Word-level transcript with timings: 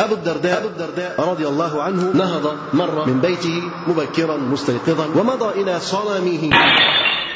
أبو 0.00 0.14
الدرداء, 0.14 0.58
أبو 0.58 0.68
الدرداء 0.68 1.30
رضي 1.30 1.48
الله 1.48 1.82
عنه 1.82 2.10
نهض 2.14 2.56
مرة 2.74 3.04
من 3.04 3.20
بيته 3.20 3.62
مبكرا 3.86 4.36
مستيقظا 4.36 5.06
ومضى 5.20 5.62
إلى 5.62 5.80
صنمه 5.80 6.50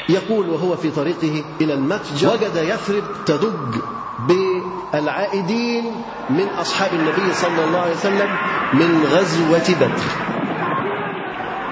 يقول 0.09 0.49
وهو 0.49 0.75
في 0.75 0.91
طريقه 0.91 1.43
إلى 1.61 1.73
المتجر 1.73 2.33
وجد 2.33 2.55
يثرب 2.55 3.03
تدج 3.25 3.81
بالعائدين 4.27 5.83
من 6.29 6.47
أصحاب 6.59 6.93
النبي 6.93 7.33
صلى 7.33 7.63
الله 7.63 7.79
عليه 7.79 7.95
وسلم 7.95 8.29
من 8.73 9.03
غزوة 9.11 9.75
بدر. 9.75 10.01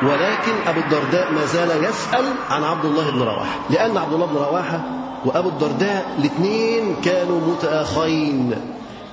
ولكن 0.03 0.53
أبو 0.67 0.79
الدرداء 0.79 1.31
ما 1.31 1.45
زال 1.45 1.83
يسأل 1.83 2.25
عن 2.49 2.63
عبد 2.63 2.85
الله 2.85 3.11
بن 3.11 3.21
رواحة 3.21 3.59
لأن 3.69 3.97
عبد 3.97 4.13
الله 4.13 4.25
بن 4.25 4.35
رواحة 4.35 4.81
وأبو 5.25 5.49
الدرداء 5.49 6.15
الاثنين 6.19 6.95
كانوا 7.03 7.41
متآخين 7.41 8.55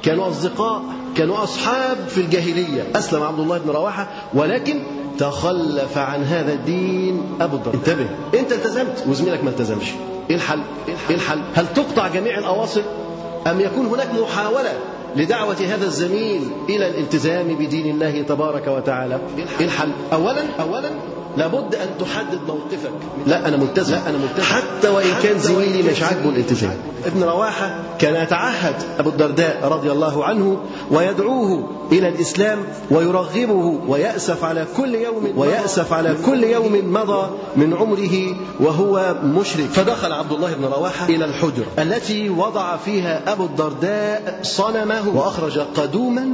كانوا 0.03 0.29
أصدقاء 0.29 0.83
كانوا 1.17 1.43
أصحاب 1.45 1.97
في 2.09 2.21
الجاهلية 2.21 2.87
أسلم 2.97 3.23
عبد 3.23 3.41
الله 3.41 3.59
بن 3.59 3.71
رواحة 3.71 4.09
ولكن 4.35 4.83
تخلف 5.19 5.99
عن 5.99 6.25
هذا 6.25 6.53
الدين 6.53 7.23
أبو 7.41 7.57
الدرداء 7.57 7.81
انتبه 7.81 8.41
أنت 8.41 8.53
التزمت 8.53 9.05
وزميلك 9.09 9.45
ما 9.45 9.51
التزمش 9.51 9.87
إيه 10.31 10.37
إلحل؟ 10.37 10.61
إيه 10.89 11.15
إلحل؟ 11.15 11.39
هل 11.55 11.73
تقطع 11.75 12.09
جميع 12.09 12.39
الأواصر 12.39 12.83
أم 13.47 13.61
يكون 13.61 13.87
هناك 13.87 14.09
محاولة 14.23 14.73
لدعوة 15.17 15.57
هذا 15.57 15.85
الزميل 15.85 16.43
إلى 16.69 16.87
الالتزام 16.89 17.47
بدين 17.47 17.95
الله 17.95 18.23
تبارك 18.23 18.67
وتعالى. 18.67 19.21
الحل؟ 19.61 19.89
أولا 20.13 20.43
أولا 20.61 20.91
لابد 21.37 21.75
أن 21.75 21.89
تحدد 22.01 22.41
موقفك. 22.49 22.91
لا 23.27 23.49
أنا 23.49 23.57
ملتزم. 23.57 23.95
لا 23.95 24.09
أنا 24.09 24.19
ملتزم. 24.19 24.43
حتى 24.43 24.89
وإن 24.89 25.15
كان 25.23 25.39
زميلي 25.39 25.83
مش 25.83 26.03
عاجبه 26.03 26.29
الالتزام. 26.29 26.77
ابن 27.07 27.23
رواحة. 27.23 27.81
كان 27.99 28.23
يتعهد 28.23 28.75
أبو 28.99 29.11
الدرداء 29.11 29.69
رضي 29.69 29.93
الله 29.93 30.25
عنه 30.25 30.61
ويدعوه 30.91 31.69
إلى 31.93 32.09
الإسلام 32.09 32.59
ويرغبه 32.91 33.81
ويأسف 33.89 34.45
على 34.45 34.67
كل 34.77 34.95
يوم 34.95 35.33
ويأسف 35.37 35.93
على 35.93 36.17
كل 36.27 36.45
يوم 36.45 36.93
مضى 36.93 37.31
من 37.57 37.75
عمره 37.75 38.37
وهو 38.61 39.15
مشرك. 39.25 39.67
فدخل 39.67 40.13
عبد 40.13 40.33
الله 40.33 40.55
بن 40.55 40.65
رواحة 40.65 41.07
إلى 41.07 41.25
الحجرة 41.25 41.67
التي 41.79 42.31
وضع 42.31 42.77
فيها 42.77 43.33
أبو 43.33 43.45
الدرداء 43.45 44.41
صنمه 45.03 45.21
وأخرج 45.21 45.59
قدوما 45.59 46.29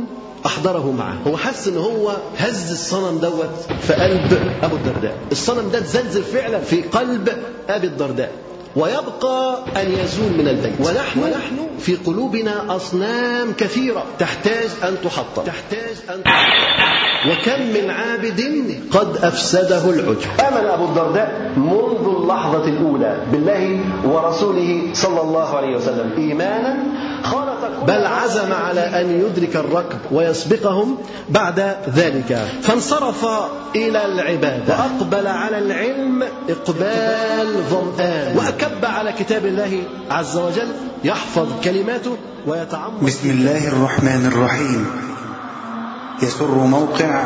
أحضره 0.46 0.94
معه. 0.98 1.16
هو 1.26 1.36
حس 1.36 1.68
إن 1.68 1.76
هو 1.76 2.16
هز 2.36 2.72
الصنم 2.72 3.18
دوت 3.18 3.50
في 3.80 3.92
قلب 3.92 4.38
أبو 4.62 4.76
الدرداء. 4.76 5.16
الصنم 5.32 5.70
ده 5.72 5.78
اتزلزل 5.78 6.22
فعلا 6.22 6.58
في 6.58 6.82
قلب 6.82 7.28
أبي 7.68 7.86
الدرداء. 7.86 8.32
ويبقى 8.76 9.58
أن 9.76 9.92
يزول 9.92 10.32
من 10.38 10.48
البيت. 10.48 10.80
ونحن, 10.80 11.20
ونحن 11.20 11.56
في 11.78 11.94
قلوبنا 11.94 12.76
أصنام 12.76 13.52
كثيرة. 13.52 14.04
تحتاج 14.18 14.68
أن 14.84 14.96
تحطم. 15.04 15.42
تحتاج 15.42 15.96
أن 16.14 16.22
تحطم 16.22 16.78
وكم 17.30 17.62
من 17.62 17.90
عابد 17.90 18.40
قد 18.90 19.16
أفسده 19.16 19.90
العجب. 19.90 20.28
آمن 20.48 20.66
أبو 20.66 20.84
الدرداء 20.84 21.52
منذ 21.56 22.16
اللحظة 22.16 22.64
الأولى 22.64 23.22
بالله 23.32 23.80
ورسوله 24.04 24.90
صلى 24.92 25.20
الله 25.20 25.56
عليه 25.56 25.76
وسلم 25.76 26.12
إيمانا 26.18 26.76
بل 27.86 28.06
عزم 28.06 28.52
على 28.52 28.80
أن 28.80 29.20
يدرك 29.20 29.56
الركب 29.56 29.98
ويسبقهم 30.12 30.98
بعد 31.28 31.76
ذلك. 31.94 32.48
فانصرف 32.62 33.26
إلى 33.76 34.06
العبادة. 34.06 34.74
وأقبل 34.78 35.26
على 35.26 35.58
العلم 35.58 36.22
إقبال 36.48 37.62
ظمآن. 37.70 38.36
وأكب 38.36 38.84
على 38.84 39.12
كتاب 39.12 39.46
الله 39.46 39.82
عز 40.10 40.36
وجل 40.36 40.68
يحفظ 41.04 41.46
كلماته 41.64 42.16
ويتعمق. 42.46 43.00
بسم 43.02 43.30
الله 43.30 43.68
الرحمن 43.68 44.26
الرحيم. 44.32 44.86
يسر 46.22 46.54
موقع 46.54 47.24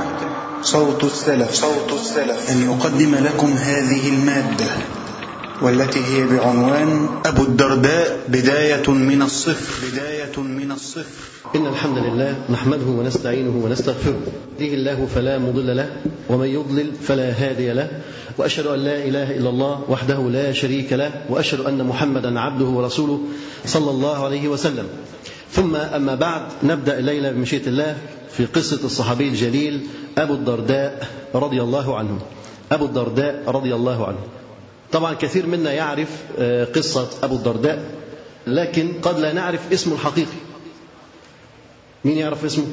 صوت 0.63 1.05
السلف. 1.05 1.55
صوت 1.55 1.93
السلف. 1.93 2.51
أن 2.51 2.71
يقدم 2.71 3.15
لكم 3.15 3.53
هذه 3.53 4.09
المادة. 4.09 4.67
والتي 5.63 6.05
هي 6.05 6.27
بعنوان 6.27 7.09
أبو 7.27 7.43
الدرداء 7.43 8.19
بداية 8.29 8.91
من 8.91 9.23
الصفر. 9.23 9.87
بداية 9.93 10.41
من 10.41 10.73
الصفر. 10.73 11.05
إن 11.57 11.67
الحمد 11.67 11.99
لله 11.99 12.35
نحمده 12.51 12.87
ونستعينه 12.87 13.65
ونستغفره. 13.65 14.21
يهديه 14.59 14.75
الله 14.75 15.09
فلا 15.15 15.39
مضل 15.39 15.77
له 15.77 15.89
ومن 16.29 16.47
يضلل 16.47 16.93
فلا 17.03 17.31
هادي 17.31 17.73
له 17.73 17.89
وأشهد 18.39 18.67
أن 18.67 18.79
لا 18.79 18.97
إله 19.05 19.37
إلا 19.37 19.51
الله 19.51 19.85
وحده 19.89 20.19
لا 20.31 20.53
شريك 20.53 20.93
له 20.93 21.11
وأشهد 21.29 21.61
أن 21.61 21.87
محمدا 21.87 22.41
عبده 22.41 22.65
ورسوله 22.65 23.21
صلى 23.67 23.91
الله 23.91 24.25
عليه 24.25 24.49
وسلم. 24.49 24.87
ثم 25.53 25.77
أما 25.77 26.15
بعد 26.15 26.43
نبدأ 26.63 26.99
الليلة 26.99 27.31
بمشيئة 27.31 27.67
الله 27.67 27.97
في 28.37 28.47
قصة 28.47 28.85
الصحابي 28.85 29.29
الجليل 29.29 29.81
أبو 30.19 30.35
الدرداء 30.35 31.09
رضي 31.35 31.63
الله 31.63 31.99
عنه. 31.99 32.19
أبو 32.73 32.85
الدرداء 32.85 33.43
رضي 33.47 33.75
الله 33.75 34.07
عنه. 34.07 34.42
طبعا 34.93 35.15
كثير 35.15 35.47
منا 35.47 35.73
يعرف 35.73 36.09
قصة 36.75 37.09
أبو 37.23 37.35
الدرداء 37.35 37.85
لكن 38.47 38.93
قد 39.03 39.19
لا 39.19 39.33
نعرف 39.33 39.73
اسمه 39.73 39.95
الحقيقي. 39.95 40.41
مين 42.05 42.19
يعرف 42.19 42.45
اسمه؟ 42.45 42.67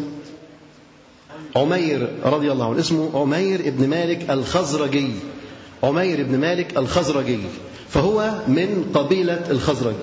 عمير 1.56 2.10
رضي 2.24 2.52
الله 2.52 2.70
عنه. 2.70 2.80
اسمه 2.80 3.10
عمير 3.14 3.60
ابن 3.60 3.88
مالك 3.88 4.30
الخزرجي. 4.30 5.10
عمير 5.84 6.24
بن 6.24 6.40
مالك 6.40 6.78
الخزرجي. 6.78 7.40
فهو 7.90 8.32
من 8.48 8.92
قبيلة 8.94 9.42
الخزرج. 9.52 9.96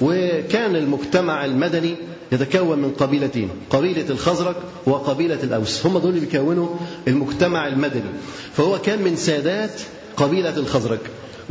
وكان 0.00 0.76
المجتمع 0.76 1.44
المدني 1.44 1.94
يتكون 2.32 2.78
من 2.78 2.90
قبيلتين 2.90 3.50
قبيلة 3.70 4.10
الخزرج 4.10 4.56
وقبيلة 4.86 5.38
الأوس. 5.42 5.86
هم 5.86 5.98
دول 5.98 6.10
اللي 6.10 6.20
بيكونوا 6.26 6.68
المجتمع 7.08 7.68
المدني. 7.68 8.10
فهو 8.56 8.78
كان 8.78 9.02
من 9.02 9.16
سادات 9.16 9.80
قبيلة 10.16 10.56
الخزرج. 10.56 10.98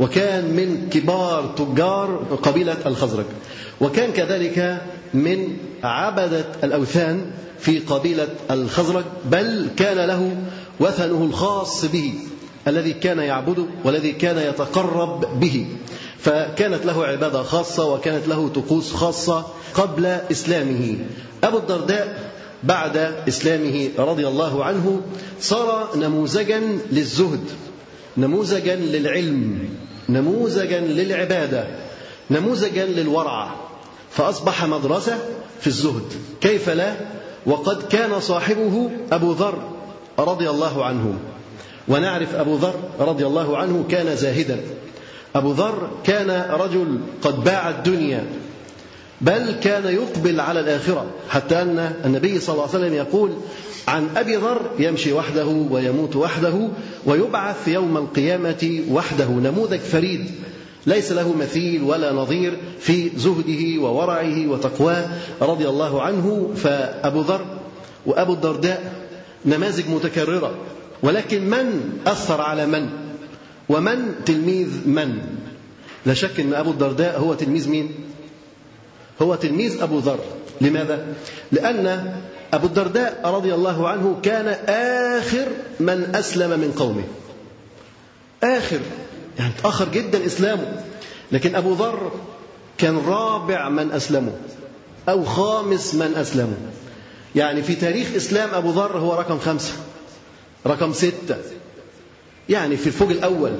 وكان 0.00 0.44
من 0.44 0.88
كبار 0.90 1.54
تجار 1.56 2.38
قبيلة 2.42 2.76
الخزرج. 2.86 3.24
وكان 3.80 4.12
كذلك 4.12 4.82
من 5.14 5.56
عبدة 5.84 6.44
الأوثان 6.64 7.30
في 7.58 7.78
قبيلة 7.78 8.28
الخزرج 8.50 9.04
بل 9.24 9.68
كان 9.76 9.96
له 9.96 10.36
وثنه 10.80 11.24
الخاص 11.24 11.84
به 11.84 12.14
الذي 12.68 12.92
كان 12.92 13.18
يعبده 13.18 13.64
والذي 13.84 14.12
كان 14.12 14.38
يتقرب 14.38 15.40
به. 15.40 15.66
فكانت 16.18 16.86
له 16.86 17.04
عبادة 17.04 17.42
خاصة 17.42 17.94
وكانت 17.94 18.28
له 18.28 18.48
طقوس 18.48 18.92
خاصة 18.92 19.46
قبل 19.74 20.06
إسلامه. 20.06 20.96
أبو 21.44 21.58
الدرداء 21.58 22.30
بعد 22.64 22.96
إسلامه 23.28 23.88
رضي 23.98 24.28
الله 24.28 24.64
عنه 24.64 25.00
صار 25.40 25.88
نموذجا 25.96 26.60
للزهد 26.92 27.44
نموذجا 28.16 28.76
للعلم. 28.76 29.68
نموذجا 30.12 30.80
للعبادة 30.80 31.66
نموذجا 32.30 32.84
للورع 32.84 33.50
فأصبح 34.10 34.64
مدرسة 34.64 35.18
في 35.60 35.66
الزهد. 35.66 36.02
كيف 36.40 36.70
لا؟ 36.70 36.94
وقد 37.46 37.82
كان 37.82 38.20
صاحبه 38.20 38.90
أبو 39.12 39.32
ذر 39.32 39.58
رضي 40.18 40.50
الله 40.50 40.84
عنه. 40.84 41.14
ونعرف 41.88 42.34
أبو 42.34 42.56
ذر 42.56 42.74
رضي 43.00 43.26
الله 43.26 43.58
عنه 43.58 43.84
كان 43.90 44.16
زاهدا. 44.16 44.60
أبو 45.34 45.52
ذر 45.52 45.90
كان 46.04 46.30
رجل 46.50 47.00
قد 47.22 47.44
باع 47.44 47.68
الدنيا 47.68 48.26
بل 49.20 49.52
كان 49.62 49.94
يقبل 49.94 50.40
على 50.40 50.60
الآخرة. 50.60 51.06
حتى 51.28 51.62
أن 51.62 51.92
النبي 52.04 52.40
صلى 52.40 52.52
الله 52.52 52.68
عليه 52.68 52.78
وسلم 52.78 52.94
يقول 52.94 53.30
عن 53.88 54.08
أبي 54.16 54.36
ذر 54.36 54.70
يمشي 54.78 55.12
وحده 55.12 55.46
ويموت 55.46 56.16
وحده 56.16 56.68
ويبعث 57.06 57.68
يوم 57.68 57.96
القيامة 57.96 58.80
وحده 58.90 59.28
نموذج 59.28 59.78
فريد. 59.78 60.30
ليس 60.86 61.12
له 61.12 61.34
مثيل 61.36 61.82
ولا 61.82 62.12
نظير 62.12 62.56
في 62.78 63.10
زهده 63.16 63.82
وورعه 63.82 64.48
وتقواه 64.48 65.08
رضي 65.42 65.68
الله 65.68 66.02
عنه. 66.02 66.50
فأبو 66.56 67.20
ذر 67.20 67.44
وأبو 68.06 68.32
الدرداء 68.32 68.92
نماذج 69.46 69.88
متكررة. 69.88 70.54
ولكن 71.02 71.50
من 71.50 71.98
أثر 72.06 72.40
على 72.40 72.66
من؟ 72.66 72.88
ومن 73.68 74.14
تلميذ 74.26 74.68
من؟ 74.86 75.18
لا 76.06 76.14
شك 76.14 76.40
أن 76.40 76.54
أبو 76.54 76.70
الدرداء 76.70 77.20
هو 77.20 77.34
تلميذ 77.34 77.68
مين؟ 77.68 77.90
هو 79.22 79.34
تلميذ 79.34 79.82
أبو 79.82 79.98
ذر. 79.98 80.18
لماذا؟ 80.60 81.06
لأن 81.52 82.14
أبو 82.52 82.66
الدرداء 82.66 83.20
رضي 83.24 83.54
الله 83.54 83.88
عنه 83.88 84.20
كان 84.22 84.48
آخر 85.18 85.46
من 85.80 86.14
أسلم 86.14 86.50
من 86.50 86.72
قومه. 86.72 87.04
آخر 88.42 88.80
يعني 89.38 89.52
تأخر 89.62 89.88
جدا 89.88 90.26
إسلامه. 90.26 90.84
لكن 91.32 91.54
أبو 91.54 91.72
ذر 91.72 92.12
كان 92.78 92.98
رابع 93.06 93.68
من 93.68 93.92
أسلموا 93.92 94.32
أو 95.08 95.24
خامس 95.24 95.94
من 95.94 96.14
أسلموا 96.16 96.70
يعني 97.34 97.62
في 97.62 97.74
تاريخ 97.74 98.08
إسلام 98.16 98.54
أبو 98.54 98.70
ذر 98.70 98.98
هو 98.98 99.14
رقم 99.14 99.38
خمسة 99.38 99.72
رقم 100.66 100.92
ستة. 100.92 101.36
يعني 102.48 102.76
في 102.76 102.86
الفوج 102.86 103.10
الأول 103.10 103.52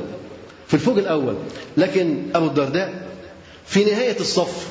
في 0.69 0.75
الفوج 0.75 0.98
الأول. 0.98 1.34
لكن 1.76 2.22
أبو 2.34 2.46
الدرداء 2.46 3.08
في 3.66 3.84
نهاية 3.84 4.20
الصف 4.20 4.69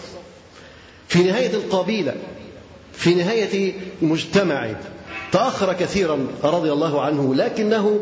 في 1.07 1.23
نهاية 1.23 1.53
القبيلة 1.53 2.15
في 2.99 3.15
نهاية 3.15 3.73
مجتمعه 4.01 4.75
تأخر 5.31 5.73
كثيرا 5.73 6.27
رضي 6.43 6.71
الله 6.71 7.01
عنه 7.01 7.35
لكنه 7.35 7.99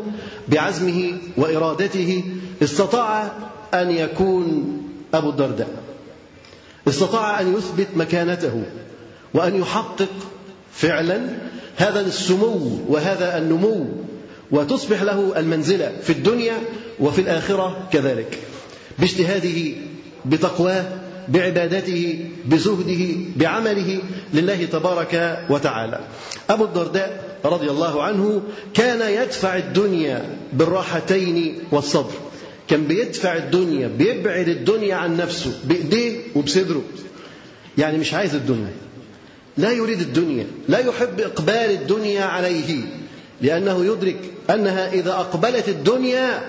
بعزمه 0.48 1.12
وإرادته 1.36 2.24
استطاع 2.62 3.32
أن 3.74 3.90
يكون 3.90 4.76
أبو 5.14 5.30
الدرداء. 5.30 5.68
استطاع 6.88 7.40
أن 7.40 7.54
يثبت 7.56 7.86
مكانته 7.96 8.62
وأن 9.34 9.60
يحقق 9.60 10.08
فعلا 10.72 11.20
هذا 11.76 12.00
السمو 12.00 12.78
وهذا 12.88 13.38
النمو 13.38 13.86
وتصبح 14.50 15.02
له 15.02 15.32
المنزلة 15.36 15.92
في 16.02 16.10
الدنيا 16.10 16.54
وفي 17.00 17.20
الآخرة 17.20 17.88
كذلك. 17.92 18.38
باجتهاده 18.98 19.72
بتقواه 20.26 20.84
بعبادته 21.28 22.24
بزهده 22.46 23.16
بعمله 23.36 24.00
لله 24.34 24.64
تبارك 24.64 25.44
وتعالى. 25.50 26.00
أبو 26.50 26.64
الدرداء 26.64 27.38
رضي 27.44 27.70
الله 27.70 28.02
عنه 28.02 28.42
كان 28.74 29.22
يدفع 29.22 29.56
الدنيا 29.56 30.36
بالراحتين 30.52 31.58
والصبر. 31.70 32.12
كان 32.68 32.84
بيدفع 32.84 33.36
الدنيا 33.36 33.88
بيبعد 33.88 34.48
الدنيا 34.48 34.94
عن 34.94 35.16
نفسه 35.16 35.52
بإيديه 35.64 36.16
وبصدره. 36.34 36.82
يعني 37.78 37.98
مش 37.98 38.14
عايز 38.14 38.34
الدنيا. 38.34 38.72
لا 39.56 39.72
يريد 39.72 40.00
الدنيا 40.00 40.46
لا 40.68 40.78
يحب 40.78 41.20
إقبال 41.20 41.70
الدنيا 41.70 42.24
عليه 42.24 42.80
لأنه 43.42 43.84
يدرك 43.84 44.18
أنها 44.50 44.92
إذا 44.92 45.12
أقبلت 45.12 45.68
الدنيا 45.68 46.40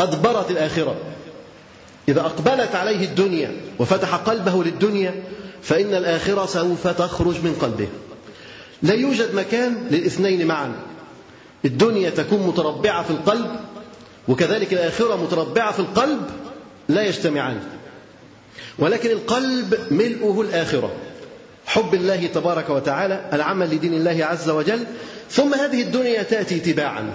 أدبرت 0.00 0.50
الآخرة. 0.50 0.96
إذا 2.08 2.20
أقبلت 2.20 2.74
عليه 2.74 3.04
الدنيا 3.04 3.52
وفتح 3.78 4.14
قلبه 4.14 4.64
للدنيا 4.64 5.14
فإن 5.62 5.94
الآخرة 5.94 6.46
سوف 6.46 6.86
تخرج 6.86 7.34
من 7.34 7.56
قلبه. 7.60 7.88
لا 8.82 8.94
يوجد 8.94 9.34
مكان 9.34 9.86
للاثنين 9.90 10.46
معا. 10.46 10.72
الدنيا 11.64 12.10
تكون 12.10 12.46
متربعة 12.46 13.02
في 13.02 13.10
القلب 13.10 13.50
وكذلك 14.28 14.72
الآخرة 14.72 15.16
متربعة 15.16 15.72
في 15.72 15.78
القلب 15.78 16.20
لا 16.88 17.02
يجتمعان. 17.02 17.60
ولكن 18.78 19.10
القلب 19.10 19.78
ملؤه 19.90 20.40
الآخرة. 20.40 20.90
حب 21.66 21.94
الله 21.94 22.26
تبارك 22.26 22.70
وتعالى 22.70 23.30
العمل 23.32 23.66
لدين 23.66 23.94
الله 23.94 24.24
عز 24.24 24.50
وجل 24.50 24.84
ثم 25.30 25.54
هذه 25.54 25.82
الدنيا 25.82 26.22
تأتي 26.22 26.60
تباعا. 26.60 27.10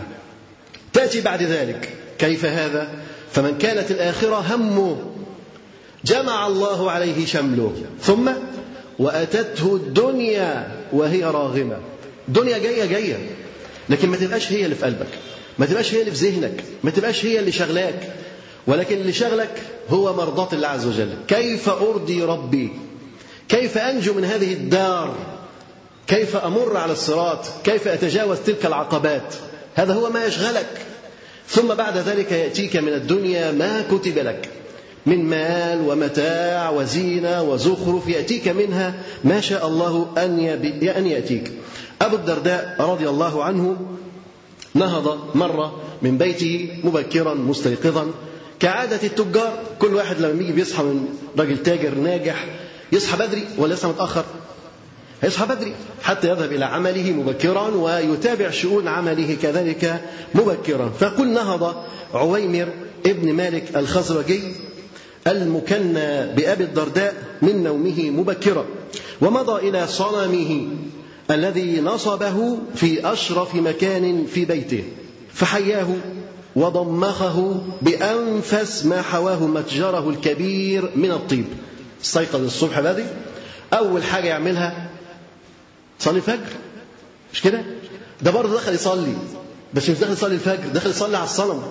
تأتي 0.93 1.21
بعد 1.21 1.43
ذلك. 1.43 1.89
كيف 2.19 2.45
هذا؟ 2.45 2.89
فمن 3.33 3.57
كانت 3.57 3.91
الآخرة 3.91 4.35
همه 4.35 4.97
جمع 6.05 6.47
الله 6.47 6.91
عليه 6.91 7.25
شمله. 7.25 7.73
ثم 8.01 8.31
وأتته 8.99 9.75
الدنيا 9.75 10.71
وهي 10.93 11.23
راغمة. 11.23 11.77
الدنيا 12.27 12.57
جاية 12.57 12.85
جاية. 12.85 13.29
لكن 13.89 14.09
ما 14.09 14.17
تبقاش 14.17 14.51
هي 14.51 14.65
اللي 14.65 14.75
في 14.75 14.85
قلبك. 14.85 15.07
ما 15.59 15.65
تبقاش 15.65 15.93
هي 15.93 15.99
اللي 15.99 16.11
في 16.11 16.29
ذهنك. 16.29 16.63
ما 16.83 16.91
تبقاش 16.91 17.25
هي 17.25 17.39
اللي 17.39 17.51
شغلاك. 17.51 18.13
ولكن 18.67 18.97
اللي 18.97 19.13
شغلك 19.13 19.61
هو 19.89 20.13
مرضاة 20.13 20.49
الله 20.53 20.67
عز 20.67 20.85
وجل. 20.85 21.13
كيف 21.27 21.69
أرضي 21.69 22.23
ربي؟ 22.23 22.71
كيف 23.49 23.77
أنجو 23.77 24.13
من 24.13 24.25
هذه 24.25 24.53
الدار؟ 24.53 25.15
كيف 26.07 26.35
أمر 26.35 26.77
على 26.77 26.91
الصراط؟ 26.91 27.45
كيف 27.63 27.87
أتجاوز 27.87 28.37
تلك 28.45 28.65
العقبات؟ 28.65 29.35
هذا 29.75 29.93
هو 29.93 30.09
ما 30.09 30.25
يشغلك. 30.25 30.85
ثم 31.49 31.67
بعد 31.73 31.97
ذلك 31.97 32.31
يأتيك 32.31 32.75
من 32.75 32.93
الدنيا 32.93 33.51
ما 33.51 33.81
كتب 33.91 34.17
لك. 34.17 34.49
من 35.05 35.25
مال 35.25 35.89
ومتاع 35.89 36.69
وزينة 36.69 37.43
وزخرف 37.43 38.07
يأتيك 38.07 38.47
منها 38.47 38.93
ما 39.23 39.41
شاء 39.41 39.67
الله 39.67 40.07
أن, 40.17 40.39
أن 40.97 41.07
يأتيك. 41.07 41.51
أبو 42.01 42.15
الدرداء 42.15 42.75
رضي 42.79 43.09
الله 43.09 43.43
عنه 43.43 43.77
نهض 44.75 45.35
مرة 45.35 45.81
من 46.01 46.17
بيته 46.17 46.69
مبكرا 46.83 47.33
مستيقظا. 47.33 48.11
كعادة 48.59 48.99
التجار 49.03 49.59
كل 49.79 49.95
واحد 49.95 50.19
لما 50.19 50.41
يجي 50.41 50.51
بيصحى 50.51 50.83
من 50.83 51.05
راجل 51.39 51.63
تاجر 51.63 51.95
ناجح 51.95 52.45
يصحى 52.91 53.17
بدري 53.17 53.47
ولا 53.57 53.73
لسه 53.73 53.89
متأخر. 53.89 54.25
هيصحى 55.21 55.45
بدري 55.45 55.73
حتى 56.03 56.29
يذهب 56.29 56.51
إلى 56.51 56.65
عمله 56.65 57.11
مبكرا 57.11 57.67
ويتابع 57.67 58.49
شؤون 58.49 58.87
عمله 58.87 59.37
كذلك 59.41 60.01
مبكرا. 60.35 60.89
فقل 60.99 61.27
نهض 61.33 61.83
عويمر 62.13 62.67
ابن 63.05 63.33
مالك 63.33 63.77
الخزرجي 63.77 64.41
المكنى 65.27 66.33
بأبي 66.35 66.63
الدرداء 66.63 67.15
من 67.41 67.63
نومه 67.63 68.09
مبكرا 68.09 68.65
ومضى 69.21 69.69
إلى 69.69 69.87
صنمه 69.87 70.67
الذي 71.31 71.81
نصبه 71.81 72.57
في 72.75 73.13
أشرف 73.13 73.55
مكان 73.55 74.25
في 74.25 74.45
بيته 74.45 74.83
فحياه 75.33 75.87
وضمخه 76.55 77.61
بأنفس 77.81 78.85
ما 78.85 79.01
حواه 79.01 79.47
متجره 79.47 80.09
الكبير 80.09 80.89
من 80.95 81.11
الطيب. 81.11 81.45
استيقظ 82.03 82.43
الصبح 82.43 82.79
بدري 82.79 83.05
أول 83.73 84.03
حاجة 84.03 84.27
يعملها 84.27 84.88
صلي 85.99 86.17
الفجر 86.17 86.49
مش 87.33 87.41
كده؟ 87.41 87.61
ده 88.21 88.31
برضه 88.31 88.53
دخل 88.55 88.73
يصلي 88.73 89.13
بس 89.73 89.89
مش 89.89 89.97
دخل 89.97 90.13
يصلي 90.13 90.33
الفجر 90.35 90.67
دخل 90.73 90.89
يصلي 90.89 91.17
على 91.17 91.25
الصنم 91.25 91.61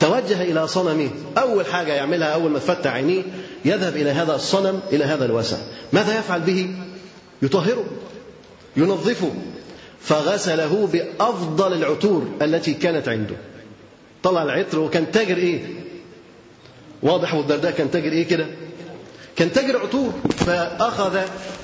توجه 0.00 0.42
إلى 0.42 0.68
صنمه 0.68 1.10
أول 1.38 1.66
حاجة 1.66 1.92
يعملها 1.92 2.28
أول 2.28 2.50
ما 2.50 2.58
تفتح 2.58 2.92
عينيه 2.92 3.22
يذهب 3.64 3.96
إلى 3.96 4.10
هذا 4.10 4.34
الصنم 4.34 4.80
إلى 4.92 5.04
هذا 5.04 5.24
الوسع 5.24 5.56
ماذا 5.92 6.18
يفعل 6.18 6.40
به؟ 6.40 6.74
يطهره 7.42 7.84
ينظفه 8.76 9.30
فغسله 10.00 10.88
بأفضل 10.92 11.72
العطور 11.72 12.28
التي 12.42 12.74
كانت 12.74 13.08
عنده 13.08 13.36
طلع 14.22 14.42
العطر 14.42 14.78
وكان 14.78 15.10
تاجر 15.12 15.36
إيه؟ 15.36 15.60
واضح 17.02 17.34
والدرداء 17.34 17.72
كان 17.72 17.90
تاجر 17.90 18.12
إيه 18.12 18.28
كده؟ 18.28 18.46
كان 19.36 19.52
تاجر 19.52 19.78
عطور 19.78 20.12
فأخذ 20.36 21.18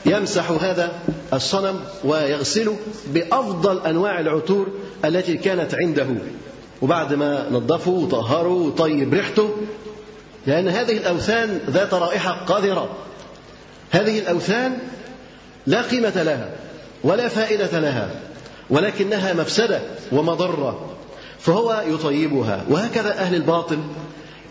يمسح 0.07 0.51
هذا 0.51 0.93
الصنم 1.33 1.81
ويغسله 2.05 2.77
بأفضل 3.15 3.87
أنواع 3.87 4.21
العطور 4.21 4.69
التي 5.05 5.37
كانت 5.37 5.75
عنده. 5.75 6.07
وبعد 6.83 7.15
ما 7.15 7.47
نظفه 7.51 7.91
وطهره 7.91 8.49
وطيب 8.49 9.15
ريحته 9.15 9.51
لأن 10.47 10.69
هذه 10.69 10.97
الأوثان 10.97 11.61
ذات 11.71 11.95
رائحة 11.95 12.33
قذرة. 12.33 12.91
هذه 13.91 14.19
الأوثان 14.19 14.79
لا 15.67 15.83
قيمة 15.83 16.23
لها 16.23 16.51
ولا 17.05 17.29
فائدة 17.29 17.81
لها 17.81 18.11
ولكنها 18.71 19.33
مفسدة 19.33 19.81
ومضرة 20.13 20.95
فهو 21.39 21.85
يطيبها. 21.89 22.65
وهكذا 22.71 23.19
أهل 23.19 23.35
الباطل 23.35 23.79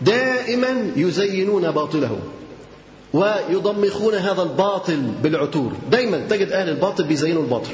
دائما 0.02 0.92
يزينون 0.96 1.70
باطله. 1.70 2.18
ويضمخون 3.12 4.14
هذا 4.14 4.42
الباطل 4.42 5.00
بالعطور 5.22 5.72
دايما 5.90 6.26
تجد 6.30 6.52
أهل 6.52 6.68
الباطل 6.68 7.04
بيزينوا 7.04 7.42
الباطل. 7.42 7.72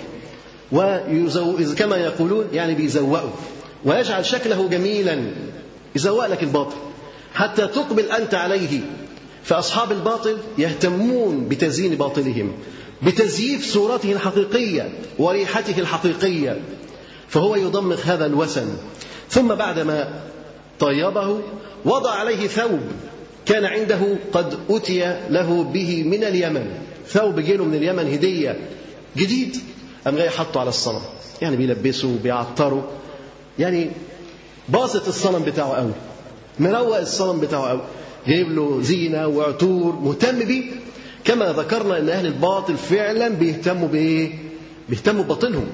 ويزو... 0.72 1.74
كما 1.78 1.96
يقولون 1.96 2.46
يعني 2.52 2.74
بيزوقوا 2.74 3.30
ويجعل 3.84 4.26
شكله 4.26 4.68
جميلا. 4.68 5.22
يزوق 5.96 6.26
لك 6.26 6.42
الباطل. 6.42 6.76
حتى 7.34 7.66
تقبل 7.66 8.10
أنت 8.10 8.34
عليه. 8.34 8.80
فأصحاب 9.42 9.92
الباطل 9.92 10.38
يهتمون 10.58 11.48
بتزيين 11.48 11.94
باطلهم. 11.94 12.52
بتزييف 13.02 13.72
صورته 13.72 14.12
الحقيقية 14.12 14.92
وريحته 15.18 15.80
الحقيقية. 15.80 16.60
فهو 17.28 17.56
يضمخ 17.56 18.06
هذا 18.06 18.26
الوسن 18.26 18.68
ثم 19.30 19.54
بعدما 19.54 20.22
طيبه 20.80 21.38
وضع 21.84 22.10
عليه 22.10 22.46
ثوب. 22.46 22.80
كان 23.46 23.64
عنده 23.64 24.00
قد 24.32 24.58
أتي 24.70 25.20
له 25.30 25.62
به 25.62 26.02
من 26.02 26.24
اليمن. 26.24 26.66
ثوب 27.08 27.40
جيله 27.40 27.64
من 27.64 27.74
اليمن 27.74 28.12
هدية 28.12 28.56
جديد. 29.16 29.56
أم 30.06 30.16
جاي 30.16 30.30
حطه 30.30 30.60
على 30.60 30.68
الصنم؟ 30.68 31.00
يعني 31.42 31.56
بيلبسه 31.56 32.18
بيعطره. 32.22 32.90
يعني 33.58 33.90
باسط 34.68 35.08
الصنم 35.08 35.42
بتاعه 35.42 35.72
قوي. 35.72 35.92
مروق 36.58 36.96
الصنم 36.96 37.40
بتاعه 37.40 37.68
قوي. 37.68 37.80
جايب 38.26 38.52
له 38.52 38.82
زينة 38.82 39.26
وعطور 39.26 39.92
مهتم 39.92 40.38
بيه. 40.38 40.64
كما 41.24 41.52
ذكرنا 41.52 41.98
إن 41.98 42.08
أهل 42.08 42.26
الباطل 42.26 42.76
فعلا 42.76 43.28
بيهتموا 43.28 43.88
بإيه؟ 43.88 44.32
بيهتموا 44.88 45.24
بباطلهم. 45.24 45.66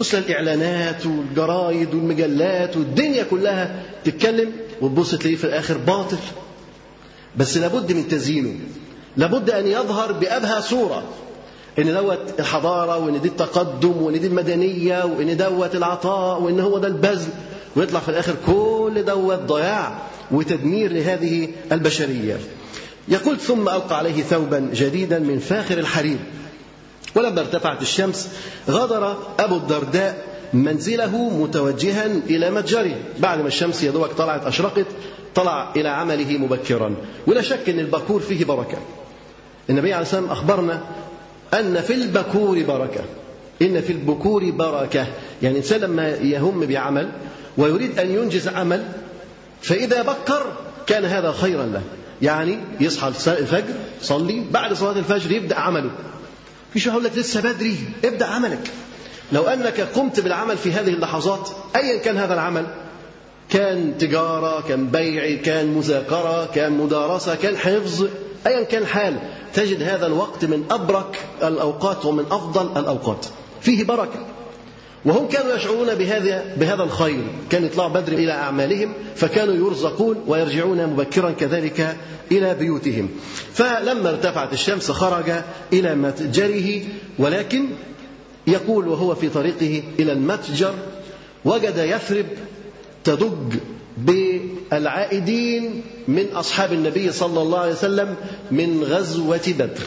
بص 0.00 0.14
الاعلانات 0.14 1.06
والجرايد 1.06 1.94
والمجلات 1.94 2.76
والدنيا 2.76 3.22
كلها 3.22 3.82
تتكلم 4.04 4.52
وتبص 4.80 5.14
تلاقيه 5.14 5.36
في 5.36 5.44
الآخر 5.44 5.78
باطل. 5.78 6.16
بس 7.36 7.56
لابد 7.56 7.92
من 7.92 8.08
تزيينه. 8.08 8.54
لابد 9.16 9.50
أن 9.50 9.66
يظهر 9.66 10.12
بأبهى 10.12 10.62
صورة. 10.62 11.02
إن 11.78 11.94
دوت 11.94 12.18
الحضارة 12.38 12.96
وإن 12.98 13.20
دي 13.20 13.28
التقدم 13.28 14.02
وإن 14.02 14.20
دي 14.20 14.26
المدنية 14.26 15.04
وإن 15.04 15.36
دوت 15.36 15.74
العطاء 15.74 16.42
وإن 16.42 16.60
هو 16.60 16.78
ده 16.78 16.88
البذل 16.88 17.28
ويطلع 17.76 18.00
في 18.00 18.08
الآخر 18.08 18.34
كل 18.46 19.02
دوت 19.06 19.38
ضياع 19.38 19.98
وتدمير 20.30 20.92
لهذه 20.92 21.48
البشرية. 21.72 22.38
يقول 23.08 23.38
ثم 23.38 23.68
ألقى 23.68 23.98
عليه 23.98 24.22
ثوبا 24.22 24.70
جديدا 24.74 25.18
من 25.18 25.38
فاخر 25.38 25.78
الحرير 25.78 26.18
ولما 27.14 27.40
ارتفعت 27.40 27.82
الشمس 27.82 28.28
غادر 28.70 29.16
أبو 29.38 29.56
الدرداء 29.56 30.24
منزله 30.52 31.30
متوجها 31.30 32.06
إلى 32.06 32.50
متجره. 32.50 32.96
بعد 33.18 33.40
ما 33.40 33.48
الشمس 33.48 33.82
يا 33.82 33.90
دوبك 33.90 34.12
طلعت 34.12 34.46
أشرقت 34.46 34.86
طلع 35.34 35.72
إلى 35.76 35.88
عمله 35.88 36.38
مبكرا. 36.38 36.94
ولا 37.26 37.42
شك 37.42 37.68
أن 37.68 37.78
البكور 37.78 38.20
فيه 38.20 38.44
بركة. 38.44 38.78
النبي 39.70 39.92
عليه 39.92 40.02
الصلاة 40.02 40.20
والسلام 40.20 40.38
أخبرنا 40.38 40.80
أن 41.54 41.80
في 41.80 41.92
البكور 41.92 42.62
بركة. 42.62 43.04
إن 43.62 43.80
في 43.80 43.92
البكور 43.92 44.50
بركة. 44.50 45.06
يعني 45.42 45.54
الإنسان 45.58 45.80
لما 45.80 46.08
يهم 46.08 46.66
بعمل 46.66 47.08
ويريد 47.58 47.98
أن 47.98 48.10
ينجز 48.10 48.48
عمل 48.48 48.84
فإذا 49.62 50.02
بكر 50.02 50.52
كان 50.86 51.04
هذا 51.04 51.32
خيرا 51.32 51.66
له. 51.66 51.82
يعني 52.22 52.58
يصحى 52.80 53.08
الفجر 53.08 53.74
صلي 54.02 54.44
بعد 54.50 54.72
صلاة 54.72 54.98
الفجر 54.98 55.32
يبدأ 55.32 55.58
عمله. 55.58 55.90
في 56.74 56.88
يقول 56.88 57.04
لك 57.04 57.18
لسه 57.18 57.40
بدري 57.40 57.76
ابدأ 58.04 58.26
عملك. 58.26 58.70
لو 59.32 59.42
أنك 59.42 59.80
قمت 59.80 60.20
بالعمل 60.20 60.56
في 60.56 60.72
هذه 60.72 60.88
اللحظات 60.88 61.50
أيا 61.76 61.98
كان 61.98 62.16
هذا 62.16 62.34
العمل؟ 62.34 62.66
كان 63.50 63.98
تجارة 63.98 64.60
كان 64.60 64.86
بيع 64.86 65.42
كان 65.42 65.66
مذاكرة 65.66 66.46
كان 66.54 66.72
مدارسة 66.72 67.34
كان 67.34 67.56
حفظ 67.56 68.06
أيا 68.46 68.62
كان 68.62 68.82
الحال 68.82 69.18
تجد 69.54 69.82
هذا 69.82 70.06
الوقت 70.06 70.44
من 70.44 70.64
أبرك 70.70 71.20
الأوقات 71.42 72.04
ومن 72.04 72.24
أفضل 72.30 72.78
الأوقات. 72.78 73.26
فيه 73.60 73.84
بركة. 73.84 74.26
وهم 75.04 75.28
كانوا 75.28 75.54
يشعرون 75.54 75.94
بهذا 75.94 76.44
بهذا 76.56 76.82
الخير. 76.82 77.24
كان 77.50 77.64
يطلعوا 77.64 77.88
بدر 77.88 78.12
إلى 78.12 78.32
أعمالهم 78.32 78.92
فكانوا 79.16 79.54
يرزقون 79.54 80.24
ويرجعون 80.26 80.86
مبكرا 80.86 81.30
كذلك 81.30 81.96
إلى 82.32 82.54
بيوتهم. 82.54 83.08
فلما 83.54 84.10
ارتفعت 84.10 84.52
الشمس 84.52 84.90
خرج 84.90 85.32
إلى 85.72 85.94
متجره 85.94 86.82
ولكن 87.18 87.66
يقول 88.46 88.88
وهو 88.88 89.14
في 89.14 89.28
طريقه 89.28 89.82
إلى 89.98 90.12
المتجر 90.12 90.74
وجد 91.44 91.76
يثرب 91.78 92.26
تضج 93.04 93.54
بالعائدين 93.98 95.82
من 96.08 96.26
أصحاب 96.34 96.72
النبي 96.72 97.12
صلى 97.12 97.42
الله 97.42 97.58
عليه 97.58 97.72
وسلم 97.72 98.14
من 98.50 98.84
غزوة 98.84 99.40
بدر 99.58 99.82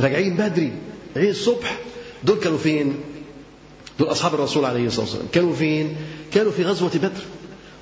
راجعين 0.00 0.36
بدري 0.36 0.72
عيد 1.16 1.28
الصبح 1.28 1.78
دول 2.24 2.38
كانوا 2.38 2.58
فين؟ 2.58 2.94
دول 3.98 4.10
أصحاب 4.10 4.34
الرسول 4.34 4.64
عليه 4.64 4.86
الصلاة 4.86 5.04
والسلام 5.06 5.26
كانوا 5.32 5.54
فين؟ 5.54 5.96
كانوا 6.32 6.52
في 6.52 6.62
غزوة 6.64 6.90
بدر 6.94 7.22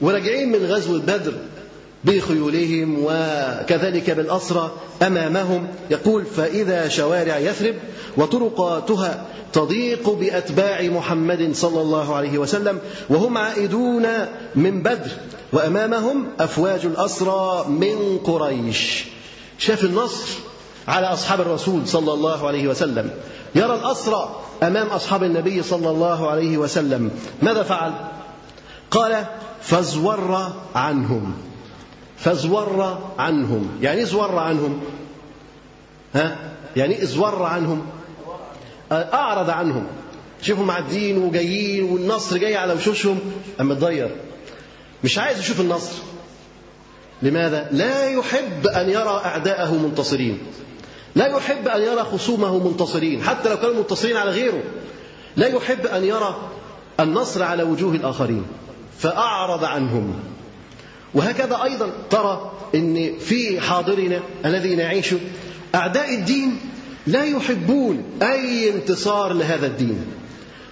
وراجعين 0.00 0.52
من 0.52 0.64
غزوة 0.66 1.00
بدر 1.00 1.34
بخيولهم 2.04 2.96
وكذلك 3.04 4.10
بالأسرى 4.10 4.70
أمامهم. 5.02 5.66
يقول 5.90 6.24
فإذا 6.24 6.88
شوارع 6.88 7.38
يثرب 7.38 7.74
وطرقاتها 8.16 9.24
تضيق 9.52 10.10
بأتباع 10.10 10.82
محمد 10.82 11.50
صلى 11.54 11.80
الله 11.80 12.14
عليه 12.14 12.38
وسلم 12.38 12.78
وهم 13.08 13.38
عائدون 13.38 14.06
من 14.54 14.82
بدر 14.82 15.10
وأمامهم 15.52 16.26
أفواج 16.40 16.86
الأسرى 16.86 17.64
من 17.68 18.18
قريش. 18.24 19.04
شاف 19.58 19.84
النصر 19.84 20.28
على 20.88 21.06
أصحاب 21.06 21.40
الرسول 21.40 21.88
صلى 21.88 22.12
الله 22.12 22.46
عليه 22.46 22.68
وسلم. 22.68 23.10
يرى 23.54 23.74
الأسرى 23.74 24.40
أمام 24.62 24.86
أصحاب 24.86 25.24
النبي 25.24 25.62
صلى 25.62 25.90
الله 25.90 26.30
عليه 26.30 26.58
وسلم. 26.58 27.10
ماذا 27.42 27.62
فعل؟ 27.62 27.92
قال 28.90 29.24
فازور 29.62 30.52
عنهم. 30.74 31.49
فازور 32.20 32.98
عنهم. 33.18 33.68
يعني 33.82 34.02
ازور 34.02 34.38
عنهم. 34.38 34.80
ها؟ 36.14 36.36
يعني 36.76 37.02
ازور 37.02 37.42
عنهم. 37.42 37.86
أعرض 38.92 39.50
عنهم. 39.50 39.86
شوفوا 40.42 40.64
معديين 40.64 41.18
وجايين 41.18 41.84
والنصر 41.84 42.36
جاي 42.36 42.56
على 42.56 42.72
وشوشهم. 42.72 43.20
أما 43.60 43.74
تضير 43.74 44.10
مش 45.04 45.18
عايز 45.18 45.38
يشوف 45.38 45.60
النصر. 45.60 45.92
لماذا؟ 47.22 47.68
لا 47.72 48.08
يحب 48.08 48.66
أن 48.66 48.90
يرى 48.90 49.20
أعداءه 49.24 49.74
منتصرين. 49.74 50.38
لا 51.14 51.26
يحب 51.26 51.68
أن 51.68 51.82
يرى 51.82 52.02
خصومه 52.02 52.68
منتصرين. 52.68 53.22
حتى 53.22 53.48
لو 53.48 53.56
كانوا 53.56 53.74
منتصرين 53.74 54.16
على 54.16 54.30
غيره. 54.30 54.62
لا 55.36 55.46
يحب 55.46 55.86
أن 55.86 56.04
يرى 56.04 56.36
النصر 57.00 57.42
على 57.42 57.62
وجوه 57.62 57.94
الآخرين. 57.94 58.44
فأعرض 58.98 59.64
عنهم. 59.64 60.29
وهكذا 61.14 61.62
أيضا 61.64 61.92
ترى 62.10 62.52
أن 62.74 63.12
في 63.18 63.60
حاضرنا 63.60 64.20
الذي 64.44 64.74
نعيشه 64.74 65.18
أعداء 65.74 66.14
الدين 66.14 66.56
لا 67.06 67.24
يحبون 67.24 68.02
أي 68.22 68.70
انتصار 68.70 69.32
لهذا 69.32 69.66
الدين. 69.66 70.04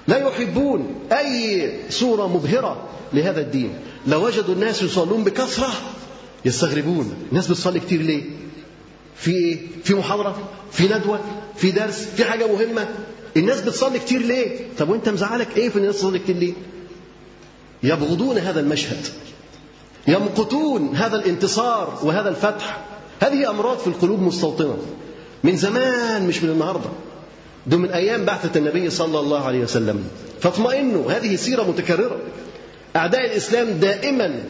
لا 0.08 0.16
يحبون 0.16 0.94
أي 1.12 1.72
صورة 1.90 2.28
مبهرة 2.28 2.88
لهذا 3.12 3.40
الدين. 3.40 3.70
لو 4.06 4.26
وجدوا 4.26 4.54
الناس 4.54 4.82
يصلون 4.82 5.24
بكثرة. 5.24 5.72
يستغربون. 6.44 7.14
الناس 7.30 7.46
بتصلي 7.46 7.80
كتير 7.80 8.02
ليه؟ 8.02 8.22
في 9.16 9.30
إيه؟ 9.30 9.58
في 9.84 9.94
محاضرة؟ 9.94 10.48
في 10.72 10.84
ندوة؟ 10.84 11.20
في 11.56 11.70
درس؟ 11.70 12.04
في 12.16 12.24
حاجة 12.24 12.52
مهمة؟ 12.52 12.88
الناس 13.36 13.60
بتصلي 13.60 13.98
كتير 13.98 14.20
ليه؟ 14.20 14.58
طب 14.78 14.88
وأنت 14.88 15.08
مزعلك 15.08 15.56
إيه 15.56 15.68
في 15.68 15.76
الناس 15.76 15.96
تصلي 15.96 16.18
كتير 16.18 16.36
ليه؟ 16.36 16.52
يبغضون 17.82 18.38
هذا 18.38 18.60
المشهد. 18.60 19.06
يمقتون 20.06 20.96
هذا 20.96 21.16
الانتصار 21.16 21.98
وهذا 22.02 22.28
الفتح. 22.28 22.80
هذه 23.20 23.50
أمراض 23.50 23.78
في 23.78 23.86
القلوب 23.86 24.22
مستوطنة. 24.22 24.76
من 25.44 25.56
زمان 25.56 26.26
مش 26.26 26.42
من 26.42 26.50
النهاردة. 26.50 26.90
ده 27.66 27.76
من 27.76 27.90
أيام 27.90 28.24
بعثة 28.24 28.58
النبي 28.58 28.90
صلى 28.90 29.20
الله 29.20 29.46
عليه 29.46 29.60
وسلم. 29.60 30.04
فاطمئنوا 30.40 31.12
هذه 31.12 31.36
سيرة 31.36 31.62
متكررة. 31.62 32.16
أعداء 32.96 33.26
الإسلام 33.26 33.70
دائما 33.70 34.44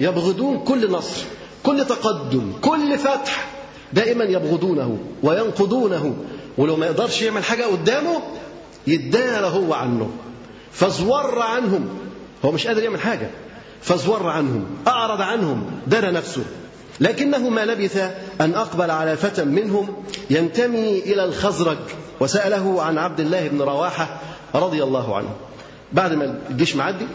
يبغضون 0.00 0.58
كل 0.58 0.90
نصر 0.90 1.22
كل 1.62 1.84
تقدم 1.84 2.52
كل 2.60 2.98
فتح. 2.98 3.48
دائما 3.92 4.24
يبغضونه 4.24 4.98
وينقضونه. 5.22 6.16
ولو 6.58 6.76
ما 6.76 6.86
يقدرش 6.86 7.22
يعمل 7.22 7.44
حاجة 7.44 7.64
قدامه 7.64 8.22
يدار 8.86 9.46
هو 9.46 9.74
عنه. 9.74 10.10
فازور 10.72 11.42
عنهم. 11.42 11.88
هو 12.44 12.52
مش 12.52 12.66
قادر 12.66 12.82
يعمل 12.82 13.00
حاجة. 13.00 13.30
فازور 13.82 14.28
عنهم 14.28 14.64
أعرض 14.88 15.20
عنهم 15.20 15.66
دار 15.86 16.12
نفسه 16.12 16.44
لكنه 17.00 17.48
ما 17.48 17.64
لبث 17.64 17.96
أن 18.40 18.54
أقبل 18.54 18.90
على 18.90 19.16
فتى 19.16 19.44
منهم 19.44 20.04
ينتمي 20.30 20.98
إلى 20.98 21.24
الخزرج 21.24 21.78
وسأله 22.20 22.82
عن 22.82 22.98
عبد 22.98 23.20
الله 23.20 23.48
بن 23.48 23.62
رواحة 23.62 24.20
رضي 24.54 24.82
الله 24.82 25.16
عنه 25.16 25.28
بعد 25.92 26.12
ما 26.12 26.38
الجيش 26.50 26.76
معدي 26.76 27.06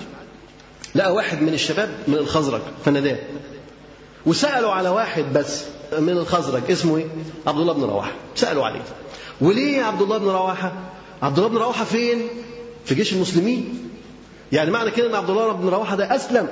لقى 0.96 1.14
واحد 1.14 1.42
من 1.42 1.54
الشباب 1.54 1.90
من 2.08 2.16
الخزرج 2.16 2.62
فناداه 2.86 3.18
وسألوا 4.26 4.72
على 4.72 4.90
واحد 4.90 5.26
بس 5.34 5.64
من 6.00 6.18
الخزرج 6.18 6.72
اسمه 6.72 6.98
إيه؟ 6.98 7.06
عبد 7.48 7.60
الله 7.60 7.74
بن 7.74 7.84
رواحة 7.84 8.12
سألوا 8.36 8.66
عليه 8.66 8.82
وليه 9.42 9.84
عبد 9.84 10.02
الله 10.02 10.18
بن 10.18 10.26
رواحة؟ 10.28 10.74
عبد 11.22 11.38
الله 11.38 11.50
بن 11.50 11.58
رواحة 11.58 11.84
فين؟ 11.86 12.22
في 12.86 12.96
جيش 12.96 13.14
المسلمين 13.14 13.89
يعني 14.52 14.72
معنى 14.72 14.92
كده 14.92 15.08
ان 15.10 15.16
عبد 15.16 15.30
الله 15.30 15.52
بن 15.52 15.70
رواحة 15.70 15.96
ده 15.96 16.16
أسلم. 16.16 16.48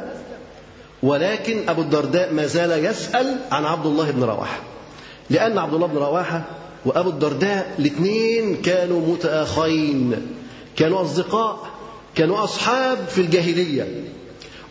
ولكن 1.03 1.69
أبو 1.69 1.81
الدرداء 1.81 2.33
ما 2.33 2.45
زال 2.45 2.85
يسأل 2.85 3.35
عن 3.51 3.65
عبد 3.65 3.85
الله 3.85 4.11
بن 4.11 4.23
رواحة. 4.23 4.59
لأن 5.29 5.57
عبد 5.57 5.73
الله 5.73 5.87
بن 5.87 5.97
رواحة 5.97 6.41
وأبو 6.85 7.09
الدرداء 7.09 7.75
الاثنين 7.79 8.61
كانوا 8.61 9.07
متآخين 9.07 10.27
كانوا 10.75 11.01
أصدقاء 11.01 11.67
كانوا 12.15 12.43
أصحاب 12.43 12.97
في 13.09 13.21
الجاهلية. 13.21 13.87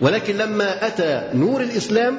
ولكن 0.00 0.36
لما 0.36 0.86
أتى 0.86 1.22
نور 1.34 1.60
الإسلام 1.60 2.18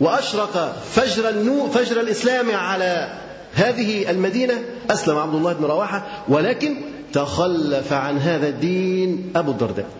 وأشرق 0.00 0.82
فجر 0.92 1.28
النور 1.28 1.68
فجر 1.68 2.00
الإسلام 2.00 2.50
على 2.50 3.18
هذه 3.54 4.10
المدينة 4.10 4.54
أسلم 4.90 5.18
عبد 5.18 5.34
الله 5.34 5.52
بن 5.52 5.64
رواحة. 5.64 6.24
ولكن 6.28 6.74
تخلف 7.12 7.92
عن 7.92 8.18
هذا 8.18 8.48
الدين 8.48 9.32
أبو 9.36 9.50
الدرداء. 9.50 9.99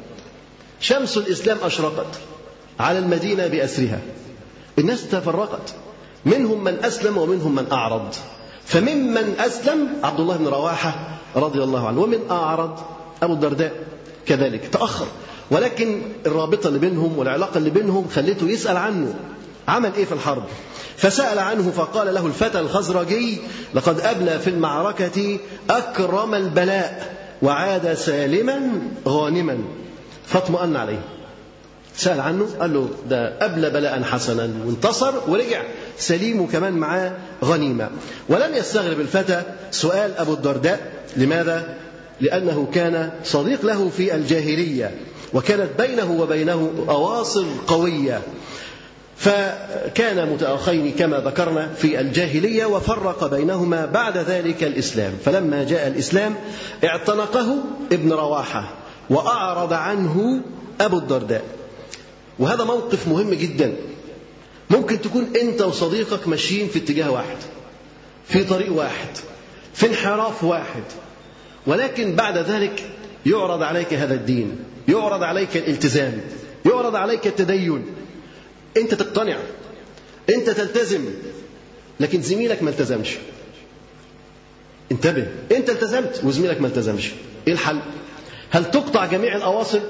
شمس 0.81 1.19
الإسلام 1.19 1.59
أشرقت 1.63 2.07
على 2.81 2.99
المدينة 2.99 3.47
بأسرها. 3.47 4.01
الناس 4.79 5.09
تفرقت. 5.09 5.75
منهم 6.25 6.65
من 6.65 6.85
أسلم 6.85 7.19
ومنهم 7.19 7.55
من 7.55 7.67
أعرض. 7.73 8.15
فممن 8.65 9.35
أسلم 9.39 9.89
عبد 10.03 10.21
الله 10.21 10.37
بن 10.37 10.49
رواحة 10.49 11.19
رضي 11.37 11.63
الله 11.63 11.89
عنه 11.89 12.01
ومن 12.01 12.19
أعرض 12.31 12.79
أبو 13.23 13.33
الدرداء 13.33 13.73
كذلك. 14.27 14.69
تأخر. 14.73 15.07
ولكن 15.51 16.03
الرابطة 16.27 16.69
اللي 16.69 16.79
بينهم 16.79 17.19
والعلاقة 17.19 17.59
اللي 17.59 17.71
بينهم 17.71 18.09
خلته 18.09 18.49
يسأل 18.49 18.77
عنه. 18.77 19.15
عمل 19.69 19.95
إيه 19.95 20.05
في 20.05 20.13
الحرب؟ 20.13 20.45
فسأل 20.97 21.39
عنه 21.39 21.71
فقال 21.71 22.15
له 22.15 22.27
الفتى 22.27 22.61
الخزرجي 22.61 23.39
لقد 23.75 24.01
أبلى 24.01 24.39
في 24.39 24.51
المعركة 24.51 25.39
أكرم 25.71 26.35
البلاء 26.35 27.17
وعاد 27.43 27.95
سالما 27.95 28.61
غانما. 29.09 29.59
فاطمأن 30.31 30.77
عليه. 30.77 31.01
سأل 31.97 32.21
عنه 32.21 32.49
قال 32.61 32.75
له 32.75 32.89
ده 33.09 33.45
أبلى 33.45 33.71
بلاء 33.71 34.03
حسنا. 34.03 34.51
وانتصر 34.67 35.15
ورجع. 35.29 35.63
سليم 35.99 36.41
وكمان 36.41 36.73
معاه 36.73 37.13
غنيمة. 37.45 37.91
ولم 38.29 38.55
يستغرب 38.55 39.01
الفتى 39.01 39.43
سؤال 39.71 40.17
أبو 40.17 40.33
الدرداء. 40.33 40.81
لماذا؟ 41.17 41.75
لأنه 42.21 42.69
كان 42.75 43.11
صديق 43.25 43.65
له 43.65 43.89
في 43.89 44.15
الجاهلية 44.15 44.95
وكانت 45.35 45.69
بينه 45.79 46.11
وبينه 46.21 46.73
أواصر 46.89 47.45
قوية. 47.67 48.21
فكان 49.17 50.33
متأخين 50.33 50.93
كما 50.99 51.17
ذكرنا 51.19 51.69
في 51.69 52.01
الجاهلية 52.01 52.65
وفرق 52.65 53.27
بينهما 53.27 53.87
بعد 53.87 54.19
ذلك 54.19 54.65
الإسلام. 54.65 55.13
فلما 55.25 55.65
جاء 55.65 55.89
الإسلام 55.89 56.35
اعتنقه 56.85 57.57
ابن 57.93 58.13
رواحة. 58.13 58.80
وأعرض 59.11 59.73
عنه 59.73 60.43
أبو 60.81 60.99
الدرداء. 60.99 61.45
وهذا 62.38 62.64
موقف 62.64 63.09
مهم 63.09 63.35
جدا. 63.35 63.76
ممكن 64.71 65.00
تكون 65.00 65.29
أنت 65.40 65.62
وصديقك 65.62 66.29
ماشيين 66.29 66.69
في 66.69 66.79
اتجاه 66.79 67.11
واحد 67.11 67.37
في 68.29 68.45
طريق 68.45 68.73
واحد 68.73 69.09
في 69.75 69.87
انحراف 69.87 70.45
واحد. 70.45 70.83
ولكن 71.67 72.14
بعد 72.17 72.38
ذلك 72.38 72.90
يعرض 73.26 73.62
عليك 73.62 73.95
هذا 73.95 74.14
الدين 74.14 74.59
يعرض 74.88 75.23
عليك 75.23 75.57
الالتزام 75.57 76.21
يعرض 76.67 76.97
عليك 76.97 77.26
التدين. 77.26 77.87
أنت 78.76 78.95
تقتنع 78.95 79.38
أنت 80.35 80.50
تلتزم 80.50 81.05
لكن 82.00 82.23
زميلك 82.23 82.62
ما 82.62 82.71
التزمش. 82.71 83.17
انتبه 84.93 85.26
أنت 85.52 85.71
التزمت 85.71 86.21
وزميلك 86.25 86.61
ما 86.61 86.67
التزمش. 86.67 87.11
إيه 87.47 87.52
الحل؟ 87.52 87.81
هل 88.50 88.71
تقطع 88.71 89.07
جميع 89.07 89.37
الأواصر؟ 89.37 89.80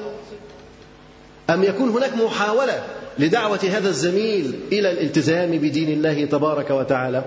أم 1.50 1.62
يكون 1.62 1.88
هناك 1.88 2.16
محاولة 2.16 2.82
لدعوة 3.18 3.60
هذا 3.70 3.88
الزميل 3.88 4.54
إلى 4.72 4.90
الالتزام 4.90 5.50
بدين 5.50 5.88
الله 5.88 6.24
تبارك 6.24 6.70
وتعالى؟ 6.70 7.24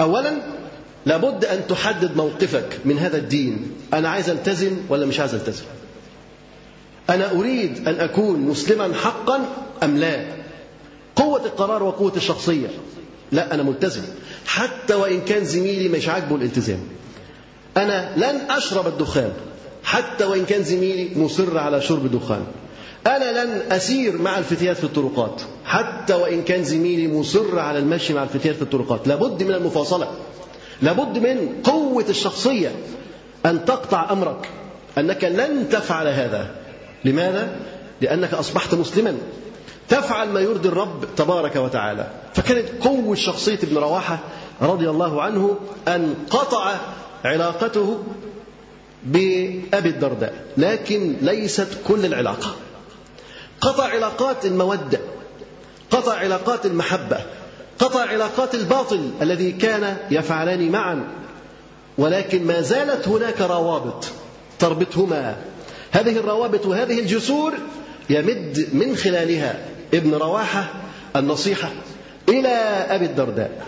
اولا 0.00 0.32
لابد 1.06 1.44
أن 1.44 1.66
تحدد 1.68 2.16
موقفك 2.16 2.78
من 2.84 2.98
هذا 2.98 3.16
الدين. 3.16 3.72
أنا 3.94 4.08
عايز 4.08 4.30
ألتزم 4.30 4.76
ولا 4.88 5.06
مش 5.06 5.20
عايز 5.20 5.34
ألتزم؟ 5.34 5.64
أنا 7.10 7.30
أريد 7.30 7.88
أن 7.88 8.00
أكون 8.00 8.40
مسلما 8.40 8.94
حقا 8.94 9.40
أم 9.82 9.96
لا؟ 9.96 10.24
قوة 11.16 11.44
القرار 11.44 11.82
وقوة 11.82 12.12
الشخصية. 12.16 12.68
لا 13.32 13.54
أنا 13.54 13.62
ملتزم. 13.62 14.02
حتى 14.46 14.94
وإن 14.94 15.20
كان 15.20 15.44
زميلي 15.44 15.88
مش 15.88 16.08
عاجبه 16.08 16.36
الالتزام 16.36 16.80
أنا 17.76 18.12
لن 18.16 18.50
أشرب 18.50 18.86
الدخان. 18.86 19.32
حتى 19.84 20.24
وإن 20.24 20.44
كان 20.44 20.62
زميلي 20.62 21.10
مصر 21.16 21.58
على 21.58 21.80
شرب 21.80 22.06
الدخان 22.06 22.44
أنا 23.06 23.44
لن 23.44 23.72
أسير 23.72 24.18
مع 24.18 24.38
الفتيات 24.38 24.76
في 24.76 24.84
الطرقات. 24.84 25.42
حتى 25.64 26.14
وإن 26.14 26.42
كان 26.42 26.64
زميلي 26.64 27.08
مصر 27.18 27.58
على 27.58 27.78
المشي 27.78 28.14
مع 28.14 28.22
الفتيات 28.22 28.56
في 28.56 28.62
الطرقات. 28.62 29.08
لابد 29.08 29.42
من 29.42 29.54
المفاصلة. 29.54 30.10
لابد 30.82 31.18
من 31.18 31.62
قوة 31.64 32.04
الشخصية 32.08 32.72
أن 33.46 33.64
تقطع 33.64 34.12
أمرك. 34.12 34.48
أنك 34.98 35.24
لن 35.24 35.68
تفعل 35.68 36.06
هذا. 36.06 36.50
لماذا؟ 37.04 37.56
لأنك 38.00 38.34
أصبحت 38.34 38.74
مسلما. 38.74 39.16
تفعل 39.88 40.28
ما 40.28 40.40
يرضي 40.40 40.68
الرب 40.68 41.04
تبارك 41.16 41.56
وتعالى. 41.56 42.06
فكانت 42.34 42.68
قوة 42.80 43.14
شخصية 43.14 43.58
ابن 43.62 43.76
رواحة 43.76 44.18
رضي 44.62 44.90
الله 44.90 45.22
عنه 45.22 45.56
أن 45.88 46.14
قطع 46.30 46.74
علاقته 47.24 47.98
بأبي 49.04 49.88
الدرداء 49.88 50.34
لكن 50.56 51.16
ليست 51.22 51.68
كل 51.88 52.04
العلاقة. 52.04 52.54
قطع 53.60 53.84
علاقات 53.84 54.46
المودة 54.46 55.00
قطع 55.90 56.14
علاقات 56.14 56.66
المحبة 56.66 57.18
قطع 57.78 58.00
علاقات 58.00 58.54
الباطل 58.54 59.10
الذي 59.22 59.52
كان 59.52 59.96
يفعلان 60.10 60.70
معا. 60.70 61.04
ولكن 61.98 62.44
ما 62.44 62.60
زالت 62.60 63.08
هناك 63.08 63.40
روابط 63.40 64.04
تربطهما. 64.58 65.36
هذه 65.90 66.16
الروابط 66.16 66.66
وهذه 66.66 67.00
الجسور 67.00 67.52
يمد 68.10 68.68
من 68.72 68.96
خلالها 68.96 69.66
ابن 69.94 70.14
رواحة 70.14 70.72
النصيحة 71.16 71.70
إلى 72.28 72.48
أبي 72.90 73.04
الدرداء. 73.04 73.66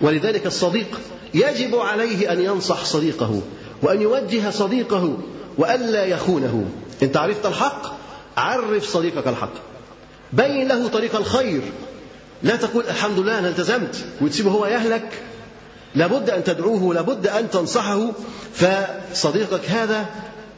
ولذلك 0.00 0.46
الصديق 0.46 1.00
يجب 1.34 1.76
عليه 1.76 2.32
أن 2.32 2.42
ينصح 2.42 2.84
صديقه. 2.84 3.42
وأن 3.82 4.02
يوجه 4.02 4.50
صديقه 4.50 5.16
وألا 5.58 6.04
يخونه. 6.04 6.64
أنت 7.02 7.16
عرفت 7.16 7.46
الحق 7.46 7.96
عرف 8.36 8.84
صديقك 8.84 9.26
الحق. 9.26 9.52
بين 10.32 10.68
له 10.68 10.88
طريق 10.88 11.16
الخير. 11.16 11.62
لا 12.42 12.56
تقول 12.56 12.84
الحمد 12.88 13.18
لله 13.18 13.38
أنا 13.38 13.48
التزمت 13.48 14.04
وتسيبه 14.20 14.50
هو 14.50 14.66
يهلك. 14.66 15.22
لابد 15.94 16.30
أن 16.30 16.44
تدعوه 16.44 16.94
لابد 16.94 17.26
أن 17.26 17.50
تنصحه. 17.50 18.12
فصديقك 18.54 19.70
هذا 19.70 20.06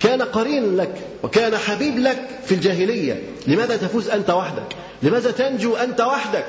كان 0.01 0.23
قرين 0.23 0.77
لك 0.77 0.95
وكان 1.23 1.57
حبيب 1.57 1.99
لك 1.99 2.29
في 2.47 2.55
الجاهلية. 2.55 3.23
لماذا 3.47 3.77
تفوز 3.77 4.09
أنت 4.09 4.31
وحدك؟ 4.31 4.77
لماذا 5.03 5.31
تنجو 5.31 5.77
أنت 5.77 6.01
وحدك؟ 6.01 6.47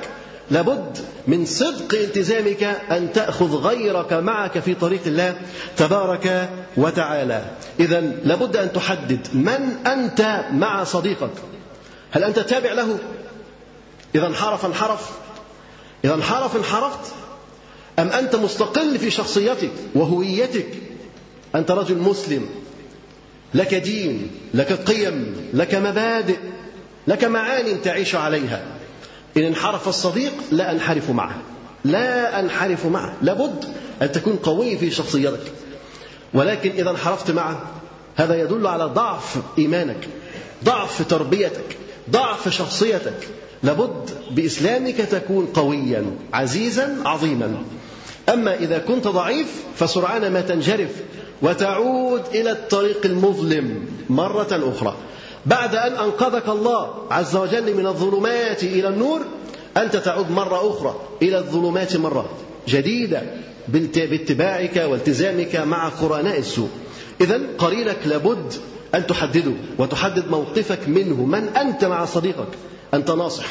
لابد 0.50 0.98
من 1.26 1.46
صدق 1.46 1.94
التزامك 1.94 2.62
أن 2.90 3.12
تأخذ 3.12 3.56
غيرك 3.56 4.12
معك 4.12 4.58
في 4.58 4.74
طريق 4.74 5.00
الله 5.06 5.36
تبارك 5.76 6.50
وتعالى. 6.76 7.44
إذا 7.80 8.00
لابد 8.00 8.56
أن 8.56 8.72
تحدد 8.72 9.28
من 9.32 9.86
أنت 9.86 10.44
مع 10.52 10.84
صديقك. 10.84 11.32
هل 12.10 12.24
أنت 12.24 12.38
تابع 12.38 12.72
له؟ 12.72 12.98
إذا 14.14 14.26
انحرف 14.26 14.66
انحرف. 14.66 15.10
إذا 16.04 16.14
انحرف 16.14 16.56
انحرفت. 16.56 17.12
أم 17.98 18.08
أنت 18.08 18.36
مستقل 18.36 18.98
في 18.98 19.10
شخصيتك 19.10 19.70
وهويتك؟ 19.94 20.68
أنت 21.54 21.70
رجل 21.70 21.98
مسلم. 21.98 22.46
لك 23.54 23.74
دين 23.74 24.30
لك 24.54 24.72
قيم 24.72 25.50
لك 25.54 25.74
مبادئ 25.74 26.38
لك 27.06 27.24
معان 27.24 27.82
تعيش 27.82 28.14
عليها. 28.14 28.79
إن 29.36 29.42
انحرف 29.42 29.88
الصديق 29.88 30.32
لا 30.52 30.72
أنحرف 30.72 31.10
معه. 31.10 31.36
لا 31.84 32.40
أنحرف 32.40 32.86
معه. 32.86 33.16
لابد 33.22 33.64
أن 34.02 34.12
تكون 34.12 34.36
قوي 34.36 34.76
في 34.76 34.90
شخصيتك. 34.90 35.52
ولكن 36.34 36.70
إذا 36.70 36.90
انحرفت 36.90 37.30
معه 37.30 37.62
هذا 38.16 38.42
يدل 38.42 38.66
على 38.66 38.84
ضعف 38.84 39.36
إيمانك 39.58 40.08
ضعف 40.64 41.08
تربيتك 41.08 41.76
ضعف 42.10 42.48
شخصيتك. 42.48 43.28
لابد 43.62 44.10
بإسلامك 44.30 44.96
تكون 44.96 45.46
قويا 45.46 46.06
عزيزا 46.32 46.96
عظيما. 47.04 47.62
أما 48.28 48.54
إذا 48.54 48.78
كنت 48.78 49.08
ضعيف 49.08 49.62
فسرعان 49.76 50.32
ما 50.32 50.40
تنجرف 50.40 50.90
وتعود 51.42 52.22
إلى 52.34 52.50
الطريق 52.50 53.06
المظلم 53.06 53.88
مرة 54.08 54.72
أخرى. 54.76 54.96
بعد 55.46 55.74
أن 55.74 55.92
أنقذك 55.92 56.48
الله 56.48 56.94
عز 57.10 57.36
وجل 57.36 57.74
من 57.76 57.86
الظلمات 57.86 58.64
إلى 58.64 58.88
النور 58.88 59.20
أنت 59.76 59.96
تعود 59.96 60.30
مرة 60.30 60.70
أخرى 60.70 61.00
إلى 61.22 61.38
الظلمات 61.38 61.96
مرة 61.96 62.30
جديدة 62.68 63.22
باتباعك 63.68 64.76
والتزامك 64.76 65.56
مع 65.56 65.88
قرناء 65.88 66.38
السوء. 66.38 66.68
إذا 67.20 67.40
قرينك 67.58 67.98
لابد 68.06 68.52
أن 68.94 69.06
تحدده 69.06 69.52
وتحدد 69.78 70.30
موقفك 70.30 70.88
منه. 70.88 71.24
من 71.24 71.48
أنت 71.48 71.84
مع 71.84 72.04
صديقك؟ 72.04 72.48
أنت 72.94 73.10
ناصح 73.10 73.46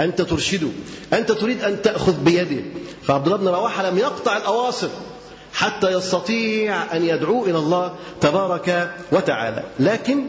أنت 0.00 0.22
ترشده 0.22 0.68
أنت 1.12 1.32
تريد 1.32 1.62
أن 1.62 1.82
تأخذ 1.82 2.20
بيده. 2.24 2.62
فعبد 3.02 3.26
الله 3.26 3.38
بن 3.38 3.48
رواحة 3.48 3.90
لم 3.90 3.98
يقطع 3.98 4.36
الأواصر 4.36 4.88
حتى 5.52 5.92
يستطيع 5.92 6.96
أن 6.96 7.04
يدعو 7.04 7.44
إلى 7.44 7.58
الله 7.58 7.94
تبارك 8.20 8.90
وتعالى. 9.12 9.62
لكن 9.80 10.24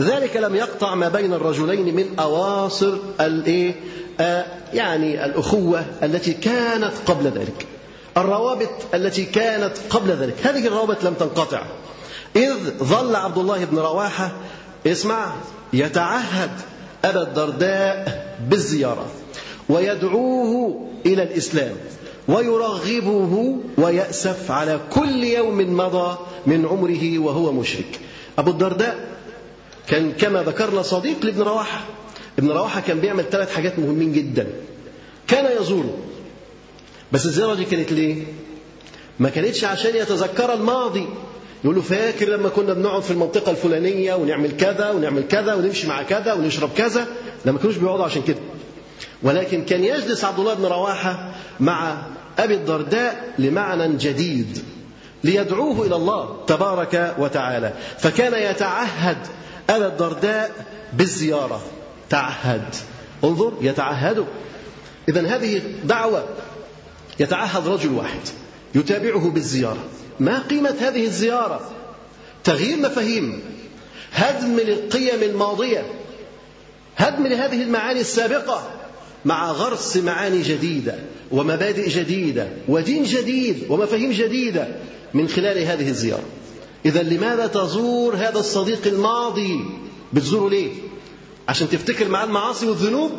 ذلك 0.00 0.36
لم 0.36 0.54
يقطع 0.54 0.94
ما 0.94 1.08
بين 1.08 1.32
الرجلين 1.32 1.94
من 1.94 2.18
أواصر 2.18 2.98
الإيه؟ 3.20 3.74
آه 4.20 4.44
يعني 4.74 5.24
الأخوة 5.24 5.84
التي 6.02 6.32
كانت 6.32 6.92
قبل 7.06 7.24
ذلك. 7.24 7.66
الروابط 8.16 8.70
التي 8.94 9.24
كانت 9.24 9.72
قبل 9.90 10.10
ذلك. 10.10 10.34
هذه 10.46 10.66
الروابط 10.66 11.04
لم 11.04 11.14
تنقطع. 11.14 11.62
إذ 12.36 12.56
ظل 12.78 13.16
عبد 13.16 13.38
الله 13.38 13.64
بن 13.64 13.78
رواحة 13.78 14.32
اسمع 14.86 15.34
يتعهد 15.72 16.50
أبا 17.04 17.22
الدرداء 17.22 18.24
بالزيارة 18.48 19.06
ويدعوه 19.68 20.84
إلى 21.06 21.22
الإسلام 21.22 21.76
ويرغبه 22.28 23.56
ويأسف 23.78 24.50
على 24.50 24.80
كل 24.92 25.24
يوم 25.24 25.76
مضى 25.76 26.18
من 26.46 26.66
عمره 26.66 27.18
وهو 27.18 27.52
مشرك. 27.52 28.00
أبو 28.38 28.50
الدرداء 28.50 29.17
كان 29.88 30.12
كما 30.12 30.42
ذكرنا 30.42 30.82
صديق 30.82 31.24
لابن 31.24 31.42
رواحة. 31.42 31.80
ابن 32.38 32.50
رواحة 32.50 32.80
كان 32.80 33.00
بيعمل 33.00 33.24
ثلاث 33.30 33.54
حاجات 33.54 33.78
مهمين 33.78 34.12
جدا. 34.12 34.46
كان 35.28 35.62
يزوره 35.62 35.94
بس 37.12 37.26
الزيارة 37.26 37.54
دي 37.54 37.64
كانت 37.64 37.92
ليه؟ 37.92 38.22
ما 39.18 39.28
كانتش 39.28 39.64
عشان 39.64 39.96
يتذكر 39.96 40.54
الماضي. 40.54 41.06
يقول 41.64 41.76
له 41.76 41.82
فاكر 41.82 42.28
لما 42.28 42.48
كنا 42.48 42.72
بنقعد 42.72 43.02
في 43.02 43.10
المنطقة 43.10 43.50
الفلانية 43.50 44.14
ونعمل 44.14 44.56
كذا 44.56 44.90
ونعمل 44.90 45.28
كذا 45.28 45.54
ونمشي 45.54 45.86
مع 45.86 46.02
كذا 46.02 46.32
ونشرب 46.32 46.70
كذا. 46.76 47.06
لا 47.44 47.52
ما 47.52 47.58
كانوش 47.58 47.76
بيقعدوا 47.76 48.04
عشان 48.04 48.22
كده. 48.22 48.38
ولكن 49.22 49.64
كان 49.64 49.84
يجلس 49.84 50.24
عبد 50.24 50.38
الله 50.38 50.54
بن 50.54 50.64
رواحة 50.66 51.34
مع 51.60 52.02
أبي 52.38 52.54
الدرداء 52.54 53.34
لمعنى 53.38 53.96
جديد 53.96 54.58
ليدعوه 55.24 55.86
إلى 55.86 55.96
الله 55.96 56.44
تبارك 56.46 57.14
وتعالى. 57.18 57.72
فكان 57.98 58.50
يتعهد 58.50 59.18
أبا 59.70 59.86
الدرداء 59.86 60.66
بالزيارة. 60.92 61.62
تعهد. 62.10 62.74
انظر 63.24 63.52
يتعهد. 63.60 64.26
إذا 65.08 65.26
هذه 65.26 65.62
دعوة 65.84 66.28
يتعهد 67.20 67.68
رجل 67.68 67.92
واحد. 67.92 68.20
يتابعه 68.74 69.30
بالزيارة. 69.30 69.84
ما 70.20 70.38
قيمة 70.38 70.74
هذه 70.80 71.04
الزيارة؟ 71.04 71.70
تغيير 72.44 72.76
مفاهيم. 72.76 73.40
هدم 74.12 74.56
للقيم 74.56 75.22
الماضية. 75.22 75.86
هدم 76.96 77.26
لهذه 77.26 77.62
المعاني 77.62 78.00
السابقة. 78.00 78.70
مع 79.24 79.50
غرس 79.52 79.96
معاني 79.96 80.42
جديدة 80.42 80.94
ومبادئ 81.30 81.88
جديدة 81.88 82.48
ودين 82.68 83.02
جديد 83.02 83.64
ومفاهيم 83.68 84.12
جديدة 84.12 84.68
من 85.14 85.28
خلال 85.28 85.58
هذه 85.58 85.88
الزيارة. 85.88 86.24
إذا 86.86 87.02
لماذا 87.02 87.46
تزور 87.46 88.16
هذا 88.16 88.38
الصديق 88.38 88.86
الماضي 88.86 89.64
بتزوره 90.12 90.50
ليه؟ 90.50 90.70
عشان 91.48 91.68
تفتكر 91.68 92.08
معاه 92.08 92.24
المعاصي 92.24 92.66
والذنوب؟ 92.66 93.10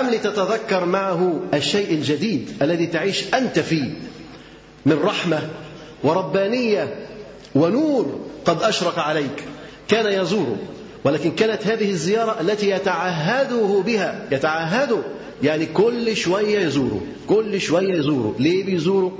أم 0.00 0.10
لتتذكر 0.10 0.84
معه 0.84 1.40
الشيء 1.54 1.90
الجديد 1.90 2.50
الذي 2.62 2.86
تعيش 2.86 3.34
أنت 3.34 3.58
فيه 3.58 3.94
من 4.86 4.98
رحمة 5.02 5.48
وربانية 6.04 7.06
ونور 7.54 8.20
قد 8.44 8.62
أشرق 8.62 8.98
عليك 8.98 9.44
كان 9.88 10.22
يزوره. 10.22 10.56
ولكن 11.04 11.30
كانت 11.30 11.66
هذه 11.66 11.90
الزيارة 11.90 12.40
التي 12.40 12.70
يتعهده 12.70 13.82
بها 13.86 14.28
يتعهده 14.32 14.98
يعني 15.42 15.66
كل 15.66 16.16
شوية 16.16 16.58
يزوره 16.58 17.00
كل 17.28 17.60
شوية 17.60 17.94
يزوره. 17.94 18.34
ليه 18.38 18.64
بيزوره؟ 18.64 19.18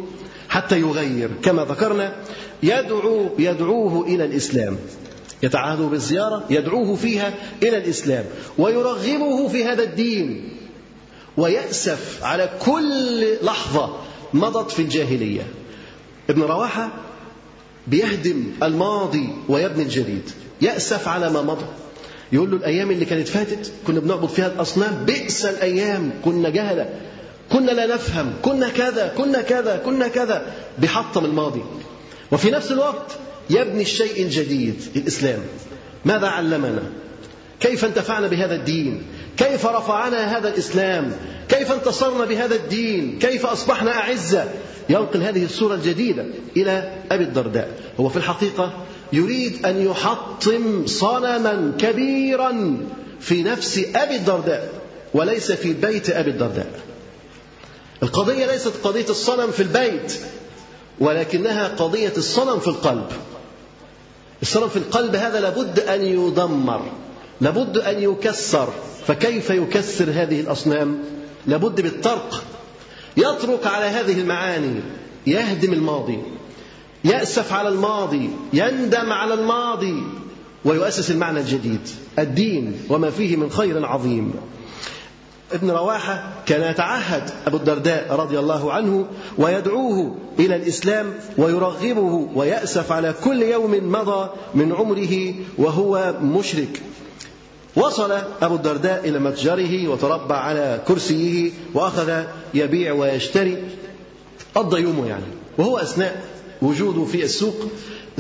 حتى 0.53 0.81
يغير. 0.81 1.31
كما 1.43 1.65
ذكرنا 1.65 2.13
يدعو 2.63 3.27
يدعوه 3.39 4.07
إلى 4.07 4.25
الإسلام. 4.25 4.77
يتعهده 5.43 5.85
بالزيارة 5.85 6.45
يدعوه 6.51 6.97
فيها 6.97 7.35
إلى 7.63 7.77
الإسلام. 7.77 8.25
ويرغبه 8.59 9.49
في 9.49 9.65
هذا 9.65 9.83
الدين. 9.83 10.49
ويأسف 11.37 12.21
على 12.23 12.51
كل 12.61 13.35
لحظة 13.43 13.97
مضت 14.35 14.71
في 14.71 14.83
الجاهلية. 14.83 15.43
ابن 16.31 16.43
رواحة 16.43 16.93
بيهدم 17.87 18.45
الماضي 18.63 19.29
ويبني 19.49 19.83
الجديد. 19.83 20.31
يأسف 20.61 21.09
على 21.09 21.31
ما 21.31 21.43
مضى. 21.43 21.67
يقول 22.33 22.51
له 22.51 22.57
الأيام 22.57 22.91
اللي 22.91 23.05
كانت 23.05 23.29
فاتت 23.29 23.73
كنا 23.87 24.01
بنعبد 24.01 24.29
فيها 24.29 24.47
الأصنام. 24.47 25.05
بئس 25.05 25.45
الأيام. 25.45 26.11
كنا 26.25 26.49
جهلة. 26.49 26.89
كنا 27.53 27.71
لا 27.71 27.87
نفهم 27.87 28.33
كنا 28.43 28.69
كذا 28.69 29.15
كنا 29.17 29.43
كذا 29.43 29.83
كنا 29.85 30.09
كذا 30.09 30.47
بيحطم 30.79 31.25
الماضي. 31.25 31.63
وفي 32.33 32.51
نفس 32.51 32.73
الوقت 32.73 33.13
يبني 33.51 33.83
الشيء 33.83 34.23
الجديد 34.23 34.83
الإسلام. 34.97 35.39
ماذا 36.05 36.27
علمنا؟ 36.27 36.83
كيف 37.61 37.85
انتفعنا 37.85 38.27
بهذا 38.27 38.55
الدين؟ 38.55 39.03
كيف 39.37 39.67
رفعنا 39.67 40.39
هذا 40.39 40.49
الإسلام؟ 40.49 41.13
كيف 41.49 41.73
انتصرنا 41.73 42.25
بهذا 42.25 42.55
الدين؟ 42.55 43.19
كيف 43.19 43.47
أصبحنا 43.47 43.97
أعزة؟ 43.97 44.49
ينقل 44.89 45.23
هذه 45.23 45.45
الصورة 45.45 45.75
الجديدة 45.75 46.27
إلى 46.57 46.93
أبي 47.11 47.25
الدرداء. 47.25 47.69
هو 48.01 48.09
في 48.09 48.17
الحقيقة 48.17 48.73
يريد 49.13 49.67
أن 49.67 49.87
يحطم 49.87 50.87
صنما 50.87 51.73
كبيرا 51.79 52.77
في 53.21 53.43
نفس 53.43 53.85
أبي 53.97 54.17
الدرداء 54.17 54.69
وليس 55.15 55.53
في 55.53 55.73
بيت 55.73 56.11
أبي 56.11 56.31
الدرداء. 56.31 56.92
القضية 58.03 58.47
ليست 58.47 58.73
قضية 58.85 59.07
الصنم 59.09 59.51
في 59.51 59.63
البيت 59.63 60.21
ولكنها 61.01 61.69
قضية 61.69 62.13
الصنم 62.17 62.59
في 62.59 62.69
القلب. 62.69 63.07
الصنم 64.43 64.69
في 64.69 64.77
القلب 64.77 65.17
هذا 65.17 65.41
لابد 65.41 65.81
أن 65.81 66.05
يدمر 66.05 66.83
لابد 67.41 67.79
أن 67.79 68.03
يكسر. 68.03 68.69
فكيف 69.07 69.51
يكسر 69.51 70.11
هذه 70.11 70.41
الأصنام؟ 70.41 71.05
لابد 71.47 71.81
بالطرق 71.81 72.43
يترك 73.17 73.67
على 73.67 73.85
هذه 73.85 74.21
المعاني 74.21 74.81
يهدم 75.27 75.73
الماضي 75.73 76.19
يأسف 77.05 77.53
على 77.53 77.69
الماضي 77.69 78.31
يندم 78.53 79.13
على 79.13 79.35
الماضي 79.35 80.03
ويؤسس 80.65 81.11
المعنى 81.11 81.41
الجديد 81.41 81.81
الدين 82.19 82.81
وما 82.89 83.11
فيه 83.11 83.37
من 83.37 83.51
خير 83.51 83.87
عظيم. 83.87 84.35
ابن 85.55 85.71
رواحة 85.71 86.33
كان 86.47 86.71
يتعهد 86.71 87.31
أبو 87.47 87.57
الدرداء 87.57 88.13
رضي 88.13 88.39
الله 88.39 88.73
عنه 88.73 89.07
ويدعوه 89.39 90.17
إلى 90.39 90.57
الإسلام 90.57 91.07
ويرغبه 91.39 92.29
ويأسف 92.35 92.93
على 92.93 93.15
كل 93.25 93.43
يوم 93.43 93.93
مضى 93.93 94.31
من 94.55 94.73
عمره 94.73 95.35
وهو 95.59 96.15
مشرك. 96.23 96.83
وصل 97.77 98.19
أبو 98.43 98.55
الدرداء 98.55 99.09
إلى 99.09 99.19
متجره 99.19 99.89
وتربع 99.89 100.37
على 100.37 100.81
كرسيه 100.89 101.51
وأخذ 101.75 102.23
يبيع 102.55 102.93
ويشتري 102.93 103.63
قضى 104.55 104.81
يومه 104.81 105.09
يعني 105.09 105.25
وهو 105.59 105.79
أثناء 105.79 106.23
وجوده 106.63 107.05
في 107.05 107.25
السوق. 107.25 107.57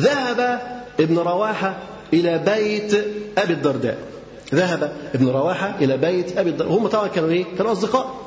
ذهب 0.00 0.60
ابن 1.00 1.18
رواحة 1.18 1.76
إلى 2.12 2.38
بيت 2.38 2.94
أبي 3.38 3.52
الدرداء. 3.52 3.98
ذهب 4.54 4.92
ابن 5.14 5.28
رواحة 5.28 5.74
إلى 5.80 5.96
بيت 5.96 6.38
أبي 6.38 6.50
الدرداء 6.50 6.76
هم 6.76 6.86
طبعا 6.86 7.08
كانوا 7.08 7.30
إيه؟ 7.30 7.44
كانوا 7.58 7.72
أصدقاء. 7.72 8.20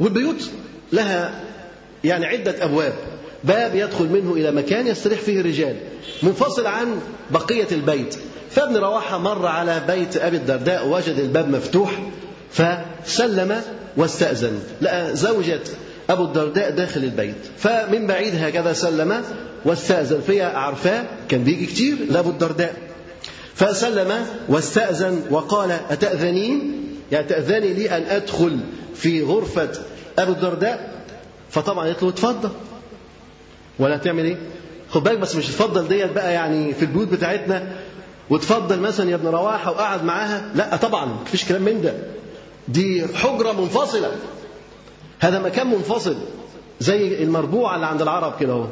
والبيوت 0.00 0.50
لها 0.92 1.40
يعني 2.04 2.26
عدة 2.26 2.64
أبواب. 2.64 2.92
باب 3.44 3.74
يدخل 3.74 4.04
منه 4.04 4.32
إلى 4.32 4.50
مكان 4.50 4.86
يستريح 4.86 5.20
فيه 5.20 5.40
الرجال. 5.40 5.76
منفصل 6.22 6.66
عن 6.66 7.00
بقية 7.30 7.66
البيت. 7.72 8.16
فابن 8.50 8.76
رواحة 8.76 9.18
مر 9.18 9.46
على 9.46 9.82
بيت 9.88 10.16
أبي 10.16 10.36
الدرداء 10.36 10.88
وجد 10.88 11.18
الباب 11.18 11.48
مفتوح 11.48 11.90
فسلم 12.52 13.60
واستأذن. 13.96 14.58
لقى 14.80 15.16
زوجة 15.16 15.60
أبو 16.10 16.24
الدرداء 16.24 16.70
داخل 16.70 17.04
البيت. 17.04 17.36
فمن 17.58 18.06
بعيد 18.06 18.34
هكذا 18.34 18.72
سلم 18.72 19.22
واستأذن. 19.64 20.20
فهي 20.20 20.42
عارفاه 20.42 21.04
كان 21.28 21.44
بيجي 21.44 21.66
كتير 21.66 21.96
لأبو 22.10 22.30
الدرداء. 22.30 22.87
فسلم 23.58 24.26
واستأذن 24.48 25.22
وقال 25.30 25.70
أتأذنين 25.90 26.84
يعني 27.12 27.26
تأذني 27.26 27.72
لي 27.74 27.96
أن 27.96 28.02
أدخل 28.02 28.60
في 28.94 29.22
غرفة 29.22 29.68
أبو 30.18 30.32
الدرداء؟ 30.32 31.02
فطبعا 31.50 31.86
قالت 31.86 32.02
له 32.02 32.08
اتفضل. 32.08 32.50
ولا 33.78 33.96
تعمل 33.96 34.24
إيه؟ 34.24 34.36
خد 34.90 35.02
بالك 35.04 35.18
بس 35.18 35.36
مش 35.36 35.48
اتفضل 35.48 35.88
ديت 35.88 36.12
بقى 36.12 36.32
يعني 36.32 36.74
في 36.74 36.82
البيوت 36.82 37.08
بتاعتنا. 37.08 37.72
وتفضل 38.30 38.80
مثلا 38.80 39.10
يا 39.10 39.14
ابن 39.14 39.28
رواحة 39.28 39.70
وقعد 39.70 40.04
معاها. 40.04 40.52
لا 40.54 40.76
طبعا 40.76 41.04
مفيش 41.06 41.44
كلام 41.44 41.62
من 41.62 41.82
ده. 41.82 41.94
دي 42.68 43.06
حجرة 43.14 43.52
منفصلة. 43.52 44.10
هذا 45.20 45.38
مكان 45.38 45.66
منفصل 45.66 46.16
زي 46.80 47.22
المربوعة 47.22 47.74
اللي 47.74 47.86
عند 47.86 48.02
العرب 48.02 48.34
كده 48.40 48.52
أهو. 48.52 48.66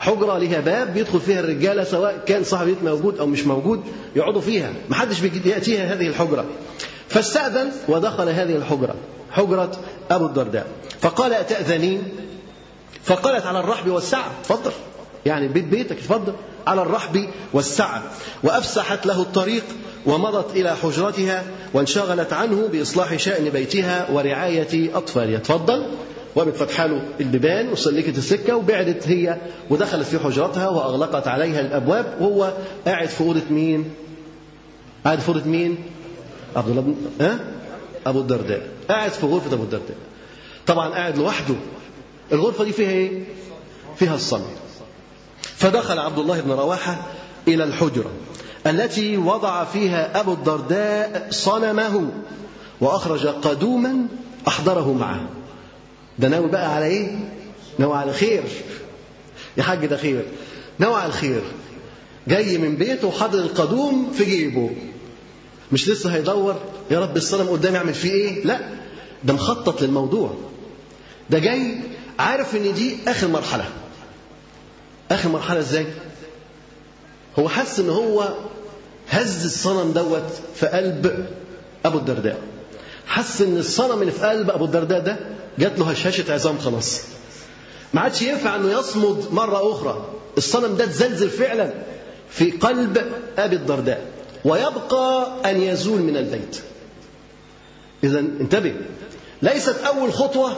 حجرة 0.00 0.38
ليها 0.38 0.60
باب 0.60 0.94
بيدخل 0.94 1.20
فيها 1.20 1.40
الرجالة 1.40 1.84
سواء 1.84 2.22
كان 2.26 2.44
صاحب 2.44 2.68
البيت 2.68 2.82
موجود 2.84 3.18
أو 3.18 3.26
مش 3.26 3.46
موجود 3.46 3.82
يقعدوا 4.16 4.40
فيها. 4.40 4.72
ما 4.88 4.94
حدش 4.94 5.20
يأتيها 5.46 5.94
هذه 5.94 6.06
الحجرة. 6.06 6.44
فاستأذن 7.08 7.72
ودخل 7.88 8.28
هذه 8.28 8.56
الحجرة 8.56 8.94
حجرة 9.30 9.70
أبو 10.10 10.26
الدرداء. 10.26 10.66
فقال 11.00 11.32
أتأذنين 11.32 12.02
فقالت 13.04 13.46
على 13.46 13.60
الرحب 13.60 13.88
والسعة. 13.88 14.32
تفضل. 14.44 14.72
يعني 15.26 15.48
بيت 15.48 15.64
بيتك 15.64 15.98
تفضل. 15.98 16.32
على 16.66 16.82
الرحب 16.82 17.28
والسعة. 17.52 18.02
وأفسحت 18.42 19.06
له 19.06 19.22
الطريق 19.22 19.64
ومضت 20.06 20.56
إلى 20.56 20.76
حجرتها 20.76 21.44
وانشغلت 21.74 22.32
عنه 22.32 22.68
بإصلاح 22.72 23.16
شأن 23.16 23.50
بيتها 23.50 24.10
ورعاية 24.10 24.96
أطفالها. 24.96 25.38
تفضل. 25.38 25.86
وقامت 26.34 26.56
فتحة 26.56 26.86
له 26.86 27.02
البيبان 27.20 27.68
وسلكت 27.68 28.18
السكة 28.18 28.56
وبعدت 28.56 29.08
هي 29.08 29.38
ودخلت 29.70 30.06
في 30.06 30.18
حجرتها 30.18 30.68
وأغلقت 30.68 31.28
عليها 31.28 31.60
الأبواب 31.60 32.16
وهو 32.20 32.52
قاعد 32.86 33.08
في 33.08 33.20
أوضة 33.20 33.42
مين؟ 33.50 33.90
قاعد 35.04 35.20
في 35.20 35.28
أوضة 35.28 35.44
مين؟ 35.44 35.76
عبد 36.56 36.68
الله 36.68 36.80
بن 36.82 36.94
ها؟ 37.20 37.40
أبو 38.06 38.20
الدرداء 38.20 38.68
قاعد 38.88 39.10
في 39.10 39.26
غرفة 39.26 39.52
أبو 39.54 39.62
الدرداء 39.62 39.96
طبعا 40.66 40.88
قاعد 40.88 41.18
لوحده 41.18 41.54
الغرفة 42.32 42.64
دي 42.64 42.72
فيها 42.72 42.90
إيه؟ 42.90 43.24
فيها 43.96 44.14
الصمت 44.14 44.50
فدخل 45.42 45.98
عبد 45.98 46.18
الله 46.18 46.40
بن 46.40 46.50
رواحة 46.50 47.02
إلى 47.48 47.64
الحجرة 47.64 48.10
التي 48.66 49.16
وضع 49.16 49.64
فيها 49.64 50.20
أبو 50.20 50.32
الدرداء 50.32 51.26
صنمه 51.30 52.10
وأخرج 52.80 53.26
قدوما 53.26 54.06
أحضره 54.48 54.92
معه 54.92 55.20
ده 56.18 56.28
ناوي 56.28 56.48
بقى 56.48 56.74
على 56.74 56.86
إيه؟ 56.86 57.18
ناوي 57.78 57.96
على 57.96 58.12
خير. 58.12 58.42
يا 59.56 59.62
حاج 59.62 59.86
ده 59.86 59.96
خير. 59.96 60.24
ناوي 60.78 60.94
على 60.94 61.06
الخير 61.06 61.42
جاي 62.28 62.58
من 62.58 62.76
بيته 62.76 63.06
وحاطط 63.08 63.34
القدوم 63.34 64.12
في 64.12 64.24
جيبه. 64.24 64.70
مش 65.72 65.88
لسه 65.88 66.14
هيدور؟ 66.14 66.60
يا 66.90 67.00
رب 67.00 67.16
الصنم 67.16 67.48
قدامي 67.48 67.76
أعمل 67.78 67.94
فيه 67.94 68.12
إيه؟ 68.12 68.44
لا. 68.44 68.60
ده 69.24 69.32
مخطط 69.32 69.82
للموضوع. 69.82 70.34
ده 71.30 71.38
جاي 71.38 71.80
عارف 72.18 72.56
إن 72.56 72.74
دي 72.74 72.96
آخر 73.08 73.28
مرحلة. 73.28 73.64
آخر 75.10 75.28
مرحلة 75.28 75.58
إزاي؟ 75.58 75.86
هو 77.38 77.48
حس 77.48 77.80
إن 77.80 77.90
هو 77.90 78.34
هز 79.08 79.44
الصنم 79.44 79.92
دوت 79.92 80.32
في 80.54 80.66
قلب 80.66 81.26
أبو 81.84 81.98
الدرداء. 81.98 82.38
حس 83.06 83.42
إن 83.42 83.56
الصنم 83.56 84.00
اللي 84.00 84.12
في 84.12 84.26
قلب 84.26 84.50
أبو 84.50 84.64
الدرداء 84.64 85.00
ده 85.00 85.16
جات 85.58 85.78
له 85.78 85.90
هشاشة 85.90 86.34
عظام 86.34 86.58
خلاص. 86.58 87.00
ما 87.94 88.00
عادش 88.00 88.22
ينفع 88.22 88.56
إنه 88.56 88.78
يصمد 88.78 89.24
مرة 89.32 89.72
أخرى. 89.72 90.04
الصنم 90.36 90.76
ده 90.76 90.84
اتزلزل 90.84 91.30
فعلا 91.30 91.72
في 92.30 92.50
قلب 92.50 93.12
أبي 93.38 93.56
الدرداء. 93.56 94.06
ويبقى 94.44 95.32
أن 95.44 95.62
يزول 95.62 96.02
من 96.02 96.16
البيت. 96.16 96.60
اذا 98.04 98.18
انتبه. 98.18 98.74
ليست 99.42 99.76
أول 99.76 100.12
خطوة 100.12 100.56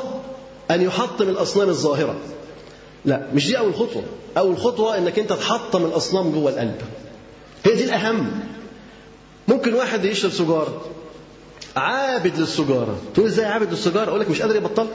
أن 0.71 0.83
يحطم 0.83 1.29
الأصنام 1.29 1.69
الظاهرة. 1.69 2.17
لا 3.05 3.27
مش 3.35 3.47
دي 3.47 3.59
أول 3.59 3.75
خطوة. 3.75 4.03
أول 4.39 4.59
خطوة 4.59 4.99
إنك 4.99 5.19
أنت 5.19 5.33
تحطم 5.33 5.85
الأصنام 5.85 6.33
جوه 6.33 6.51
القلب. 6.51 6.81
هي 7.65 7.75
دي 7.75 7.85
الأهم. 7.85 8.41
ممكن 9.49 9.75
واحد 9.75 10.05
يشرب 10.05 10.31
سجاره 10.31 10.85
عابد 11.77 12.39
للسجارة. 12.39 12.99
تقول 13.15 13.27
إزاي 13.27 13.45
عابد 13.45 13.71
للسجارة؟ 13.71 14.09
أقول 14.09 14.21
لك 14.21 14.31
مش 14.31 14.43
قادر 14.43 14.57
يبطل. 14.57 14.87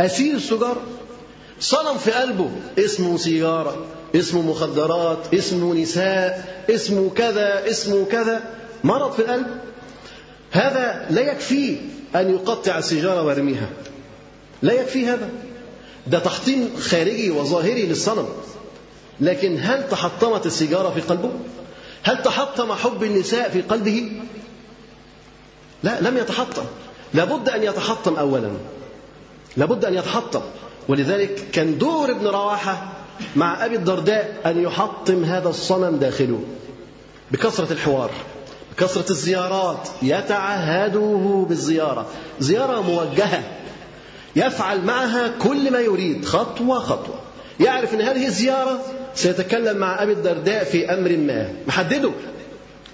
أسير 0.00 0.34
السجارة. 0.34 0.82
صنم 1.60 1.98
في 1.98 2.10
قلبه. 2.10 2.50
اسمه 2.78 3.16
سيجاره 3.16 3.86
اسمه 4.14 4.42
مخدرات 4.42 5.34
اسمه 5.34 5.74
نساء 5.74 6.64
اسمه 6.70 7.10
كذا 7.10 7.70
اسمه 7.70 8.04
كذا. 8.04 8.42
مرض 8.84 9.12
في 9.12 9.18
القلب. 9.18 9.46
هذا 10.50 11.06
لا 11.10 11.32
يكفيه 11.32 11.76
أن 12.16 12.34
يقطع 12.34 12.78
السيجارة 12.78 13.22
ويرميها. 13.22 13.68
لا 14.62 14.72
يكفي 14.72 15.06
هذا. 15.06 15.28
ده 16.06 16.18
تحطيم 16.18 16.70
خارجي 16.80 17.30
وظاهري 17.30 17.86
للصنم. 17.86 18.28
لكن 19.20 19.58
هل 19.60 19.88
تحطمت 19.88 20.46
السيجارة 20.46 20.90
في 20.90 21.00
قلبه؟ 21.00 21.30
هل 22.02 22.22
تحطم 22.22 22.72
حب 22.72 23.02
النساء 23.02 23.50
في 23.50 23.60
قلبه؟ 23.60 24.12
لا 25.82 26.00
لم 26.00 26.16
يتحطم. 26.16 26.64
لابد 27.14 27.48
أن 27.48 27.62
يتحطم 27.62 28.16
اولا. 28.16 28.50
لابد 29.56 29.84
أن 29.84 29.94
يتحطم. 29.94 30.40
ولذلك 30.88 31.44
كان 31.52 31.78
دور 31.78 32.10
ابن 32.10 32.26
رواحة 32.26 32.92
مع 33.36 33.64
أبي 33.64 33.76
الدرداء 33.76 34.36
أن 34.46 34.62
يحطم 34.62 35.24
هذا 35.24 35.48
الصنم 35.48 35.96
داخله. 35.96 36.40
بكثرة 37.30 37.72
الحوار 37.72 38.10
بكثرة 38.72 39.10
الزيارات 39.10 39.88
يتعهده 40.02 41.46
بالزيارة. 41.48 42.06
زيارة 42.40 42.80
موجهة 42.80 43.42
يفعل 44.36 44.84
معها 44.84 45.28
كل 45.38 45.72
ما 45.72 45.80
يريد 45.80 46.24
خطوة 46.24 46.78
خطوة. 46.78 47.14
يعرف 47.60 47.94
إن 47.94 48.02
هذه 48.02 48.26
الزيارة 48.26 48.80
سيتكلم 49.14 49.76
مع 49.76 50.02
أبي 50.02 50.12
الدرداء 50.12 50.64
في 50.64 50.94
أمر 50.94 51.16
ما. 51.16 51.52
محدده. 51.66 52.10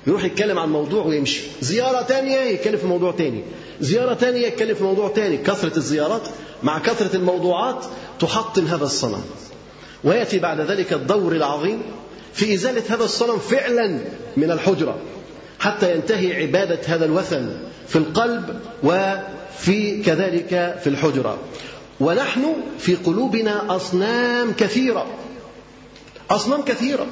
يروح 0.06 0.24
يتكلم 0.24 0.58
عن 0.58 0.68
موضوع 0.68 1.04
ويمشي. 1.04 1.40
زيارة 1.60 2.02
تانية 2.02 2.38
يتكلم 2.38 2.76
في 2.76 2.86
موضوع 2.86 3.12
تاني. 3.12 3.42
زيارة 3.80 4.14
تانية 4.14 4.46
يتكلم 4.46 4.74
في 4.74 4.84
موضوع 4.84 5.08
تاني. 5.08 5.36
كثرة 5.36 5.76
الزيارات 5.76 6.28
مع 6.62 6.78
كثرة 6.78 7.16
الموضوعات 7.16 7.84
تحطم 8.20 8.66
هذا 8.66 8.84
الصنم. 8.84 9.24
ويأتي 10.04 10.38
بعد 10.38 10.60
ذلك 10.60 10.92
الدور 10.92 11.32
العظيم 11.32 11.82
في 12.32 12.54
إزالة 12.54 12.82
هذا 12.88 13.04
الصنم 13.04 13.38
فعلا 13.38 13.98
من 14.36 14.50
الحجرة 14.50 14.96
حتى 15.60 15.94
ينتهي 15.94 16.42
عبادة 16.42 16.80
هذا 16.86 17.04
الوثن 17.04 17.56
في 17.88 17.96
القلب 17.96 18.60
وفي 18.82 20.02
كذلك 20.02 20.78
في 20.82 20.86
الحجرة. 20.86 21.38
ونحن 22.00 22.44
في 22.78 22.94
قلوبنا 22.94 23.76
أصنام 23.76 24.52
كثيرة. 24.52 25.06
أصنام 26.30 26.62
كثيرة. 26.62 27.06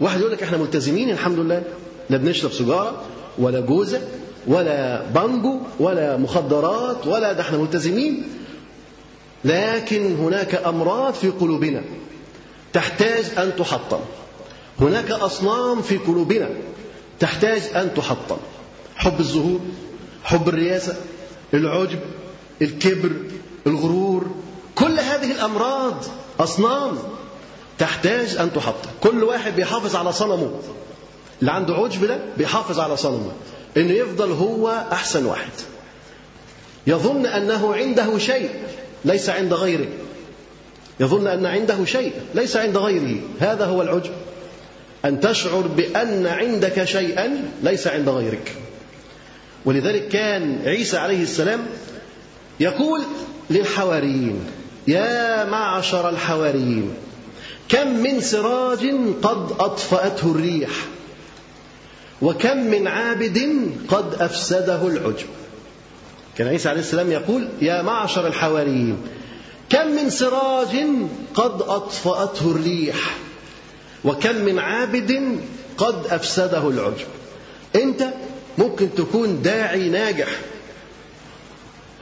واحد 0.00 0.20
يقول 0.20 0.32
لك 0.32 0.42
إحنا 0.42 0.58
ملتزمين 0.58 1.10
الحمد 1.10 1.38
لله. 1.38 1.62
لا 2.10 2.16
بنشرب 2.16 2.52
سجارة 2.52 3.02
ولا 3.38 3.60
جوزة 3.60 4.00
ولا 4.46 5.02
بانجو 5.02 5.60
ولا 5.80 6.16
مخدرات 6.16 7.06
ولا 7.06 7.32
ده 7.32 7.40
إحنا 7.40 7.58
ملتزمين. 7.58 8.22
لكن 9.44 10.16
هناك 10.16 10.54
أمراض 10.54 11.14
في 11.14 11.28
قلوبنا 11.30 11.82
تحتاج 12.72 13.24
أن 13.38 13.52
تحطم. 13.58 14.00
هناك 14.80 15.10
أصنام 15.10 15.82
في 15.82 15.96
قلوبنا 15.96 16.48
تحتاج 17.20 17.62
أن 17.76 17.94
تحطم. 17.94 18.36
حب 18.96 19.20
الظهور 19.20 19.60
حب 20.24 20.48
الرياسة 20.48 20.96
العجب 21.54 21.98
الكبر 22.62 23.10
الغرور 23.66 24.26
كل 24.74 25.00
هذه 25.00 25.32
الأمراض 25.32 26.04
أصنام 26.40 26.98
تحتاج 27.78 28.36
أن 28.36 28.52
تحطم. 28.52 28.90
كل 29.00 29.24
واحد 29.24 29.56
بيحافظ 29.56 29.96
على 29.96 30.12
صنمه. 30.12 30.50
اللي 31.42 31.52
عنده 31.52 31.74
عجب 31.74 32.04
ده 32.04 32.18
بيحافظ 32.38 32.80
على 32.80 32.96
صنمه 32.96 33.32
إنه 33.76 33.92
يفضل 33.92 34.32
هو 34.32 34.84
أحسن 34.92 35.26
واحد. 35.26 35.50
يظن 36.86 37.26
أنه 37.26 37.74
عنده 37.74 38.18
شيء 38.18 38.50
ليس 39.04 39.30
عند 39.30 39.52
غيره. 39.52 39.88
يظن 41.00 41.26
أن 41.26 41.46
عنده 41.46 41.84
شيء 41.84 42.12
ليس 42.34 42.56
عند 42.56 42.76
غيره. 42.76 43.20
هذا 43.40 43.64
هو 43.64 43.82
العجب. 43.82 44.12
أن 45.04 45.20
تشعر 45.20 45.60
بأن 45.60 46.26
عندك 46.26 46.84
شيئا 46.84 47.50
ليس 47.62 47.86
عند 47.86 48.08
غيرك. 48.08 48.56
ولذلك 49.64 50.08
كان 50.08 50.62
عيسى 50.66 50.96
عليه 50.96 51.22
السلام 51.22 51.60
يقول 52.60 53.00
للحواريين 53.50 54.40
يا 54.88 55.44
معشر 55.44 56.08
الحواريين 56.08 56.94
كم 57.68 57.88
من 57.88 58.20
سراج 58.20 58.94
قد 59.22 59.52
أطفأته 59.60 60.30
الريح؟ 60.30 60.70
وكم 62.22 62.56
من 62.56 62.86
عابد 62.88 63.70
قد 63.88 64.14
أفسده 64.14 64.86
العجب. 64.86 65.26
كان 66.38 66.48
عيسى 66.48 66.68
عليه 66.68 66.80
السلام 66.80 67.12
يقول 67.12 67.48
يا 67.62 67.82
معشر 67.82 68.26
الحواريين 68.26 68.96
كم 69.70 69.86
من 69.86 70.10
سراج 70.10 70.86
قد 71.34 71.62
أطفأته 71.62 72.50
الريح 72.50 73.16
وكم 74.04 74.36
من 74.36 74.58
عابد 74.58 75.40
قد 75.78 76.06
أفسده 76.06 76.68
العجب. 76.68 77.06
أنت 77.76 78.04
ممكن 78.58 78.94
تكون 78.96 79.42
داعي 79.42 79.88
ناجح. 79.88 80.28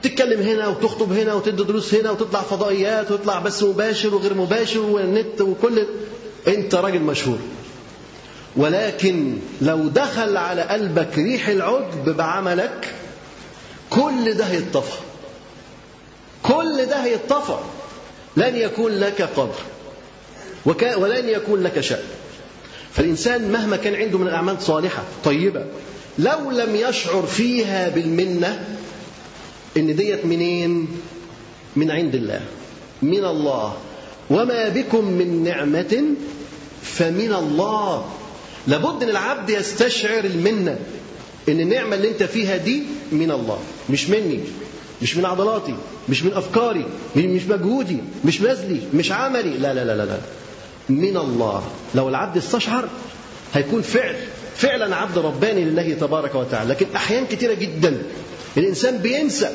تتكلم 0.01 0.41
هنا 0.41 0.67
وتخطب 0.67 1.11
هنا 1.13 1.33
وتدي 1.33 1.63
دروس 1.63 1.93
هنا 1.93 2.11
وتطلع 2.11 2.41
فضائيات 2.41 3.11
وتطلع 3.11 3.39
بس 3.39 3.63
مباشر 3.63 4.15
وغير 4.15 4.33
مباشر 4.33 4.79
والنت 4.79 5.41
وكل. 5.41 5.85
أنت 6.47 6.75
راجل 6.75 6.99
مشهور. 6.99 7.37
ولكن 8.55 9.37
لو 9.61 9.87
دخل 9.87 10.37
على 10.37 10.61
قلبك 10.61 11.17
ريح 11.17 11.47
العجب 11.47 12.15
بعملك 12.17 12.93
كل 13.89 14.33
ده 14.33 14.45
هيتطفى. 14.45 14.97
كل 16.43 16.85
ده 16.85 17.03
هيتطفى. 17.03 17.57
لن 18.37 18.55
يكون 18.55 18.91
لك 18.91 19.29
وك... 20.65 20.85
ولن 20.97 21.29
يكون 21.29 21.63
لك 21.63 21.79
شأن. 21.79 22.03
فالإنسان 22.93 23.51
مهما 23.51 23.77
كان 23.77 23.95
عنده 23.95 24.17
من 24.17 24.27
الأعمال 24.27 24.61
صالحة 24.61 25.03
طيبة 25.23 25.65
لو 26.19 26.51
لم 26.51 26.75
يشعر 26.75 27.23
فيها 27.23 27.89
بالمنة 27.89 28.65
إن 29.77 29.95
ديت 29.95 30.25
منين؟ 30.25 30.87
من 31.75 31.91
عند 31.91 32.15
الله. 32.15 32.41
من 33.01 33.25
الله. 33.25 33.77
وما 34.29 34.69
بكم 34.69 35.05
من 35.05 35.43
نعمة 35.43 36.03
فمن 36.83 37.33
الله. 37.33 38.20
لابد 38.67 39.03
ان 39.03 39.09
العبد 39.09 39.49
يستشعر 39.49 40.23
المنة 40.23 40.79
إن 41.49 41.59
النعمة 41.59 41.95
اللي 41.95 42.09
أنت 42.09 42.23
فيها 42.23 42.57
دي 42.57 42.83
من 43.11 43.31
الله 43.31 43.59
مش 43.89 44.09
مني 44.09 44.39
مش 45.01 45.17
من 45.17 45.25
عضلاتي 45.25 45.75
مش 46.09 46.23
من 46.23 46.33
أفكاري 46.33 46.85
مش 47.15 47.43
مجهودي 47.43 47.97
مش 48.25 48.39
بذلي 48.39 48.79
مش 48.93 49.11
عملي 49.11 49.49
لا 49.57 49.73
لا 49.73 49.85
لا 49.85 49.95
لا, 49.95 50.05
لا. 50.05 50.17
من 50.89 51.17
الله. 51.17 51.63
لو 51.95 52.09
العبد 52.09 52.37
استشعر 52.37 52.89
هيكون 53.53 53.81
فعل 53.81 54.15
فعلا 54.57 54.95
عبد 54.95 55.17
رباني 55.17 55.63
لله 55.65 55.93
تبارك 55.93 56.35
وتعالى. 56.35 56.69
لكن 56.69 56.85
أحيان 56.95 57.25
كثيره 57.25 57.53
جدا 57.53 58.01
الإنسان 58.57 58.97
بينسى 58.97 59.49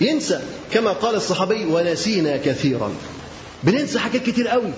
ينسى 0.00 0.40
كما 0.72 0.90
قال 0.92 1.14
الصحابي 1.14 1.64
ونسينا 1.64 2.36
كثيرا. 2.36 2.92
بننسى 3.62 3.98
حاجات 3.98 4.22
كتير 4.22 4.48
قوي. 4.48 4.70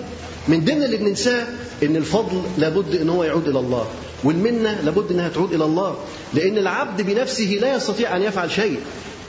من 0.47 0.65
ضمن 0.65 0.83
اللي 0.83 0.97
بننساه 0.97 1.47
إن 1.83 1.95
الفضل 1.95 2.41
لابد 2.57 2.95
إن 2.95 3.09
هو 3.09 3.23
يعود 3.23 3.47
إلى 3.47 3.59
الله 3.59 3.87
والمنه 4.23 4.81
لابد 4.83 5.11
إنها 5.11 5.29
تعود 5.29 5.53
إلى 5.53 5.65
الله 5.65 5.97
لأن 6.33 6.57
العبد 6.57 7.01
بنفسه 7.01 7.57
لا 7.61 7.75
يستطيع 7.75 8.15
أن 8.15 8.21
يفعل 8.21 8.51
شيء. 8.51 8.79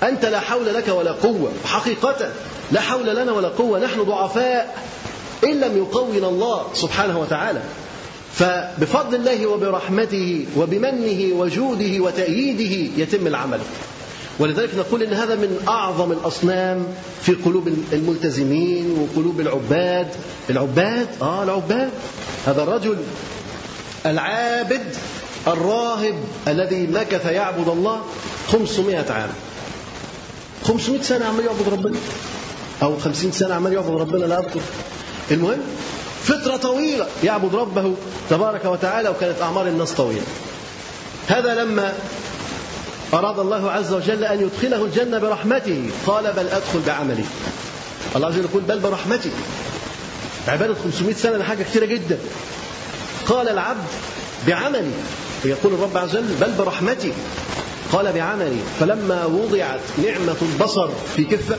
أنت 0.03 0.25
لا 0.25 0.40
حول 0.40 0.75
لك 0.75 0.88
ولا 0.88 1.12
قوة 1.12 1.53
حقيقة 1.64 2.33
لا 2.73 2.81
حول 2.81 3.16
لنا 3.16 3.33
ولا 3.33 3.49
قوة 3.49 3.79
نحن 3.79 4.03
ضعفاء 4.03 4.85
إن 5.44 5.61
لم 5.61 5.77
يقونا 5.77 6.29
الله 6.29 6.66
سبحانه 6.75 7.20
وتعالى. 7.20 7.62
فبفضل 8.35 9.14
الله 9.14 9.46
وبرحمته 9.46 10.46
وبمنه 10.57 11.35
وجوده 11.35 12.01
وتأييده 12.01 13.03
يتم 13.03 13.27
العمل. 13.27 13.61
ولذلك 14.40 14.74
نقول 14.74 15.03
إن 15.03 15.12
هذا 15.12 15.35
من 15.35 15.64
أعظم 15.68 16.12
الأصنام 16.12 16.87
في 17.22 17.33
قلوب 17.33 17.68
الملتزمين 17.92 18.98
وقلوب 18.98 19.40
العباد. 19.40 20.09
العباد؟ 20.50 21.09
آه 21.22 21.42
العباد. 21.42 21.90
هذا 22.46 22.62
الرجل 22.62 22.96
العابد 24.07 24.96
الراهب 25.46 26.14
الذي 26.48 26.87
مكث 26.87 27.26
يعبد 27.26 27.68
الله 27.68 28.00
500 28.53 29.12
عام. 29.12 29.31
500 30.64 31.03
سنة 31.03 31.24
عمال 31.24 31.44
يعبد 31.44 31.68
ربنا. 31.72 31.98
أو 32.83 32.98
50 32.98 33.33
سنة 33.33 33.55
عمال 33.55 33.72
يعبد 33.72 34.00
ربنا 34.00 34.24
لا 34.24 34.38
أذكر. 34.38 34.61
المهم 35.31 35.59
فترة 36.22 36.57
طويلة 36.57 37.07
يعبد 37.24 37.55
ربه 37.55 37.94
تبارك 38.31 38.64
وتعالى 38.64 39.09
وكانت 39.09 39.42
أعمار 39.42 39.68
الناس 39.68 39.92
طويلة. 39.92 40.26
هذا 41.29 41.55
لما 41.55 41.94
أراد 43.14 43.38
الله 43.38 43.70
عز 43.70 43.92
وجل 43.92 44.25
أن 44.25 44.40
يدخله 44.40 44.85
الجنة 44.85 45.18
برحمته. 45.18 45.90
قال 46.07 46.33
بل 46.33 46.49
أدخل 46.49 46.81
بعملي. 46.87 47.25
الله 48.16 48.27
عز 48.29 48.35
وجل 48.35 48.44
يقول 48.44 48.62
بل 48.62 48.79
برحمتي. 48.79 49.31
عبادة 50.49 50.75
500 50.85 51.14
سنة 51.14 51.44
حاجة 51.44 51.62
كثيرة 51.62 51.87
جدا. 51.87 52.18
قال 53.27 53.49
العبد 53.49 53.88
بعملي. 54.46 54.90
يقول 55.44 55.75
الرب 55.75 55.96
عز 55.96 56.16
وجل 56.16 56.35
بل 56.40 56.53
برحمتي. 56.59 57.12
قال 57.92 58.12
بعملي. 58.12 58.61
فلما 58.81 59.25
وضعت 59.25 59.81
نعمة 60.05 60.37
البصر 60.42 60.88
في 61.16 61.25
كفة 61.25 61.57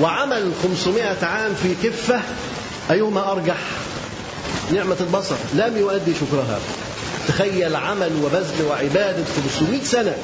وعمل 0.00 0.52
500 0.62 1.24
عام 1.24 1.54
في 1.54 1.74
كفة 1.88 2.20
أيهما 2.90 3.32
أرجح؟ 3.32 3.58
نعمة 4.72 4.96
البصر. 5.00 5.36
لم 5.54 5.76
يؤدي 5.76 6.14
شكرها. 6.14 6.58
تخيل 7.28 7.76
عمل 7.76 8.12
وبذل 8.24 8.64
وعبادة 8.70 9.24
500 9.58 9.84
سنة. 9.84 10.16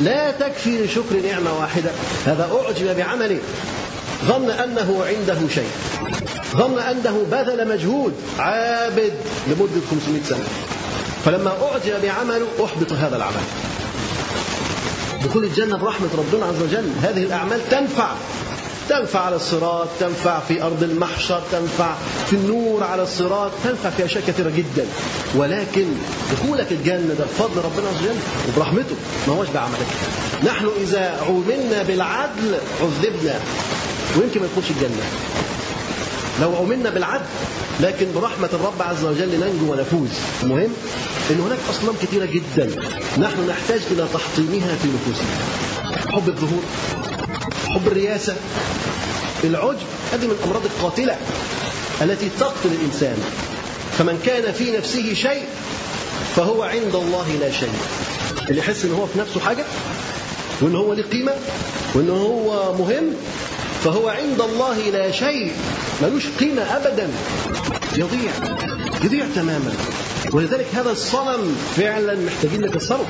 لا 0.00 0.30
تكفي 0.30 0.84
لشكر 0.84 1.20
نعمة 1.28 1.58
واحدة. 1.58 1.90
هذا 2.26 2.50
أعجب 2.64 2.96
بعمله. 2.96 3.38
ظن 4.24 4.50
أنه 4.50 5.04
عنده 5.04 5.38
شيء. 5.54 5.70
ظن 6.56 6.78
أنه 6.78 7.26
بذل 7.30 7.68
مجهود 7.68 8.14
عابد 8.38 9.12
لمدة 9.46 9.80
500 9.90 10.22
سنة. 10.22 10.44
فلما 11.24 11.50
أعجب 11.50 12.02
بعمله 12.02 12.46
أحبط 12.64 12.92
هذا 12.92 13.16
العمل. 13.16 13.42
دخول 15.24 15.44
الجنة 15.44 15.76
برحمة 15.76 16.08
ربنا 16.18 16.46
عز 16.46 16.62
وجل. 16.62 16.90
هذه 17.02 17.22
الأعمال 17.22 17.68
تنفع. 17.70 18.08
تنفع 18.88 19.20
على 19.20 19.36
الصراط 19.36 19.88
تنفع 20.00 20.40
في 20.40 20.62
أرض 20.62 20.82
المحشر 20.82 21.42
تنفع 21.52 21.94
في 22.30 22.32
النور 22.36 22.84
على 22.84 23.02
الصراط 23.02 23.50
تنفع 23.64 23.90
في 23.90 24.04
أشياء 24.04 24.24
كثيرة 24.26 24.50
جدا. 24.50 24.86
ولكن 25.34 25.86
دخولك 26.32 26.72
الجنة 26.72 27.14
ده 27.18 27.24
بفضل 27.24 27.56
ربنا 27.64 27.88
عز 27.88 28.04
وجل 28.04 28.16
وبرحمته 28.48 28.96
ما 29.28 29.34
هوش 29.34 29.48
بعملك. 29.54 29.86
نحن 30.44 30.68
إذا 30.80 31.20
عوملنا 31.26 31.82
بالعدل 31.82 32.54
عذبنا 32.82 33.40
ويمكن 34.16 34.40
ما 34.40 34.46
يدخلش 34.46 34.70
الجنة. 34.70 35.04
لو 36.42 36.56
عملنا 36.56 36.90
بالعدل 36.90 37.24
لكن 37.80 38.06
برحمة 38.14 38.48
الرب 38.52 38.82
عز 38.82 39.04
وجل 39.04 39.40
ننجو 39.40 39.72
ونفوز. 39.72 40.08
المهم 40.42 40.70
أن 41.30 41.40
هناك 41.40 41.58
أصنام 41.70 41.94
كثيرة 42.02 42.24
جدا 42.24 42.70
نحن 43.18 43.48
نحتاج 43.48 43.80
إلى 43.90 44.06
تحطيمها 44.14 44.76
في 44.82 44.88
نفوسنا. 44.88 45.36
حب 46.12 46.28
الظهور. 46.28 46.62
حب 47.76 47.86
الرياسة 47.86 48.36
العجب 49.44 49.86
هذه 50.12 50.24
من 50.26 50.36
الأمراض 50.40 50.64
القاتلة 50.64 51.16
التي 52.02 52.28
تقتل 52.40 52.68
الإنسان. 52.80 53.16
فمن 53.98 54.22
كان 54.26 54.52
في 54.52 54.70
نفسه 54.70 55.14
شيء 55.14 55.42
فهو 56.36 56.62
عند 56.62 56.94
الله 56.94 57.26
لا 57.40 57.50
شيء. 57.50 57.72
اللي 58.48 58.60
يحس 58.60 58.84
إن 58.84 58.92
هو 58.92 59.06
في 59.06 59.18
نفسه 59.18 59.40
حاجة 59.40 59.64
وإن 60.60 60.76
هو 60.76 60.92
له 60.92 61.02
قيمة 61.02 61.32
وإن 61.94 62.10
هو 62.10 62.72
مهم 62.72 63.10
فهو 63.84 64.08
عند 64.08 64.40
الله 64.40 64.78
لا 64.78 65.10
شيء. 65.10 65.52
ملوش 66.02 66.24
قيمة 66.40 66.62
أبدا. 66.62 67.10
يضيع. 67.96 68.32
يضيع 69.04 69.26
تماما. 69.34 69.74
ولذلك 70.32 70.66
هذا 70.74 70.90
الصنم 70.90 71.56
فعلا 71.76 72.14
محتاجين 72.26 72.60
نكسره 72.60 73.06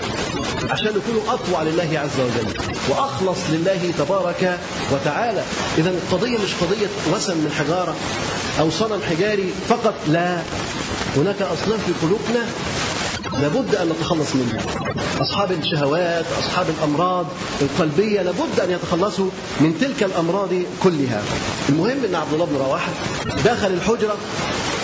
عشان 0.70 0.86
نكون 0.86 1.22
أطوع 1.28 1.62
لله 1.62 1.98
عز 1.98 2.20
وجل 2.20 2.54
وأخلص 2.88 3.38
لله 3.50 3.92
تبارك 3.98 4.58
وتعالى. 4.92 5.42
إذا 5.78 5.90
القضية 5.90 6.38
مش 6.38 6.54
قضية 6.60 6.88
وسم 7.14 7.36
من 7.36 7.52
حجارة 7.58 7.94
أو 8.60 8.70
صنم 8.70 9.00
حجاري 9.10 9.52
فقط 9.68 9.94
لا. 10.08 10.42
هناك 11.16 11.42
أصنام 11.42 11.78
في 11.78 12.06
قلوبنا 12.06 12.46
لابد 13.42 13.74
أن 13.74 13.88
نتخلص 13.88 14.34
منها. 14.34 14.60
أصحاب 15.20 15.52
الشهوات 15.52 16.24
أصحاب 16.38 16.66
الأمراض 16.78 17.26
القلبية 17.60 18.22
لابد 18.22 18.60
أن 18.60 18.70
يتخلصوا 18.70 19.30
من 19.60 19.78
تلك 19.80 20.02
الأمراض 20.02 20.50
كلها. 20.82 21.22
المهم 21.68 22.04
أن 22.04 22.14
عبد 22.14 22.32
الله 22.32 22.44
بن 22.44 22.56
رواحة 22.56 22.92
دخل 23.44 23.66
الحجرة 23.66 24.16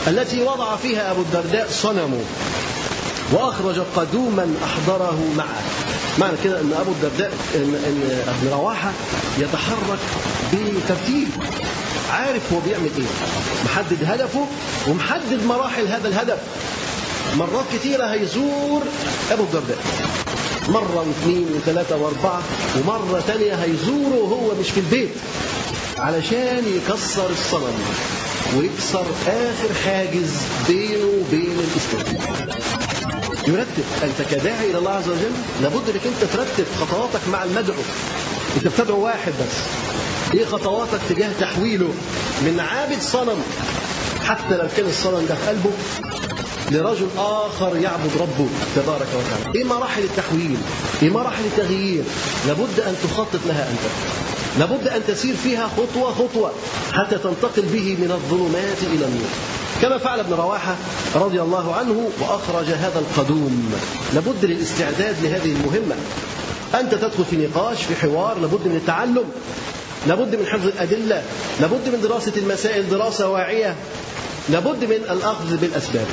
التي 0.09 0.43
وضع 0.43 0.77
فيها 0.77 1.11
أبو 1.11 1.21
الدرداء 1.21 1.69
صنمه 1.71 2.21
وأخرج 3.33 3.83
قدوما 3.97 4.55
أحضره 4.65 5.19
معه. 5.37 5.63
معنى 6.19 6.37
كده 6.45 6.61
أن 6.61 6.73
أبو 6.81 6.91
الدرداء 6.91 7.33
إن, 7.55 7.75
إن 7.75 8.25
ابن 8.29 8.53
رواحة 8.53 8.93
يتحرك 9.39 9.99
بترتيب. 10.53 11.29
عارف 12.11 12.53
هو 12.53 12.61
بيعمل 12.61 12.91
إيه. 12.99 13.05
محدد 13.65 13.99
هدفه 14.07 14.47
ومحدد 14.89 15.45
مراحل 15.45 15.87
هذا 15.87 16.09
الهدف. 16.09 16.39
مرات 17.37 17.65
كثيرة 17.73 18.05
هيزور 18.05 18.83
أبو 19.33 19.43
الدرداء. 19.43 19.79
مرة 20.69 21.05
واثنين 21.07 21.47
وثلاثة 21.57 21.97
وأربعة 21.97 22.43
ومرة 22.77 23.23
تانية 23.27 23.55
هيزوره 23.55 24.19
وهو 24.23 24.61
مش 24.61 24.71
في 24.71 24.81
البيت. 24.81 25.11
علشان 25.99 26.65
يكسر 26.77 27.31
الصنم. 27.31 27.85
ويكسر 28.57 29.07
آخر 29.27 29.75
حاجز 29.85 30.31
بينه 30.69 31.07
وبين 31.21 31.59
الإسلام 31.59 32.19
يرتب 33.49 33.85
أنت 34.03 34.29
كداعي 34.31 34.71
إلى 34.71 34.79
الله 34.79 34.91
عز 34.91 35.09
وجل 35.09 35.33
لابد 35.63 35.89
أنك 35.89 36.07
أنت 36.07 36.33
ترتب 36.33 36.65
خطواتك 36.81 37.29
مع 37.33 37.45
المدعو. 37.45 37.77
أنت 38.57 38.67
بتدعو 38.69 39.01
واحد 39.05 39.33
بس. 39.33 39.57
إيه 40.35 40.45
خطواتك 40.45 41.01
تجاه 41.09 41.31
تحويله؟ 41.41 41.89
من 42.43 42.61
عابد 42.61 43.03
صنم 43.03 43.43
حتى 44.25 44.57
لو 44.57 44.69
كان 44.77 44.87
الصنم 44.87 45.27
ده 45.29 45.35
في 45.35 45.49
قلبه 45.49 45.71
لرجل 46.71 47.07
آخر 47.19 47.77
يعبد 47.77 48.11
ربه 48.21 48.49
تبارك 48.77 49.07
وتعالى. 49.17 49.59
إيه 49.59 49.65
مراحل 49.65 50.03
التحويل؟ 50.03 50.57
إيه 51.03 51.11
مراحل 51.11 51.45
التغيير؟ 51.45 52.05
لابد 52.47 52.81
أن 52.81 52.97
تخطط 53.05 53.41
لها 53.47 53.71
أنت. 53.71 53.81
لابد 54.59 54.89
أن 54.89 55.03
تسير 55.09 55.35
فيها 55.37 55.71
خطوة 55.77 56.15
خطوة 56.15 56.53
حتى 56.93 57.19
تنتقل 57.19 57.63
به 57.63 57.97
من 58.01 58.11
الظلمات 58.11 58.79
إلى 58.83 59.05
النور. 59.05 59.29
كما 59.83 59.99
فعل 59.99 60.21
ابن 60.21 60.33
رواحة 60.33 60.77
رضي 61.15 61.43
الله 61.43 61.75
عنه 61.75 62.11
وأخرج 62.21 62.67
هذا 62.67 62.99
القدوم. 62.99 63.75
لابد 64.15 64.45
للاستعداد 64.45 65.17
لهذه 65.23 65.53
المهمة. 65.53 65.95
أنت 66.75 66.95
تدخل 66.95 67.25
في 67.31 67.37
نقاش 67.37 67.83
في 67.83 67.97
حوار 67.97 68.39
لابد 68.39 68.67
من 68.67 68.77
التعلم 68.77 69.25
لابد 70.07 70.37
من 70.37 70.47
حفظ 70.47 70.67
الأدلة 70.67 71.23
لابد 71.61 71.89
من 71.89 72.01
دراسة 72.03 72.33
المسائل 72.37 72.89
دراسة 72.89 73.29
واعية. 73.29 73.77
لابد 74.49 74.85
من 74.85 75.01
الأخذ 75.11 75.57
بالأسباب. 75.57 76.07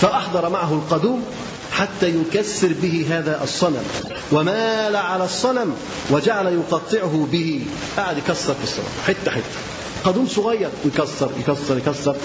فأحضر 0.00 0.48
معه 0.48 0.72
القدوم 0.72 1.24
حتى 1.72 2.08
يكسر 2.08 2.72
به 2.82 3.06
هذا 3.10 3.42
الصنم. 3.42 3.84
ومال 4.32 4.96
على 4.96 5.24
الصنم 5.24 5.74
وجعل 6.10 6.46
يقطعه 6.46 7.28
به. 7.32 7.64
قاعد 7.96 8.18
يكسر 8.18 8.54
في 8.54 8.64
الصنم. 8.64 8.88
حتة 9.06 9.30
حتة. 9.30 9.81
قدوم 10.04 10.28
صغير. 10.28 10.68
يكسر 10.84 11.30
يكسر 11.40 11.76
يكسر. 11.78 12.16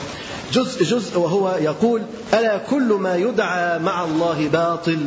جزء 0.54 0.84
جزء 0.84 1.20
وهو 1.20 1.58
يقول 1.62 2.02
ألا 2.34 2.58
كل 2.58 2.94
ما 2.94 3.16
يدعى 3.16 3.80
مع 3.80 4.04
الله 4.04 4.48
باطل؟ 4.48 5.00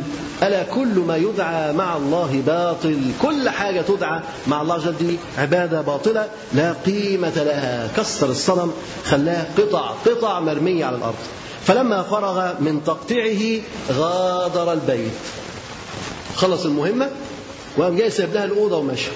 ألا 0.43 0.63
كل 0.63 0.99
ما 1.07 1.17
يدعى 1.17 1.73
مع 1.73 1.97
الله 1.97 2.43
باطل؟ 2.47 3.11
كل 3.21 3.49
حاجة 3.49 3.81
تدعى 3.81 4.21
مع 4.47 4.61
الله 4.61 4.77
جل 4.77 4.97
دي 4.97 5.17
عبادة 5.37 5.81
باطلة 5.81 6.29
لا 6.53 6.73
قيمة 6.85 7.43
لها. 7.43 7.89
كسر 7.97 8.29
الصنم 8.29 8.71
خلاه 9.05 9.45
قطع 9.57 9.91
قطع 10.05 10.39
مرمية 10.39 10.85
على 10.85 10.95
الأرض. 10.95 11.15
فلما 11.65 12.03
فرغ 12.03 12.53
من 12.59 12.81
تقطيعه 12.85 13.61
غادر 13.91 14.73
البيت. 14.73 15.11
خلص 16.35 16.65
المهمة 16.65 17.09
وقام 17.77 17.95
جاي 17.95 18.09
ساب 18.09 18.33
لها 18.33 18.45
الأوضة 18.45 18.77
ومشى 18.77 19.11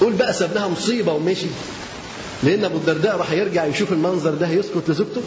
قول 0.00 0.12
بقى 0.12 0.32
ساب 0.32 0.54
لها 0.54 0.68
مصيبة 0.68 1.12
ومشي. 1.12 1.46
لأن 2.44 2.64
أبو 2.64 2.76
الدرداء 2.76 3.16
راح 3.16 3.32
يرجع 3.32 3.64
يشوف 3.64 3.92
المنظر 3.92 4.30
ده 4.34 4.48
يسكت 4.48 4.82
لزوجته. 4.88 5.22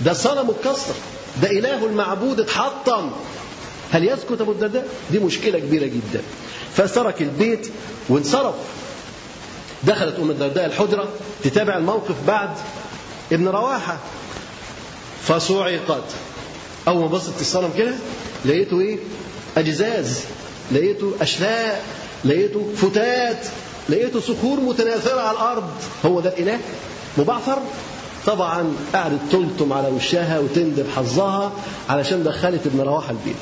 ده 0.00 0.12
صنم 0.12 0.50
اتكسر 0.50 0.94
ده 1.42 1.50
إله 1.50 1.86
المعبود 1.86 2.40
اتحطم. 2.40 3.10
هل 3.90 4.08
يسكت 4.08 4.40
أبو 4.40 4.52
الدرداء؟ 4.52 4.88
دي 5.10 5.18
مشكلة 5.18 5.58
كبيرة 5.58 5.86
جدا. 5.86 6.22
فترك 6.74 7.22
البيت 7.22 7.68
وانصرف. 8.08 8.54
دخلت 9.84 10.18
أم 10.18 10.30
الدرداء 10.30 10.66
الحجرة 10.66 11.08
تتابع 11.44 11.76
الموقف 11.76 12.14
بعد 12.26 12.50
ابن 13.32 13.48
رواحة. 13.48 13.98
فصعقت. 15.22 16.04
أول 16.88 17.00
ما 17.00 17.06
بصت 17.06 17.40
الصنم 17.40 17.70
كده 17.78 17.94
لقيته 18.44 18.80
إيه؟ 18.80 18.98
أجزاز. 19.56 20.20
لقيته 20.72 21.12
أشلاء. 21.20 21.84
لقيته 22.24 22.72
فتات. 22.76 23.46
لقيته 23.92 24.20
صخور 24.20 24.60
متناثرة 24.60 25.20
على 25.20 25.36
الأرض. 25.36 25.64
هو 26.06 26.20
ده 26.20 26.30
الإله؟ 26.30 26.58
مبعثر؟ 27.18 27.58
طبعا 28.26 28.74
قعدت 28.94 29.20
تلطم 29.32 29.72
على 29.72 29.88
وشها 29.88 30.38
وتندب 30.38 30.86
حظها 30.96 31.52
علشان 31.88 32.24
دخلت 32.24 32.66
ابن 32.66 32.80
رواحه 32.80 33.10
البيت. 33.10 33.36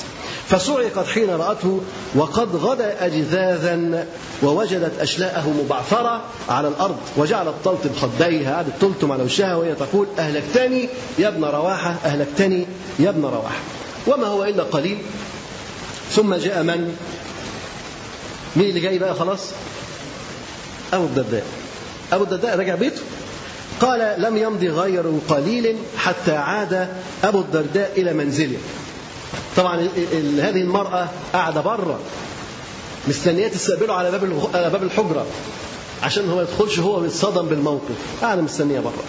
فصعقت 0.49 1.07
حين 1.07 1.31
رأته 1.31 1.81
وقد 2.15 2.57
غدا 2.57 3.07
أجذاذا 3.07 4.07
ووجدت 4.43 5.01
أشلاءه 5.01 5.49
مبعثرة 5.65 6.23
على 6.49 6.69
الأرض. 6.69 6.97
وجعلت 7.17 7.55
تلطم 7.65 7.91
خديها 8.01 8.55
قعدت 8.55 8.73
تلطم 8.81 9.13
على 9.13 9.23
وشها 9.23 9.55
وهي 9.57 9.75
تقول 9.75 10.07
أهلكتني 10.19 10.89
يا 11.19 11.29
ابن 11.29 11.45
رواحة 11.45 11.95
أهلكتني 12.05 12.67
يا 12.99 13.09
ابن 13.09 13.23
رواحة 13.23 13.61
وما 14.07 14.27
هو 14.27 14.45
إلا 14.45 14.63
قليل. 14.63 14.99
ثم 16.11 16.35
جاء 16.35 16.63
من؟ 16.63 16.97
مين 18.57 18.69
اللي 18.69 18.81
جاي 18.81 18.99
بقى 18.99 19.15
خلاص؟ 19.15 19.41
أبو 20.93 21.05
الدرداء. 21.05 21.45
أبو 22.13 22.25
الدرداء 22.25 22.59
رجع 22.59 22.75
بيته. 22.75 23.03
قال 23.81 24.23
لم 24.23 24.37
يمضي 24.37 24.69
غير 24.69 25.13
قليل 25.29 25.77
حتى 25.97 26.33
عاد 26.33 26.89
أبو 27.25 27.41
الدرداء 27.41 27.93
إلى 27.97 28.13
منزله. 28.13 28.59
طبعا 29.57 29.89
هذه 30.39 30.61
المرأة 30.61 31.09
قاعدة 31.33 31.61
بره. 31.61 32.01
مستنية 33.09 33.49
تستقبله 33.49 33.95
على 33.95 34.11
باب 34.11 34.51
على 34.55 34.71
باب 34.71 34.83
الحجرة. 34.83 35.27
عشان 36.03 36.31
هو 36.31 36.37
ما 36.37 36.43
يدخلش 36.43 36.79
هو 36.79 37.01
ويتصدم 37.01 37.47
بالموقف. 37.47 37.97
قاعدة 38.23 38.43
مستنية 38.43 38.81
بره. 38.81 39.05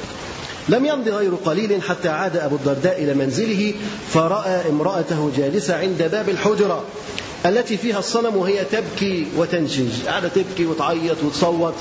لم 0.69 0.85
يمض 0.85 1.07
غير 1.07 1.35
قليل 1.45 1.81
حتى 1.81 2.09
عاد 2.09 2.37
أبو 2.37 2.55
الدرداء 2.55 3.03
إلى 3.03 3.13
منزله 3.13 3.73
فرأى 4.13 4.69
امرأته 4.69 5.31
جالسة 5.37 5.75
عند 5.77 6.09
باب 6.11 6.29
الحجرة. 6.29 6.83
التي 7.45 7.77
فيها 7.77 7.99
الصنم 7.99 8.37
وهي 8.37 8.65
تبكي 8.65 9.27
وتنشج 9.37 10.05
قاعدة 10.07 10.27
تبكي 10.27 10.65
وتعيط 10.65 11.17
وتصوت 11.23 11.73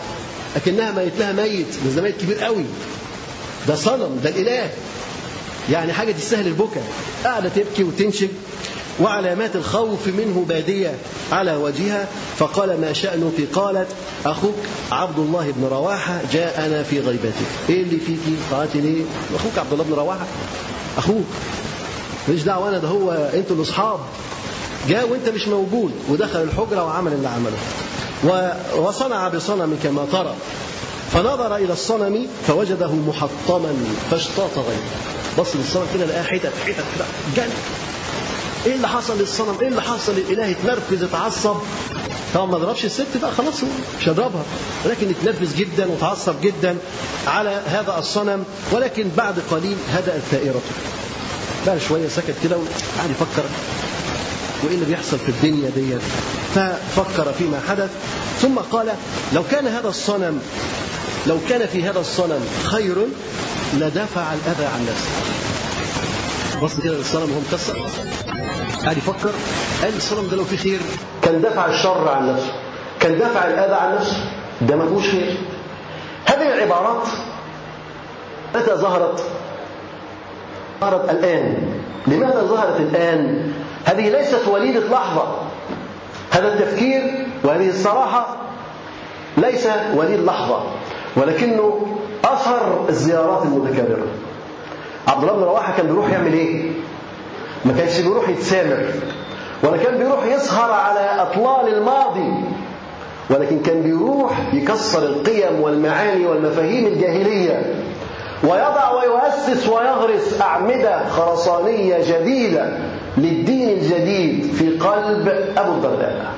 لكنها 0.56 0.92
ميت 0.92 1.12
لها 1.18 1.32
ميت 1.32 1.66
بس 1.86 1.92
ده 1.92 2.02
ميت 2.02 2.20
كبير 2.20 2.38
قوي. 2.38 2.64
ده 3.68 3.74
صنم 3.74 4.20
ده 4.24 4.30
الإله. 4.30 4.70
يعني 5.70 5.92
حاجة 5.92 6.12
تستاهل 6.12 6.46
البكاء. 6.46 6.84
قاعدة 7.24 7.48
تبكي 7.48 7.84
وتنشج 7.84 8.28
وعلامات 9.00 9.56
الخوف 9.56 10.06
منه 10.06 10.44
بادية 10.48 10.94
على 11.32 11.56
وجهها. 11.56 12.08
فقال 12.38 12.80
ما 12.80 12.92
شأنك؟ 12.92 13.34
قالت 13.52 13.88
أخوك 14.26 14.54
عبد 14.92 15.18
الله 15.18 15.52
بن 15.56 15.64
رواحة 15.64 16.20
جاءنا 16.32 16.82
في 16.82 17.00
غيبتك. 17.00 17.34
إيه 17.68 17.82
اللي 17.82 17.98
فيكي 18.00 18.36
قالت 18.52 18.76
لي 18.76 19.04
أخوك 19.34 19.58
عبد 19.58 19.72
الله 19.72 19.84
بن 19.84 19.92
رواحة. 19.94 20.26
أخوك. 20.98 21.26
ماليش 22.28 22.42
دعوة 22.42 22.68
أنا 22.68 22.78
ده 22.78 22.88
هو 22.88 23.10
أنتوا 23.34 23.56
الأصحاب 23.56 24.00
جاء 24.88 25.08
وأنت 25.08 25.28
مش 25.28 25.48
موجود 25.48 25.92
ودخل 26.08 26.42
الحجرة 26.42 26.84
وعمل 26.84 27.12
اللي 27.12 27.28
عمله. 27.28 27.56
وصنع 28.76 29.28
بصنم 29.28 29.78
كما 29.82 30.06
ترى. 30.12 30.34
فنظر 31.12 31.56
إلى 31.56 31.72
الصنم 31.72 32.26
فوجده 32.46 32.92
محطما 32.92 33.74
فاشتاط 34.10 34.50
غيره. 34.56 34.90
بص 35.38 35.56
للصنم 35.56 35.86
كده 35.94 36.06
لقاه 36.06 36.22
حتت 36.22 36.52
حتت 36.66 36.84
كده 36.96 37.04
جن 37.36 37.50
إيه 38.66 38.74
اللي 38.74 38.88
حصل 38.88 39.18
للصنم؟ 39.18 39.56
إيه 39.60 39.68
اللي 39.68 39.82
حصل 39.82 40.12
للاله 40.14 40.50
اتنرفز 40.50 41.02
اتعصب. 41.02 41.56
طبعا 42.34 42.46
ما 42.46 42.58
ضربش 42.58 42.84
الست 42.84 43.06
بقى 43.22 43.32
خلاص 43.32 43.54
مش 44.00 44.08
هضربها 44.08 44.42
ولكن 44.84 45.10
اتنرفز 45.10 45.54
جدا 45.54 45.86
وتعصب 45.86 46.34
جدا 46.42 46.76
على 47.26 47.62
هذا 47.66 47.98
الصنم. 47.98 48.44
ولكن 48.72 49.08
بعد 49.16 49.34
قليل 49.50 49.76
هدأت 49.92 50.20
ثائرته 50.30 50.60
بعد 51.66 51.78
شوية 51.88 52.08
سكت 52.08 52.34
كده 52.44 52.56
وقعد 52.56 53.10
يفكر. 53.10 53.44
وإيه 54.64 54.74
اللي 54.74 54.86
بيحصل 54.86 55.18
في 55.18 55.28
الدنيا 55.28 55.70
ديت؟ 55.70 56.00
ففكر 56.54 57.32
فيما 57.32 57.60
حدث 57.68 57.90
ثم 58.40 58.58
قال 58.58 58.88
لو 59.34 59.42
كان 59.50 59.66
هذا 59.66 59.88
الصنم 59.88 60.40
لو 61.26 61.38
كان 61.48 61.66
في 61.66 61.84
هذا 61.84 62.00
الصنم 62.00 62.40
خير 62.64 62.96
لدفع 63.74 64.22
الأذى 64.32 64.64
عن 64.64 64.86
نفسه. 64.90 65.10
بص 66.62 66.80
كده 66.84 67.00
الصنم 67.00 67.30
وهو 67.30 67.40
مكسر 67.50 67.86
قاعد 68.84 68.96
يفكر 68.96 69.30
قال 69.82 69.96
الصنم 69.96 70.28
ده 70.30 70.36
لو 70.36 70.44
فيه 70.44 70.56
خير؟ 70.56 70.80
كان 71.22 71.42
دفع 71.42 71.66
الشر 71.66 72.08
عن 72.08 72.32
نفسه. 72.32 72.52
كان 73.00 73.18
دفع 73.18 73.46
الأذى 73.46 73.74
عن 73.74 73.94
نفسه. 73.94 74.16
ده 74.60 74.76
ما 74.76 74.86
فيهوش 74.86 75.10
خير. 75.10 75.36
هذه 76.26 76.54
العبارات 76.54 77.08
متى 78.54 78.74
ظهرت؟ 78.74 79.24
ظهرت 80.80 81.10
الآن. 81.10 81.72
لماذا 82.06 82.42
ظهرت 82.42 82.80
الآن؟ 82.80 83.52
هذه 83.84 84.08
ليست 84.08 84.48
وليدة 84.48 84.80
لحظة. 84.80 85.36
هذا 86.30 86.48
التفكير 86.54 87.26
وهذه 87.44 87.68
الصراحة 87.68 88.36
ليس 89.36 89.68
وليد 89.94 90.20
لحظة 90.20 90.62
ولكنه 91.16 91.86
أثر 92.24 92.84
الزيارات 92.88 93.42
المتكررة. 93.42 94.06
عبد 95.08 95.22
الله 95.22 95.34
بن 95.36 95.42
رواحة 95.42 95.76
كان 95.76 95.86
بيروح 95.86 96.10
يعمل 96.12 96.32
إيه؟ 96.32 96.70
ما 97.64 97.72
كانش 97.72 97.98
بيروح 98.00 98.28
يتسامر 98.28 98.84
ولا 99.62 99.76
كان 99.76 99.98
بيروح 99.98 100.24
يسهر 100.26 100.72
على 100.72 101.22
أطلال 101.22 101.74
الماضي 101.74 102.32
ولكن 103.30 103.62
كان 103.62 103.82
بيروح 103.82 104.32
يكسر 104.52 105.02
القيم 105.02 105.60
والمعاني 105.60 106.26
والمفاهيم 106.26 106.86
الجاهلية 106.86 107.74
ويضع 108.44 108.90
ويؤسس 108.90 109.68
ويغرس 109.68 110.40
أعمدة 110.40 111.08
خرسانية 111.08 111.98
جديدة. 112.08 112.72
للدين 113.18 113.68
الجديد 113.68 114.52
في 114.52 114.78
قلب 114.78 115.28
أبو 115.56 115.72
الدرداء. 115.72 116.32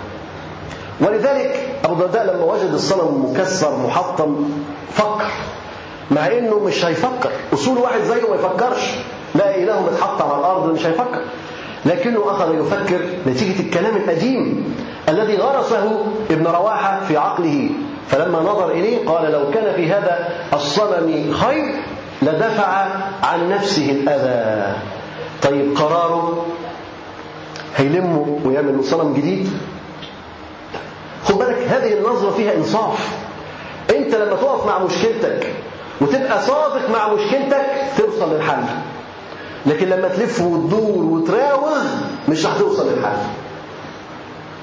ولذلك 1.00 1.68
أبو 1.84 1.94
الدرداء 1.94 2.34
لما 2.34 2.44
وجد 2.44 2.72
الصنم 2.72 3.30
مكسر 3.30 3.76
محطم 3.86 4.50
فكر. 4.92 5.30
مع 6.10 6.26
إنه 6.26 6.58
مش 6.58 6.84
هيفكر. 6.84 7.30
أصول 7.54 7.78
واحد 7.78 8.00
زيه 8.00 8.28
ما 8.30 8.34
يفكرش. 8.34 8.90
لا 9.34 9.56
إله 9.56 9.82
متحط 9.82 10.22
على 10.22 10.40
الأرض 10.40 10.72
مش 10.72 10.86
هيفكر. 10.86 11.20
لكنه 11.86 12.30
أخذ 12.30 12.54
يفكر 12.54 13.00
نتيجة 13.26 13.60
الكلام 13.60 13.96
القديم 13.96 14.74
الذي 15.08 15.36
غرسه 15.36 16.04
ابن 16.30 16.46
رواحة 16.46 17.00
في 17.08 17.16
عقله. 17.16 17.70
فلما 18.08 18.40
نظر 18.40 18.70
إليه 18.70 19.08
قال 19.08 19.32
لو 19.32 19.50
كان 19.50 19.74
في 19.74 19.92
هذا 19.92 20.28
الصنم 20.52 21.32
خير 21.32 21.74
لدفع 22.22 22.86
عن 23.22 23.48
نفسه 23.48 23.90
الأذى. 23.90 24.76
طيب 25.42 25.76
قراره 25.78 26.46
هيلمه 27.76 28.40
ويعمل 28.44 28.84
صنم 28.84 29.14
جديد؟ 29.14 29.50
خد 31.24 31.38
بالك 31.38 31.58
هذه 31.68 31.92
النظرة 31.98 32.30
فيها 32.30 32.54
إنصاف. 32.54 33.08
أنت 33.90 34.14
لما 34.14 34.36
تقف 34.36 34.66
مع 34.66 34.78
مشكلتك 34.78 35.52
وتبقى 36.00 36.42
صادق 36.42 36.90
مع 36.90 37.14
مشكلتك 37.14 37.66
توصل 37.98 38.34
للحل. 38.34 38.64
لكن 39.66 39.88
لما 39.88 40.08
تلف 40.08 40.40
وتدور 40.40 41.04
وتراوغ 41.04 41.78
مش 42.28 42.46
راح 42.46 42.56
توصل 42.58 42.90
للحل. 42.92 43.16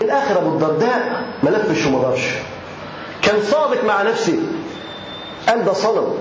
الآخر 0.01 0.37
أبو 0.37 0.49
الدرداء 0.49 1.23
ما 1.43 1.49
لفش 1.49 1.85
وما 1.85 2.01
دارش 2.01 2.29
كان 3.21 3.41
صادق 3.51 3.83
مع 3.83 4.01
نفسه. 4.01 4.39
قال 5.47 5.65
ده 5.65 5.73
صنم. 5.73 6.13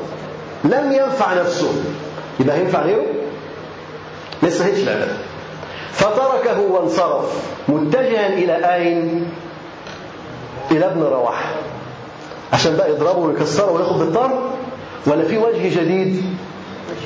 لم 0.65 0.93
ينفع 0.93 1.35
نفسه. 1.35 1.73
يبقى 2.41 2.57
هينفع 2.57 2.83
غيره؟ 2.83 3.07
ما 4.43 4.49
يستاهلش 4.49 4.83
العبادة. 4.83 5.13
فتركه 5.93 6.61
وانصرف 6.61 7.43
متجها 7.69 8.27
إلى 8.27 8.75
آين؟ 8.75 9.25
إلى 10.71 10.87
ابن 10.87 11.03
رواحة. 11.03 11.51
عشان 12.53 12.77
بقى 12.77 12.91
يضربه 12.91 13.19
ويكسره 13.19 13.73
وياخد 13.73 13.99
بالطار 13.99 14.51
ولا 15.07 15.25
في 15.25 15.39
وجه 15.39 15.81
جديد؟ 15.81 16.23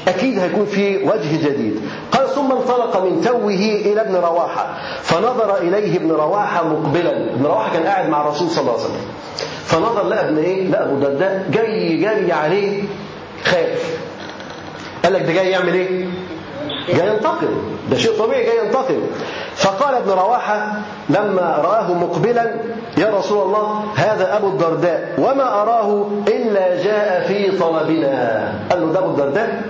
أكيد 0.08 0.38
هيكون 0.38 0.64
في 0.66 0.96
وجه 1.04 1.48
جديد. 1.48 1.80
قال 2.12 2.28
ثم 2.28 2.52
انطلق 2.52 3.04
من 3.04 3.20
توه 3.24 3.50
إلى 3.84 4.00
ابن 4.00 4.14
رواحة. 4.16 4.78
فنظر 5.02 5.56
إليه 5.56 5.96
ابن 5.96 6.10
رواحة 6.12 6.68
مقبلا. 6.68 7.34
ابن 7.34 7.46
رواحة 7.46 7.72
كان 7.72 7.82
قاعد 7.86 8.08
مع 8.08 8.20
الرسول 8.20 8.48
صلى 8.50 8.60
الله 8.60 8.72
عليه 8.72 8.82
وسلم. 8.84 9.06
فنظر 9.64 10.08
لقى 10.08 10.28
ابن 10.28 10.38
إيه؟ 10.38 10.68
لقى 10.68 10.84
أبو 10.84 10.98
درداء 10.98 11.46
جاي 11.50 11.96
جاري 11.96 12.32
عليه 12.32 12.82
خايف 13.44 13.96
قال 15.04 15.12
لك 15.12 15.22
ده 15.22 15.32
جاي 15.32 15.50
يعمل 15.50 15.74
إيه؟ 15.74 16.06
جاي 16.88 17.08
ينتقم. 17.14 17.48
ده 17.90 17.96
شيء 17.98 18.18
طبيعي 18.18 18.44
جاي 18.44 18.66
ينتقم. 18.66 19.00
فقال 19.56 19.94
ابن 19.94 20.10
رواحة 20.10 20.72
لما 21.10 21.58
رآه 21.64 21.94
مقبلا 21.94 22.54
يا 22.98 23.10
رسول 23.18 23.42
الله 23.42 23.84
هذا 23.96 24.36
أبو 24.36 24.48
الدرداء 24.48 25.14
وما 25.18 25.62
أراه 25.62 26.08
إلا 26.28 26.82
جاء 26.84 27.24
في 27.28 27.58
طلبنا. 27.58 28.52
قال 28.70 28.80
له 28.80 28.92
ده 28.92 28.98
أبو 28.98 29.10
الدرداء؟ 29.10 29.62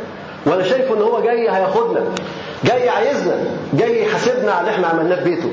وأنا 0.46 0.62
شايف 0.62 0.92
إن 0.92 1.02
هو 1.02 1.20
جاي 1.20 1.50
هياخدنا 1.50 2.00
جاي 2.64 2.88
عايزنا 2.88 3.34
جاي 3.74 4.04
يحاسبنا 4.04 4.52
على 4.52 4.60
اللي 4.60 4.70
إحنا 4.70 4.86
عملناه 4.86 5.16
في 5.16 5.24
بيته. 5.24 5.52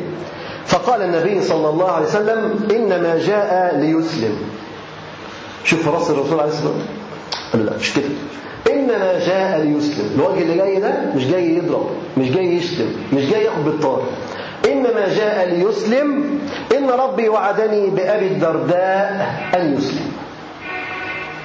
فقال 0.65 1.01
النبي 1.01 1.41
صلى 1.41 1.69
الله 1.69 1.91
عليه 1.91 2.05
وسلم 2.05 2.67
إنما 2.71 3.17
جاء 3.17 3.75
ليسلم. 3.77 4.37
شوف 5.63 5.87
رأس 5.87 6.09
الرسول 6.09 6.39
عليه 6.39 6.51
الصلاة 6.51 6.71
والسلام. 6.71 6.87
قال 7.53 7.65
لا 7.65 7.71
مش 7.79 7.93
كده. 7.93 8.09
إنما 8.71 9.19
جاء 9.19 9.61
ليسلم. 9.61 10.09
الوجه 10.15 10.41
اللي 10.41 10.55
جاي 10.57 10.79
ده 10.79 10.93
مش 11.15 11.27
جاي 11.27 11.55
يضرب 11.55 11.89
مش 12.17 12.31
جاي 12.31 12.45
يشتم 12.55 12.89
مش 13.13 13.25
جاي 13.25 13.43
ياخد 13.43 13.63
بالطار. 13.65 14.01
وإنما 14.65 15.07
جاء 15.15 15.49
ليسلم. 15.49 16.39
إن 16.77 16.89
ربي 16.89 17.29
وعدني 17.29 17.89
بأبي 17.89 18.27
الدرداء 18.27 19.33
أن 19.55 19.73
يسلم. 19.77 20.11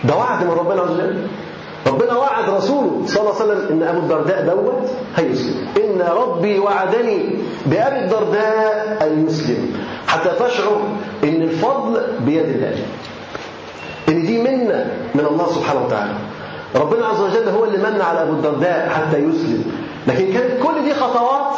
ده 0.05 0.17
وعد 0.17 0.45
من 0.45 0.51
ربنا 0.51 0.83
عز 0.83 0.91
وجل. 0.91 1.27
ربنا 1.87 2.17
وعد 2.17 2.51
رسوله 2.51 3.03
صلى 3.07 3.21
الله 3.21 3.35
عليه 3.35 3.45
وسلم 3.45 3.73
إن 3.73 3.89
أبو 3.89 3.99
الدرداء 3.99 4.47
دوت 4.47 4.91
هيسلم. 5.17 5.67
إن 5.77 6.03
ربي 6.17 6.59
وعدني 6.59 7.39
بأبي 7.67 7.99
الدرداء 7.99 8.99
أن 9.03 9.27
يسلم. 9.27 9.73
حتى 10.07 10.31
تشعر 10.41 10.81
إن 11.25 11.43
الفضل 11.43 12.03
بيد 12.21 12.49
الله. 12.49 12.77
إن 14.09 14.27
دي 14.27 14.43
منة 14.43 14.87
من 15.15 15.27
الله 15.31 15.47
سبحانه 15.47 15.85
وتعالى. 15.85 16.15
ربنا 16.75 17.07
عز 17.07 17.21
وجل 17.21 17.49
هو 17.49 17.65
اللي 17.65 17.79
من 17.79 18.01
على 18.01 18.23
ابو 18.23 18.33
الدرداء 18.33 18.89
حتى 18.89 19.19
يسلم. 19.19 19.65
لكن 20.07 20.33
كانت 20.33 20.63
كل 20.63 20.85
دي 20.85 20.95
خطوات 20.95 21.57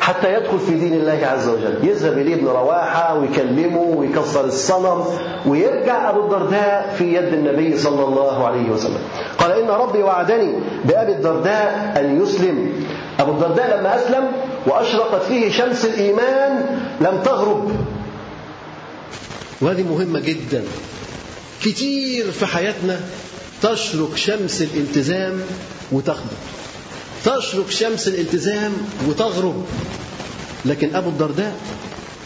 حتى 0.00 0.34
يدخل 0.34 0.58
في 0.58 0.74
دين 0.74 0.94
الله 0.94 1.26
عز 1.26 1.48
وجل. 1.48 1.78
يذهب 1.82 2.18
إليه 2.18 2.34
ابن 2.34 2.46
رواحة 2.46 3.18
ويكلمه 3.18 3.80
ويكسر 3.80 4.44
الصنم 4.44 5.04
ويرجع 5.46 6.10
أبو 6.10 6.20
الدرداء 6.20 6.94
في 6.98 7.14
يد 7.14 7.32
النبي 7.32 7.78
صلى 7.78 8.04
الله 8.04 8.46
عليه 8.46 8.70
وسلم. 8.70 8.98
قال 9.38 9.52
إن 9.52 9.68
ربي 9.68 10.02
وعدني 10.02 10.54
بأبي 10.84 11.12
الدرداء 11.12 11.94
أن 11.96 12.22
يسلم. 12.22 12.72
أبو 13.20 13.32
الدرداء 13.32 13.78
لما 13.78 13.96
أسلم 13.96 14.32
وأشرقت 14.66 15.22
فيه 15.22 15.50
شمس 15.50 15.84
الإيمان 15.84 16.80
لم 17.00 17.22
تغرب. 17.24 17.72
وهذه 19.60 19.82
مهمة 19.82 20.20
جدا. 20.20 20.64
كتير 21.62 22.24
في 22.24 22.46
حياتنا 22.46 23.00
تشرق 23.66 24.16
شمس 24.16 24.62
الالتزام 24.62 25.40
وتخبط 25.92 26.36
تشرق 27.24 27.70
شمس 27.70 28.08
الالتزام 28.08 28.72
وتغرب. 29.08 29.66
لكن 30.64 30.94
أبو 30.94 31.08
الدرداء 31.08 31.56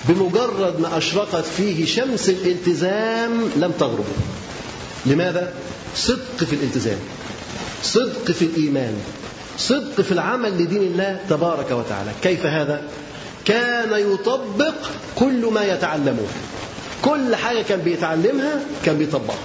بمجرد 0.08 0.80
ما 0.80 0.98
أشرقت 0.98 1.44
فيه 1.56 1.86
شمس 1.86 2.28
الالتزام 2.28 3.50
لم 3.56 3.72
تغرب. 3.80 4.04
لماذا؟ 5.06 5.52
صدق 5.96 6.44
في 6.44 6.52
الالتزام. 6.52 6.98
صدق 7.82 8.30
في 8.30 8.44
الإيمان. 8.44 8.94
صدق 9.58 10.00
في 10.00 10.12
العمل 10.12 10.62
لدين 10.62 10.82
الله 10.82 11.20
تبارك 11.30 11.70
وتعالى. 11.70 12.10
كيف 12.22 12.46
هذا؟ 12.46 12.82
كان 13.44 14.12
يطبق 14.12 14.74
كل 15.16 15.46
ما 15.46 15.64
يتعلمه. 15.64 16.26
كل 17.02 17.36
حاجة 17.36 17.62
كان 17.62 17.80
بيتعلمها 17.80 18.60
كان 18.84 18.98
بيطبقها. 18.98 19.38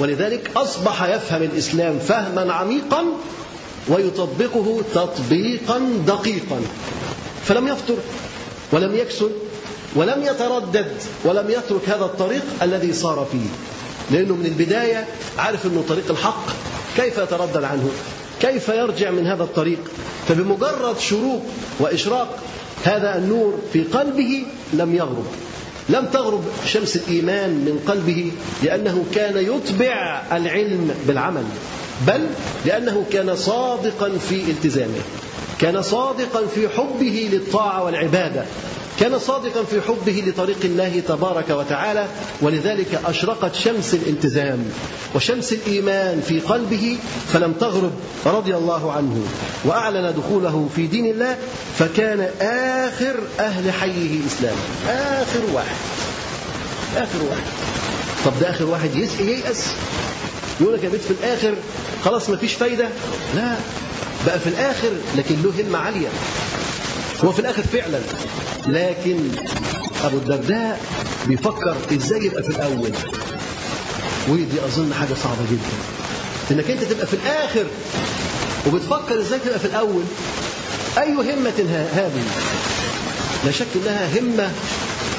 ولذلك 0.00 0.50
أصبح 0.56 1.02
يفهم 1.02 1.42
الإسلام 1.42 1.98
فهما 1.98 2.52
عميقا 2.52 3.04
ويطبقه 3.88 4.80
تطبيقا 4.94 5.78
دقيقا. 6.06 6.60
فلم 7.44 7.68
يفتر 7.68 7.94
ولم 8.72 8.96
يكسل 8.96 9.30
ولم 9.94 10.22
يتردد 10.22 10.92
ولم 11.24 11.50
يترك 11.50 11.88
هذا 11.88 12.04
الطريق 12.04 12.42
الذي 12.62 12.92
صار 12.92 13.26
فيه. 13.32 13.48
لأنه 14.10 14.34
من 14.34 14.46
البداية 14.46 15.06
عارف 15.38 15.66
أنه 15.66 15.84
طريق 15.88 16.10
الحق. 16.10 16.46
كيف 16.96 17.18
يتردد 17.18 17.64
عنه؟ 17.64 17.90
كيف 18.40 18.68
يرجع 18.68 19.10
من 19.10 19.26
هذا 19.26 19.42
الطريق؟ 19.42 19.78
فبمجرد 20.28 20.98
شروق 20.98 21.42
وإشراق 21.78 22.38
هذا 22.84 23.18
النور 23.18 23.58
في 23.72 23.82
قلبه 23.82 24.44
لم 24.72 24.94
يغرب. 24.94 25.26
لم 25.90 26.06
تغرب 26.12 26.44
شمس 26.66 26.96
الإيمان 26.96 27.50
من 27.50 27.80
قلبه 27.86 28.32
لأنه 28.62 29.04
كان 29.14 29.36
يتبع 29.36 30.22
العلم 30.32 30.94
بالعمل 31.06 31.44
بل 32.06 32.26
لأنه 32.66 33.04
كان 33.12 33.36
صادقا 33.36 34.10
في 34.28 34.34
التزامه 34.50 35.00
كان 35.60 35.82
صادقا 35.82 36.46
في 36.46 36.68
حبه 36.68 37.28
للطاعة 37.32 37.84
والعبادة 37.84 38.44
كان 39.00 39.18
صادقا 39.18 39.64
في 39.64 39.80
حبه 39.80 40.24
لطريق 40.26 40.58
الله 40.64 41.02
تبارك 41.08 41.50
وتعالى 41.50 42.06
ولذلك 42.40 43.00
أشرقت 43.06 43.54
شمس 43.54 43.94
الالتزام 43.94 44.64
وشمس 45.14 45.52
الإيمان 45.52 46.20
في 46.28 46.40
قلبه 46.40 46.96
فلم 47.32 47.52
تغرب 47.52 47.92
رضي 48.26 48.56
الله 48.56 48.92
عنه 48.92 49.22
وأعلن 49.64 50.14
دخوله 50.16 50.68
في 50.76 50.86
دين 50.86 51.06
الله 51.06 51.36
فكان 51.78 52.20
آخر 52.40 53.14
أهل 53.38 53.72
حيه 53.72 54.18
إسلام. 54.26 54.56
آخر 54.88 55.40
واحد. 55.52 55.76
آخر 56.96 57.18
واحد. 57.30 57.42
طب 58.24 58.32
ده 58.40 58.50
آخر 58.50 58.64
واحد 58.64 58.90
ييأس. 59.20 59.66
يقول 60.60 60.74
لك 60.74 60.84
يا 60.84 60.88
بيت 60.88 61.00
في 61.00 61.10
الآخر 61.10 61.54
خلاص 62.04 62.30
ما 62.30 62.36
فيش 62.36 62.52
فايدة. 62.54 62.88
لا 63.36 63.54
بقى 64.26 64.40
في 64.40 64.46
الآخر 64.46 64.90
لكن 65.16 65.34
له 65.42 65.52
همة 65.68 65.78
عالية. 65.78 66.08
هو 67.24 67.32
في 67.32 67.38
الآخر 67.38 67.62
فعلا. 67.62 68.00
لكن 68.66 69.18
أبو 70.04 70.16
الدرداء 70.16 70.80
بيفكر 71.26 71.76
إزاي 71.92 72.24
يبقى 72.24 72.42
في 72.42 72.48
الأول. 72.48 72.90
ودي 74.28 74.64
أظن 74.64 74.94
حاجة 74.94 75.14
صعبة 75.22 75.42
جدا. 75.50 75.76
إنك 76.50 76.70
أنت 76.70 76.84
تبقى 76.84 77.06
في 77.06 77.14
الآخر 77.14 77.66
وبتفكر 78.66 79.20
إزاي 79.20 79.38
تبقى 79.38 79.58
في 79.58 79.64
الأول. 79.64 80.02
أي 80.98 81.12
همة 81.12 81.88
هذه. 81.92 82.22
لا 83.44 83.52
شك 83.52 83.66
إنها 83.76 84.20
همة 84.20 84.52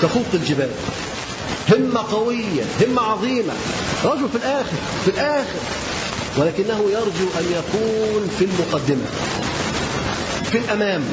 تفوق 0.02 0.26
الجبال. 0.34 0.70
همة 1.70 2.00
قوية 2.12 2.64
همة 2.82 3.02
عظيمة. 3.02 3.54
رجل 4.04 4.30
في 4.30 4.36
الآخر 4.36 4.78
في 5.06 5.12
الآخر. 5.12 5.60
ولكنه 6.38 6.92
يرجو 6.92 7.28
أن 7.40 7.46
يكون 7.52 8.30
في 8.40 8.46
المقدمة 8.46 9.06
في 10.52 10.58
الأمام. 10.58 11.04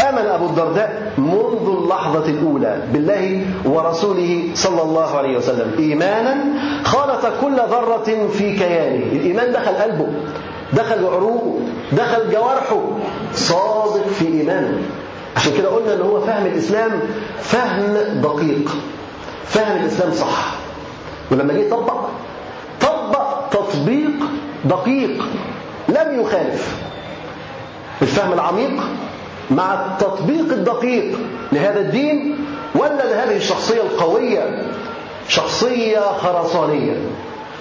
آمن 0.00 0.26
أبو 0.26 0.46
الدرداء 0.46 1.12
منذ 1.18 1.66
اللحظة 1.82 2.26
الأولى 2.28 2.82
بالله 2.92 3.46
ورسوله 3.64 4.50
صلى 4.54 4.82
الله 4.82 5.16
عليه 5.16 5.36
وسلم. 5.36 5.74
إيمانا 5.78 6.36
خالط 6.84 7.26
كل 7.40 7.56
ذرة 7.56 8.28
في 8.38 8.56
كيانه. 8.56 9.12
الإيمان 9.12 9.52
دخل 9.52 9.74
قلبه 9.74 10.08
دخل 10.72 11.06
عروقه 11.06 11.58
دخل 11.92 12.30
جوارحه. 12.30 12.82
صادق 13.34 14.06
في 14.18 14.26
إيمانه. 14.26 14.82
عشان 15.36 15.52
كده 15.58 15.68
قلنا 15.68 15.94
إن 15.94 16.00
هو 16.00 16.20
فهم 16.20 16.46
الإسلام 16.46 16.90
فهم 17.40 17.96
دقيق. 18.22 18.76
فهم 19.44 19.76
الإسلام 19.76 20.12
صح. 20.12 20.54
ولما 21.30 21.52
جه 21.52 21.58
يطبق 21.58 22.00
طبق 22.80 23.48
تطبيق 23.50 24.16
دقيق. 24.64 25.24
لم 25.88 26.20
يخالف. 26.20 26.76
الفهم 28.02 28.32
العميق 28.32 28.82
مع 29.50 29.86
التطبيق 29.86 30.52
الدقيق 30.52 31.18
لهذا 31.52 31.80
الدين 31.80 32.36
ولا 32.74 33.04
لهذه 33.04 33.36
الشخصية 33.36 33.82
القوية؟ 33.82 34.62
شخصية 35.28 36.00
خرسانية. 36.00 36.96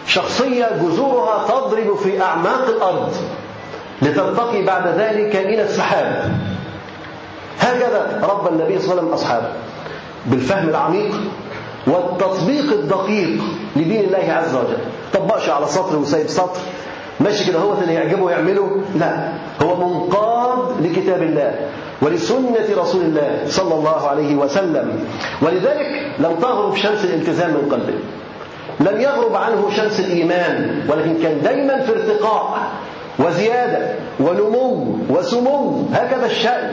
شخصية 0.08 0.70
جذورها 0.82 1.48
تضرب 1.48 1.98
في 1.98 2.22
أعماق 2.22 2.68
الأرض 2.68 3.14
لترتقي 4.02 4.64
بعد 4.64 4.88
ذلك 4.88 5.36
إلى 5.36 5.64
السحاب. 5.64 6.32
هكذا 7.60 8.22
رب 8.24 8.48
النبي 8.48 8.80
صلى 8.80 8.92
الله 8.92 9.02
عليه 9.02 9.02
وسلم 9.02 9.14
أصحابه. 9.14 9.48
بالفهم 10.26 10.70
العميق 10.70 11.16
والتطبيق 11.88 12.72
الدقيق 12.72 13.44
لدين 13.76 14.04
الله 14.04 14.34
عز 14.34 14.56
وجل. 14.56 14.78
طبقش 15.14 15.50
على 15.50 15.66
سطر 15.68 15.98
وسايب 15.98 16.28
سطر. 16.28 16.60
ماشي 17.20 17.52
كده 17.52 17.60
هو 17.60 17.74
اللي 17.82 17.94
يعجبه 17.94 18.32
يعمله؟ 18.32 18.82
لا 18.96 19.30
هو 19.62 19.76
منقاد 19.76 20.86
لكتاب 20.86 21.24
الله 21.24 21.56
ولسنة 22.02 22.68
رسول 22.78 23.02
الله 23.02 23.40
صلى 23.48 23.74
الله 23.74 24.08
عليه 24.08 24.36
وسلم. 24.36 25.00
ولذلك 25.42 26.12
لم 26.20 26.36
تغرب 26.42 26.76
شمس 26.76 27.06
الالتزام 27.06 27.50
من 27.50 27.70
قلبه. 27.72 28.00
لم 28.80 29.02
يغرب 29.02 29.36
عنه 29.36 29.70
شمس 29.76 30.00
الإيمان 30.00 30.84
ولكن 30.90 31.18
كان 31.24 31.42
دايما 31.42 31.82
في 31.82 31.92
ارتقاء 31.92 32.58
وزيادة 33.20 33.88
ونمو 34.20 34.98
وسمو. 35.10 35.82
هكذا 35.94 36.26
الشأن. 36.26 36.72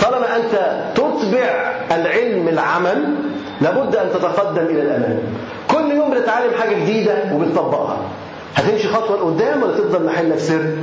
طالما 0.00 0.36
أنت 0.36 0.82
تتبع 0.94 1.72
العلم 1.90 2.48
العمل 2.48 3.14
لابد 3.60 3.96
أن 3.96 4.10
تتقدم 4.10 4.66
إلى 4.66 4.82
الأمام. 4.82 5.18
كل 5.70 5.92
يوم 5.96 6.10
بتتعلم 6.10 6.54
حاجة 6.60 6.74
جديدة 6.74 7.14
وبتطبقها. 7.34 7.96
هتمشي 8.56 8.88
خطوة 8.88 9.16
لقدام 9.16 9.62
ولا 9.62 9.78
تفضل 9.78 10.06
محلك 10.06 10.38
سر. 10.38 10.76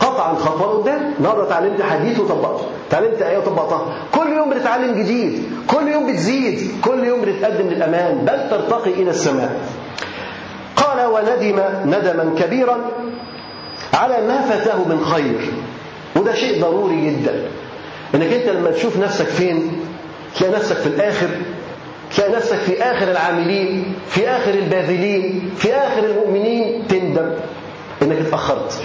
قطعا 0.00 0.34
خطوة 0.34 0.74
لقدام. 0.74 1.14
النهارده 1.18 1.42
اتعلمت 1.42 1.82
حديث 1.82 2.20
وطبقته. 2.20 2.66
اتعلمت 2.88 3.22
آية 3.22 3.38
وطبقتها. 3.38 3.94
كل 4.14 4.32
يوم 4.36 4.50
بتتعلم 4.50 4.94
جديد. 4.94 5.44
كل 5.66 5.88
يوم 5.88 6.12
بتزيد. 6.12 6.70
كل 6.84 7.04
يوم 7.04 7.20
بتتقدم 7.20 7.68
للأمام 7.68 8.18
بل 8.18 8.50
ترتقي 8.50 8.90
إلى 8.90 9.10
السماء. 9.10 9.60
قال 10.76 11.06
وندم 11.06 11.60
ندما 11.86 12.34
كبيرا 12.38 12.76
على 13.94 14.26
ما 14.26 14.40
فاته 14.40 14.88
من 14.88 15.04
خير. 15.04 15.52
وده 16.16 16.34
شيء 16.34 16.60
ضروري 16.60 17.10
جدا. 17.10 17.34
إنك 18.14 18.32
أنت 18.32 18.48
لما 18.48 18.70
تشوف 18.70 18.96
نفسك 18.96 19.26
فين 19.26 19.80
تلاقي 20.38 20.54
نفسك 20.54 20.76
في 20.76 20.86
الآخر 20.86 21.28
تلاقي 22.16 22.32
نفسك 22.32 22.56
في 22.56 22.82
آخر 22.82 23.10
العاملين 23.10 23.94
في 24.08 24.28
آخر 24.28 24.54
الباذلين 24.54 25.50
في 25.56 25.74
آخر 25.74 26.04
المؤمنين 26.04 26.86
تندم 26.88 27.30
إنك 28.02 28.16
اتأخرت. 28.26 28.82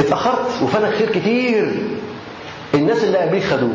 اتأخرت 0.00 0.62
وفاتك 0.62 0.94
خير 0.94 1.10
كتير. 1.10 1.72
الناس 2.74 3.04
اللي 3.04 3.18
قبليك 3.18 3.44
خدوه 3.44 3.72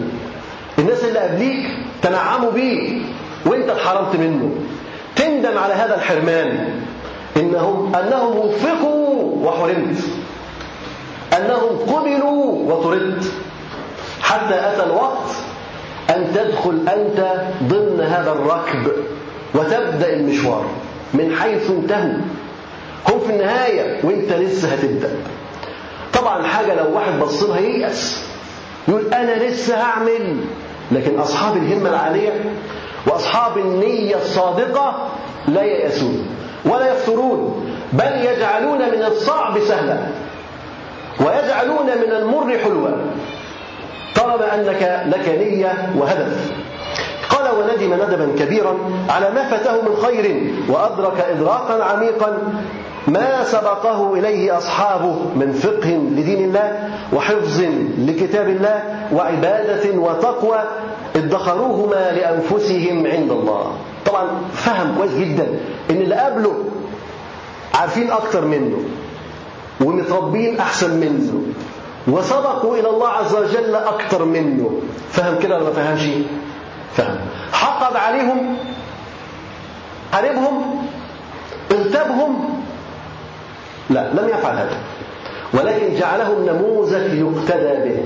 الناس 0.80 1.04
اللي 1.04 1.20
قبليك 1.20 1.68
تنعموا 2.02 2.52
بيه 2.52 3.02
وانت 3.46 3.70
اتحرمت 3.70 4.16
منه. 4.16 4.52
تندم 5.16 5.58
على 5.58 5.74
هذا 5.74 5.96
الحرمان. 5.96 6.70
انهم 7.38 7.96
أنهم 7.96 8.38
وفقوا 8.38 9.36
وحرمت. 9.48 9.98
أنهم 11.38 11.78
قبلوا 11.88 12.74
وطردت. 12.74 13.32
حتى 14.22 14.56
أتى 14.56 14.84
الوقت 14.84 15.30
أن 16.10 16.32
تدخل 16.36 16.80
أنت 16.93 17.41
ضمن 17.64 18.01
هذا 18.01 18.32
الركب 18.32 18.91
وتبدأ 19.55 20.14
المشوار 20.14 20.66
من 21.14 21.36
حيث 21.36 21.70
انتهوا 21.70 22.14
هم 23.10 23.20
في 23.20 23.30
النهاية 23.30 24.05
وأنت 24.05 24.34
لسه 24.34 24.68
هتبدأ. 24.68 25.12
طبعا 26.14 26.43
حاجة 26.43 26.74
لو 26.76 26.95
واحد 26.95 27.20
بص 27.20 27.43
لها 27.43 27.60
ييأس. 27.60 28.24
يقول 28.88 29.14
أنا 29.14 29.43
لسه 29.43 29.82
هعمل. 29.82 30.38
لكن 30.91 31.20
أصحاب 31.20 31.58
الهمة 31.58 31.89
العاليه 31.89 32.32
وأصحاب 33.08 33.58
النية 33.58 34.16
الصادقة 34.16 35.08
لا 35.47 35.62
ييأسون 35.62 36.28
ولا 36.66 36.91
يفترون. 36.91 37.70
بل 37.93 38.26
يجعلون 38.26 38.78
من 38.78 39.03
الصعب 39.08 39.60
سهلا. 39.60 39.97
ويجعلون 41.20 41.86
من 41.86 42.12
المر 42.12 42.58
حلوا. 42.58 42.89
طالما 44.28 44.56
أنك 44.56 45.04
لك 45.08 45.28
نية 45.40 45.90
وهدف. 45.98 46.52
قال 47.30 47.56
وندم 47.56 47.94
ندما 47.94 48.28
كبيرا 48.40 48.76
على 49.10 49.30
ما 49.30 49.50
فاته 49.50 49.82
من 49.82 49.96
خير 50.04 50.54
وأدرك 50.70 51.20
ادراكا 51.20 51.84
عميقا 51.84 52.38
ما 53.08 53.44
سبقه 53.44 54.14
إليه 54.14 54.58
أصحابه 54.58 55.16
من 55.36 55.52
فقه 55.52 55.90
لدين 55.90 56.46
الله 56.46 56.90
وحفظ 57.14 57.62
لكتاب 57.98 58.50
الله 58.50 58.84
وعبادة 59.14 60.00
وتقوى 60.00 60.60
ادخروهما 61.16 62.12
لأنفسهم 62.12 63.08
عند 63.08 63.32
الله. 63.32 63.72
طبعا 64.06 64.28
فهم 64.54 64.96
كويس 64.98 65.12
جدا 65.14 65.48
إن 65.92 65.96
اللي 65.96 66.16
قبله 66.16 66.54
عارفين 67.74 68.12
أكتر 68.12 68.46
منه 68.46 68.78
ومتربين 69.82 70.60
أحسن 70.60 71.00
منه. 71.00 71.42
وسبقوا 72.08 72.76
إلى 72.78 72.89
الله 72.89 73.08
عز 73.08 73.36
وجل 73.36 73.76
أكتر 73.76 74.26
منه. 74.26 74.82
فهم 75.12 75.39
كده 75.39 75.55
ولا 75.55 75.64
ما 75.64 75.72
فهمش؟ 75.72 76.01
فهم. 76.93 77.18
حقد 77.51 77.95
عليهم 77.95 78.58
حاربهم 80.14 80.86
اغتابهم 81.72 82.64
لا 83.89 84.14
لم 84.14 84.30
يفعل 84.30 84.55
هذا. 84.55 84.78
ولكن 85.53 85.95
جعلهم 85.99 86.45
نموذج 86.45 87.14
يقتدى 87.14 87.89
به. 87.89 88.03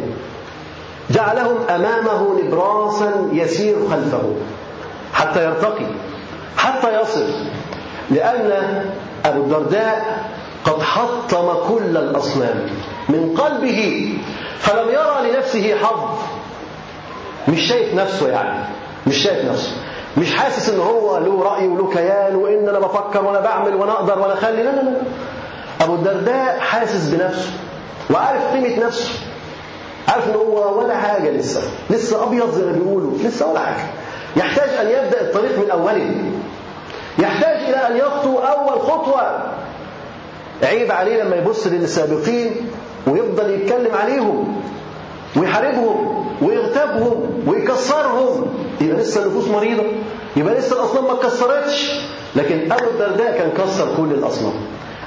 جعلهم 1.11 1.57
أمامه 1.69 2.39
نبراسا 2.43 3.29
يسير 3.31 3.75
خلفه. 3.91 4.35
حتى 5.13 5.45
يرتقي 5.45 5.85
حتى 6.57 7.01
يصل. 7.01 7.25
لأن 8.11 8.51
أبو 9.25 9.41
الدرداء 9.41 10.23
قد 10.65 10.81
حطم 10.81 11.53
كل 11.67 11.97
الأصنام. 11.97 12.69
من 13.09 13.35
قلبه 13.37 14.13
فلم 14.59 14.89
يرى 14.89 15.31
لنفسه 15.31 15.75
حظ. 15.77 16.19
مش 17.47 17.59
شايف 17.69 17.93
نفسه 17.95 18.29
يعني 18.29 18.63
مش 19.07 19.17
شايف 19.17 19.45
نفسه. 19.51 19.71
مش 20.17 20.35
حاسس 20.35 20.69
إن 20.69 20.79
هو 20.79 21.17
له 21.17 21.43
رأي 21.43 21.67
وله 21.67 21.89
كيان 21.93 22.35
وإن 22.35 22.69
أنا 22.69 22.79
بفكر 22.79 23.23
وأنا 23.25 23.39
بعمل 23.39 23.75
وأنا 23.75 23.91
أقدر 23.91 24.19
وأنا 24.19 24.33
أخلي. 24.33 24.63
لا 24.63 24.69
لا 24.69 24.81
لا. 24.81 25.01
أبو 25.81 25.95
الدرداء 25.95 26.59
حاسس 26.59 27.09
بنفسه 27.09 27.51
وعارف 28.09 28.43
قيمة 28.53 28.85
نفسه. 28.85 29.09
عارف 30.07 30.27
إن 30.29 30.35
هو 30.35 30.79
ولا 30.79 30.97
حاجة 30.97 31.29
لسه 31.29 31.61
لسه 31.89 32.23
أبيض 32.23 32.51
زي 32.51 32.65
ما 32.65 32.71
بيقولوا 32.71 33.11
لسه 33.23 33.47
ولا 33.51 33.59
حاجة. 33.59 33.85
يحتاج 34.35 34.69
أن 34.69 34.87
يبدأ 34.87 35.21
الطريق 35.21 35.59
من 35.59 35.69
أوله. 35.71 36.15
يحتاج 37.19 37.57
إلى 37.63 37.87
أن 37.87 37.97
يخطو 37.97 38.37
أول 38.37 38.81
خطوة. 38.81 39.39
عيب 40.63 40.91
عليه 40.91 41.23
لما 41.23 41.35
يبص 41.35 41.67
للسابقين 41.67 42.69
ويفضل 43.07 43.49
يتكلم 43.49 43.95
عليهم 43.95 44.61
ويحاربهم 45.37 46.25
ويغتابهم 46.41 47.43
ويكسرهم. 47.47 48.45
يبقى 48.81 48.97
لسه 49.01 49.23
النفوس 49.25 49.47
مريضة 49.47 49.83
يبقى 50.37 50.55
لسه 50.55 50.75
الأصنام 50.75 51.03
ما 51.03 51.13
اتكسرتش. 51.13 52.01
لكن 52.35 52.71
ابو 52.71 52.85
الدرداء 52.89 53.37
كان 53.37 53.49
كسر 53.51 53.95
كل 53.97 54.11
الأصنام. 54.11 54.53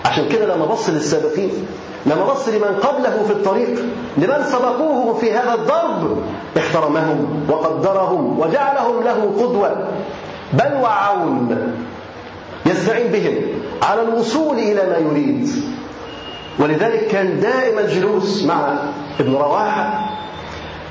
عشان 0.05 0.29
كده 0.29 0.55
لما 0.55 0.67
بص 0.67 0.89
للسابقين 0.89 1.51
لما 2.07 2.25
بص 2.25 2.49
لمن 2.49 2.77
قبله 2.83 3.23
في 3.27 3.33
الطريق 3.33 3.69
لمن 4.17 4.45
سبقوه 4.53 5.15
في 5.15 5.33
هذا 5.33 5.55
الضرب 5.55 6.19
احترمهم 6.59 7.47
وقدرهم 7.51 8.41
وجعلهم 8.41 9.03
له 9.05 9.33
قدوة. 9.41 9.89
بل 10.53 10.75
وعون 10.83 11.73
يستعين 12.67 13.13
بهم 13.13 13.35
على 13.83 14.03
الوصول 14.03 14.59
إلى 14.59 14.83
ما 14.91 14.99
يريد. 14.99 15.49
ولذلك 16.59 17.07
كان 17.09 17.41
دائما 17.41 17.81
الجلوس 17.81 18.45
مع 18.45 18.75
ابن 19.21 19.35
رواحة. 19.35 20.11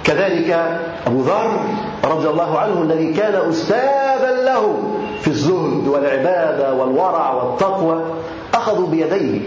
كذلك 0.03 0.79
أبو 1.07 1.21
ذر 1.21 1.59
رضي 2.05 2.27
الله 2.29 2.59
عنه 2.59 2.81
الذي 2.81 3.13
كان 3.13 3.49
أستاذا 3.49 4.41
له 4.45 4.83
في 5.21 5.27
الزهد 5.27 5.87
والعبادة 5.87 6.73
والورع 6.73 7.31
والتقوى 7.31 8.03
أخذوا 8.53 8.87
بيديه 8.87 9.39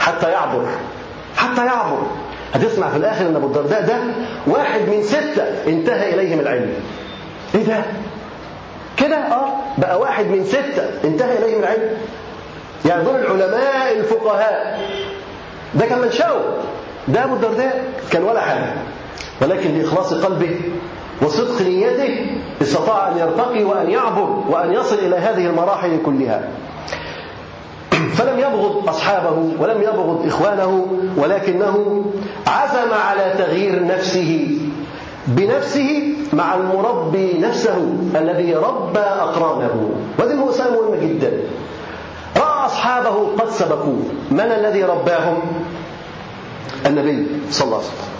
حتى 0.00 0.30
يعبر 0.30 0.66
حتى 1.36 1.66
يعبر. 1.66 2.02
هتسمع 2.54 2.88
في 2.88 2.96
الآخر 2.96 3.26
أن 3.26 3.36
أبو 3.36 3.46
الدرداء 3.46 3.82
ده 3.86 3.96
واحد 4.46 4.80
من 4.80 5.02
ستة 5.02 5.44
انتهى 5.66 6.14
إليهم 6.14 6.40
العلم. 6.40 6.72
إيه 7.54 7.64
ده؟ 7.64 7.82
كده 8.96 9.16
آه 9.16 9.48
بقى 9.78 9.98
واحد 10.00 10.26
من 10.26 10.44
ستة 10.44 10.84
انتهى 11.04 11.38
إليهم 11.38 11.60
العلم. 11.60 11.88
يعني 12.84 13.04
دول 13.04 13.14
العلماء 13.20 13.92
الفقهاء. 13.96 14.80
ده 15.74 15.86
كان 15.86 15.98
منشأه 15.98 16.40
ده 17.08 17.24
أبو 17.24 17.34
الدرداء 17.34 17.84
كان 18.10 18.22
ولا 18.22 18.40
حاجة. 18.40 18.74
ولكن 19.42 19.78
لإخلاص 19.78 20.14
قلبه 20.14 20.60
وصدق 21.22 21.62
نيته 21.62 22.26
استطاع 22.62 23.08
أن 23.08 23.18
يرتقي 23.18 23.64
وأن 23.64 23.90
يعبر 23.90 24.42
وأن 24.48 24.72
يصل 24.72 24.98
إلى 24.98 25.16
هذه 25.16 25.46
المراحل 25.46 25.98
كلها. 26.06 26.48
فلم 28.16 28.38
يبغض 28.38 28.88
أصحابه 28.88 29.48
ولم 29.58 29.82
يبغض 29.82 30.26
إخوانه 30.26 30.86
ولكنه 31.16 32.04
عزم 32.46 32.92
على 33.08 33.34
تغيير 33.38 33.86
نفسه 33.86 34.58
بنفسه 35.26 36.14
مع 36.32 36.54
المربي 36.54 37.38
نفسه 37.38 37.94
الذي 38.14 38.54
ربى 38.54 38.98
أقرانه. 38.98 39.90
وهذه 40.18 40.34
مساله 40.34 40.80
مهمه 40.80 40.96
جدا. 40.96 41.32
راى 42.36 42.66
اصحابه 42.66 43.36
قد 43.38 43.50
سبقوه. 43.50 44.02
من 44.30 44.40
الذي 44.40 44.84
رباهم؟ 44.84 45.38
النبي 46.86 47.26
صلى 47.50 47.64
الله 47.64 47.76
عليه 47.76 47.86
وسلم. 47.86 48.12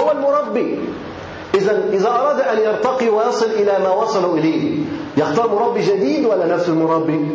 هو 0.00 0.12
المربي. 0.12 0.78
إذا 1.54 1.82
إذا 1.92 2.08
أراد 2.08 2.40
أن 2.40 2.58
يرتقي 2.58 3.08
ويصل 3.08 3.46
إلى 3.46 3.78
ما 3.82 3.88
وصلوا 3.90 4.36
إليه 4.36 4.78
يختار 5.16 5.54
مربي 5.54 5.80
جديد 5.80 6.26
ولا 6.26 6.46
نفس 6.46 6.68
المربي؟ 6.68 7.30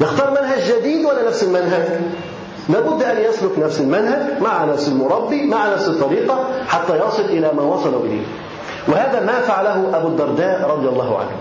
يختار 0.00 0.30
منهج 0.30 0.72
جديد 0.72 1.04
ولا 1.04 1.28
نفس 1.28 1.42
المنهج؟ 1.42 2.00
لابد 2.68 3.02
أن 3.02 3.18
يسلك 3.22 3.58
نفس 3.58 3.80
المنهج 3.80 4.42
مع 4.42 4.64
نفس 4.64 4.88
المربي 4.88 5.46
مع 5.46 5.72
نفس 5.72 5.88
الطريقة 5.88 6.48
حتى 6.68 6.98
يصل 6.98 7.24
إلى 7.24 7.52
ما 7.56 7.62
وصلوا 7.62 8.04
إليه. 8.04 8.26
وهذا 8.88 9.20
ما 9.20 9.40
فعله 9.40 9.90
أبو 9.94 10.08
الدرداء 10.08 10.70
رضي 10.70 10.88
الله 10.88 11.18
عنه. 11.18 11.36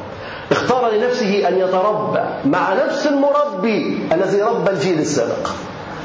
اختار 0.51 0.91
لنفسه 0.91 1.47
أن 1.47 1.57
يتربى 1.57 2.19
مع 2.45 2.73
نفس 2.73 3.07
المربي 3.07 4.07
الذي 4.13 4.41
ربى 4.41 4.71
الجيل 4.71 4.99
السابق 4.99 5.47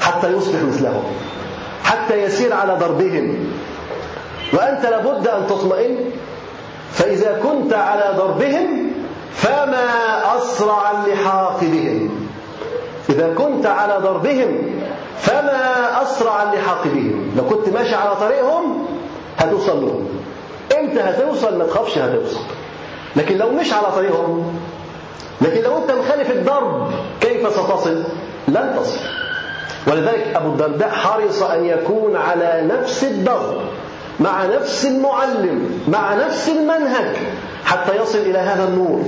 حتى 0.00 0.32
يصبح 0.32 0.62
مثلهم 0.62 1.02
حتى 1.84 2.22
يسير 2.22 2.52
على 2.54 2.76
دربهم. 2.76 3.52
وأنت 4.52 4.86
لابد 4.86 5.28
أن 5.28 5.46
تطمئن 5.46 5.96
فإذا 6.92 7.40
كنت 7.42 7.72
على 7.72 8.16
ضربهم 8.16 8.90
فما 9.32 9.86
أسرع 10.36 10.90
اللحاق 10.90 11.60
بهم. 11.60 12.10
إذا 13.10 13.34
كنت 13.34 13.66
على 13.66 13.98
ضربهم 14.02 14.80
فما 15.18 16.02
أسرع 16.02 16.42
اللحاق 16.42 16.84
بهم. 16.84 17.32
لو 17.36 17.44
كنت 17.44 17.68
ماشي 17.68 17.94
على 17.94 18.16
طريقهم 18.16 18.86
هتوصل 19.38 19.80
لهم. 19.80 20.08
إمتى 20.80 21.00
هتوصل؟ 21.00 21.58
ما 21.58 21.64
تخافش 21.64 21.98
هتوصل. 21.98 22.40
لكن 23.16 23.36
لو 23.36 23.50
مش 23.50 23.72
على 23.72 23.86
طريقهم 23.92 24.60
لكن 25.40 25.62
لو 25.62 25.78
أنت 25.78 25.90
مخالف 25.90 26.30
الضرب 26.30 26.90
كيف 27.20 27.52
ستصل؟ 27.52 28.04
لن 28.48 28.76
تصل. 28.76 29.00
ولذلك 29.86 30.26
أبو 30.34 30.48
الدرداء 30.48 30.88
حرص 30.90 31.42
أن 31.42 31.64
يكون 31.64 32.16
على 32.16 32.62
نفس 32.66 33.04
الضرب 33.04 33.60
مع 34.20 34.44
نفس 34.44 34.86
المعلم 34.86 35.80
مع 35.88 36.14
نفس 36.14 36.48
المنهج 36.48 37.16
حتى 37.64 37.96
يصل 37.96 38.18
إلى 38.18 38.38
هذا 38.38 38.64
النور 38.64 39.02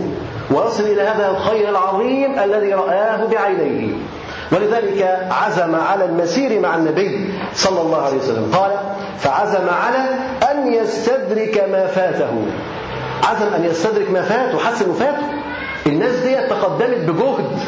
ويصل 0.51 0.85
إلى 0.85 1.03
هذا 1.03 1.31
الخير 1.31 1.69
العظيم 1.69 2.39
الذي 2.39 2.73
رآه 2.75 3.25
بعينيه. 3.25 3.95
ولذلك 4.53 5.29
عزم 5.31 5.75
على 5.75 6.05
المسير 6.05 6.61
مع 6.61 6.77
النبي 6.77 7.31
صلى 7.55 7.81
الله 7.81 8.03
عليه 8.03 8.17
وسلم. 8.17 8.51
قال 8.55 8.71
فعزم 9.19 9.69
على 9.69 10.05
أن 10.51 10.73
يستدرك 10.73 11.69
ما 11.73 11.87
فاته. 11.87 12.47
عزم 13.23 13.55
أن 13.55 13.65
يستدرك 13.65 14.11
ما 14.11 14.23
فات 14.23 14.55
وحس 14.55 14.83
إنه 14.83 14.93
فاته 14.93 15.27
الناس 15.87 16.15
دي 16.17 16.35
تقدمت 16.35 17.11
بجهد 17.11 17.59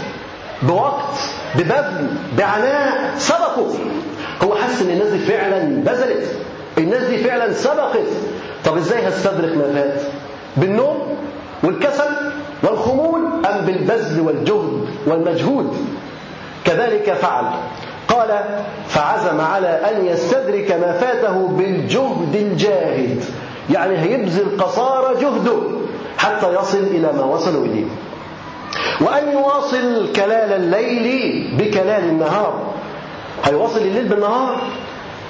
بوقت 0.62 1.18
ببذل 1.54 2.08
بعناء 2.38 3.14
سبقوا. 3.18 3.74
هو 4.42 4.54
حس 4.54 4.82
إن 4.82 4.90
الناس 4.90 5.08
دي 5.08 5.18
فعلا 5.18 5.58
بذلت. 5.58 6.36
الناس 6.78 7.02
دي 7.02 7.18
فعلا 7.18 7.52
سبقت. 7.52 8.08
طب 8.64 8.76
إزاي 8.76 9.08
هستدرك 9.08 9.56
ما 9.56 9.72
فات؟ 9.74 10.00
بالنوم 10.56 11.16
والكسل 11.62 12.10
والخمول 12.62 13.20
أم 13.46 13.64
بالبذل 13.66 14.20
والجهد 14.20 14.86
والمجهود؟ 15.06 15.76
كذلك 16.64 17.12
فعل. 17.12 17.44
قال 18.08 18.40
فعزم 18.88 19.40
على 19.40 19.68
أن 19.68 20.06
يستدرك 20.06 20.72
ما 20.72 20.92
فاته 20.92 21.48
بالجهد 21.48 22.34
الجاهد. 22.34 23.24
يعني 23.70 23.98
هيبذل 23.98 24.62
قصارى 24.62 25.14
جهده 25.20 25.56
حتى 26.18 26.54
يصل 26.54 26.78
إلى 26.78 27.12
ما 27.12 27.24
وصلوا 27.24 27.64
إليه. 27.64 27.84
وأن 29.00 29.32
يواصل 29.32 30.12
كلال 30.16 30.52
الليل 30.52 31.48
بكلال 31.58 32.04
النهار. 32.04 32.74
هيواصل 33.44 33.78
الليل 33.78 34.08
بالنهار؟ 34.08 34.60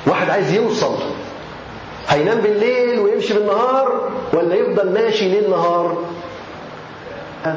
واحد 0.07 0.31
عايز 0.31 0.53
يوصل. 0.53 0.95
هينام 2.09 2.39
بالليل 2.39 2.99
ويمشي 2.99 3.35
بالنهار 3.35 4.11
ولا 4.33 4.55
يفضل 4.55 4.93
ماشي 4.93 5.29
ليل 5.29 5.51
نهار؟ 5.51 5.97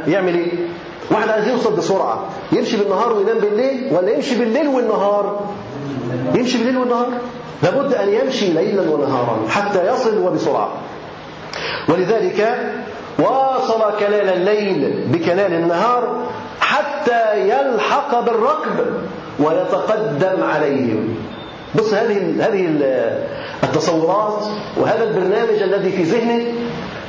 يعمل 0.07 0.36
إيه؟ 0.36 0.51
واحد 1.11 1.30
عايز 1.30 1.47
يوصل 1.47 1.75
بسرعة. 1.75 2.25
يمشي 2.51 2.78
بالنهار 2.78 3.13
وينام 3.13 3.38
بالليل 3.38 3.88
ولا 3.91 4.11
يمشي 4.11 4.36
بالليل 4.39 4.67
والنهار؟ 4.67 5.49
يمشي 6.36 6.57
بالليل 6.57 6.78
والنهار. 6.78 7.07
لابد 7.63 7.93
أن 7.93 8.09
يمشي 8.09 8.53
ليلا 8.53 8.81
ونهارا 8.81 9.47
حتى 9.49 9.87
يصل 9.87 10.17
وبسرعة. 10.17 10.71
ولذلك 11.89 12.57
واصل 13.19 13.97
كلال 13.99 14.29
الليل 14.29 15.03
بكلال 15.07 15.53
النهار 15.53 16.23
حتى 16.59 17.49
يلحق 17.49 18.19
بالركب 18.19 18.85
ويتقدم 19.39 20.43
عليهم. 20.43 21.15
بص 21.75 21.93
هذه 21.93 22.17
هذه 22.39 22.67
التصورات 23.63 24.43
وهذا 24.77 25.03
البرنامج 25.03 25.61
الذي 25.61 25.91
في 25.91 26.03
ذهنه 26.03 26.53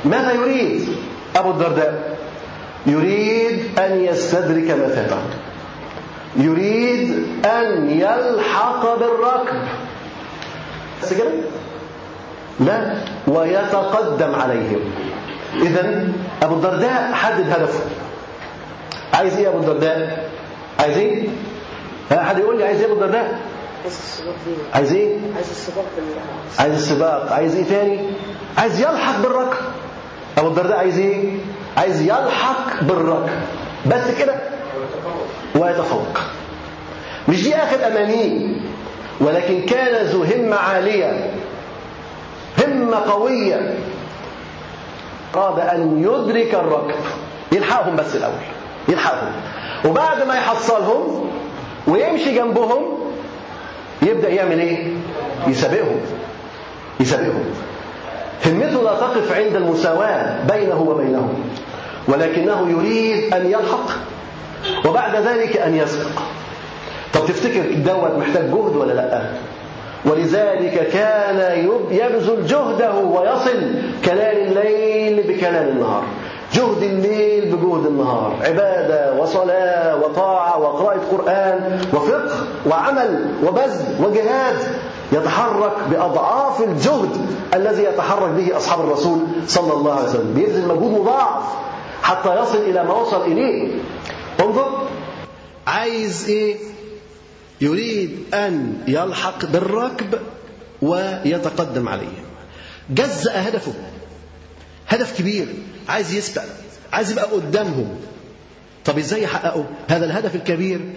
ماذا 0.05 0.33
يريد؟ 0.33 0.87
أبو 1.35 1.51
الدرداء 1.51 2.17
يريد 2.85 3.79
أن 3.79 4.05
يستدرك 4.05 4.71
ما 4.71 4.87
فاته 4.87 5.17
يريد 6.37 7.25
أن 7.45 7.89
يلحق 7.89 8.99
بالركب. 8.99 9.61
بس 11.03 11.13
كده 11.13 11.29
لا 12.59 12.95
ويتقدم 13.27 14.35
عليهم 14.35 14.79
إذا 15.61 16.07
أبو 16.43 16.55
الدرداء 16.55 17.11
حدد 17.13 17.49
هدفه 17.49 17.79
عايز 19.13 19.37
إيه 19.37 19.47
أبو 19.49 19.57
الدرداء؟ 19.57 20.29
عايز 20.79 20.97
إيه؟ 20.97 21.27
حد 22.11 22.39
يقول 22.39 22.57
لي 22.57 22.63
عايز 22.63 22.79
إيه 22.79 22.85
أبو 22.85 22.93
الدرداء؟ 22.93 23.39
عايز 23.83 23.93
السباق 23.93 24.35
دي 24.45 24.51
عايز؟ 24.73 24.93
عايز 25.35 25.49
السباق 25.49 25.85
عايز 26.59 26.73
السباق 26.73 27.31
عايز 27.33 27.55
إيه 27.55 27.63
تاني؟ 27.65 27.99
عايز 28.57 28.79
يلحق 28.79 29.21
بالركب 29.21 29.57
أبو 30.37 30.47
الدرداء 30.47 30.77
عايز 30.77 30.97
إيه؟ 30.99 31.33
عايز 31.77 32.01
يلحق 32.01 32.83
بالركب 32.83 33.29
بس 33.85 34.11
كده 34.19 34.35
ويتفوق 35.55 36.19
مش 37.29 37.43
دي 37.43 37.55
آخر 37.55 37.87
أمانيه 37.87 38.55
ولكن 39.19 39.61
كان 39.61 40.05
ذو 40.05 40.23
همة 40.23 40.55
عالية 40.55 41.31
همة 42.65 42.97
قوية. 42.97 43.77
أراد 45.35 45.59
أن 45.59 46.03
يدرك 46.03 46.55
الركب. 46.55 46.99
يلحقهم 47.51 47.95
بس 47.95 48.15
الأول 48.15 48.33
يلحقهم. 48.87 49.31
وبعد 49.85 50.27
ما 50.27 50.35
يحصلهم 50.35 51.29
ويمشي 51.87 52.35
جنبهم 52.35 52.81
يبدأ 54.01 54.29
يعمل 54.29 54.59
إيه؟ 54.59 54.93
يسابقهم 55.47 55.99
يسابقهم. 56.99 57.45
همته 58.45 58.83
لا 58.83 58.93
تقف 58.93 59.31
عند 59.31 59.55
المساواة 59.55 60.45
بينه 60.47 60.81
وبينهم 60.81 61.49
ولكنه 62.07 62.69
يريد 62.69 63.33
أن 63.33 63.45
يلحق 63.45 63.89
وبعد 64.85 65.15
ذلك 65.15 65.57
أن 65.57 65.75
يسبق. 65.75 66.21
طب 67.13 67.25
تفتكر 67.25 67.73
دوت 67.73 68.11
محتاج 68.17 68.43
جهد 68.45 68.75
ولا 68.75 68.93
لأ؟ 68.93 69.29
ولذلك 70.05 70.87
كان 70.93 71.59
يبذل 71.91 72.45
جهده 72.45 72.95
ويصل 72.95 73.73
كلال 74.05 74.37
الليل 74.47 75.23
بكلال 75.27 75.69
النهار. 75.69 76.03
جهد 76.53 76.83
الليل 76.83 77.55
بجهد 77.55 77.85
النهار. 77.85 78.35
عبادة 78.41 79.21
وصلاة 79.21 79.95
وطاعة 79.95 80.59
وقراءة 80.59 80.99
قرآن 81.11 81.81
وفقه 81.93 82.35
وعمل 82.69 83.25
وبذل 83.47 84.05
وجهاد 84.05 84.55
يتحرك 85.11 85.75
بأضعاف 85.91 86.63
الجهد 86.63 87.09
الذي 87.53 87.83
يتحرك 87.83 88.29
به 88.29 88.57
أصحاب 88.57 88.79
الرسول 88.79 89.19
صلى 89.47 89.73
الله 89.73 89.93
عليه 89.93 90.09
وسلم. 90.09 90.33
بيبذل 90.35 90.67
مجهود 90.67 91.01
مضاعف 91.01 91.43
حتى 92.03 92.39
يصل 92.41 92.57
إلى 92.57 92.83
ما 92.83 92.93
وصل 92.93 93.21
إليه. 93.21 93.71
انظر. 94.39 94.67
عايز 95.67 96.29
إيه؟ 96.29 96.55
يريد 97.61 98.33
أن 98.33 98.77
يلحق 98.87 99.45
بالركب 99.45 100.19
ويتقدم 100.81 101.89
عليهم 101.89 102.23
جزأ 102.89 103.47
هدفه. 103.49 103.73
هدف 104.87 105.17
كبير. 105.17 105.47
عايز 105.89 106.13
يسبق. 106.13 106.43
عايز 106.93 107.11
يبقى 107.11 107.25
قدامهم 107.25 107.99
طب 108.85 108.97
إزاي 108.97 109.23
يحققه؟ 109.23 109.65
هذا 109.87 110.05
الهدف 110.05 110.35
الكبير. 110.35 110.93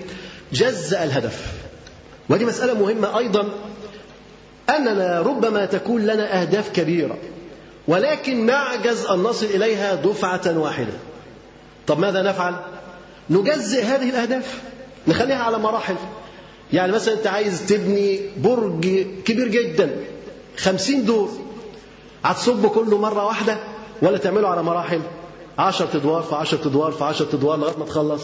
جزأ 0.53 1.05
الهدف. 1.05 1.53
ودي 2.29 2.45
مسألة 2.45 2.75
مهمة 2.75 3.19
أيضا. 3.19 3.49
أننا 4.77 5.21
ربما 5.21 5.65
تكون 5.65 6.03
لنا 6.03 6.41
أهداف 6.41 6.69
كبيرة. 6.73 7.19
ولكن 7.89 8.47
نعجز 8.47 9.07
أن 9.07 9.19
نصل 9.19 9.47
إليها 9.47 9.95
دفعة 9.95 10.59
واحدة. 10.59 10.93
طب 11.87 11.99
ماذا 11.99 12.23
نفعل؟ 12.23 12.55
نجزئ 13.31 13.83
هذه 13.83 14.11
الأهداف. 14.11 14.61
نخليها 15.09 15.43
على 15.43 15.59
مراحل. 15.59 15.97
يعني 16.73 16.93
مثلا 16.93 17.15
أنت 17.15 17.27
عايز 17.27 17.67
تبني 17.67 18.21
برج 18.37 18.87
كبير 19.25 19.49
جدا 19.49 19.91
خمسين 20.57 21.05
دور 21.05 21.31
هتصب 22.25 22.67
كله 22.67 22.99
مرة 22.99 23.25
واحدة 23.27 23.57
ولا 24.03 24.19
تعمله 24.19 24.49
على 24.49 24.63
مراحل؟ 24.63 25.01
عشر 25.59 25.89
أدوار 25.95 26.23
في 26.23 26.35
عشر 26.35 26.59
أدوار 26.67 26.93
في 26.93 27.05
عشر 27.05 27.27
أدوار 27.33 27.59
لغاية 27.59 27.77
ما 27.79 27.85
تخلص. 27.85 28.23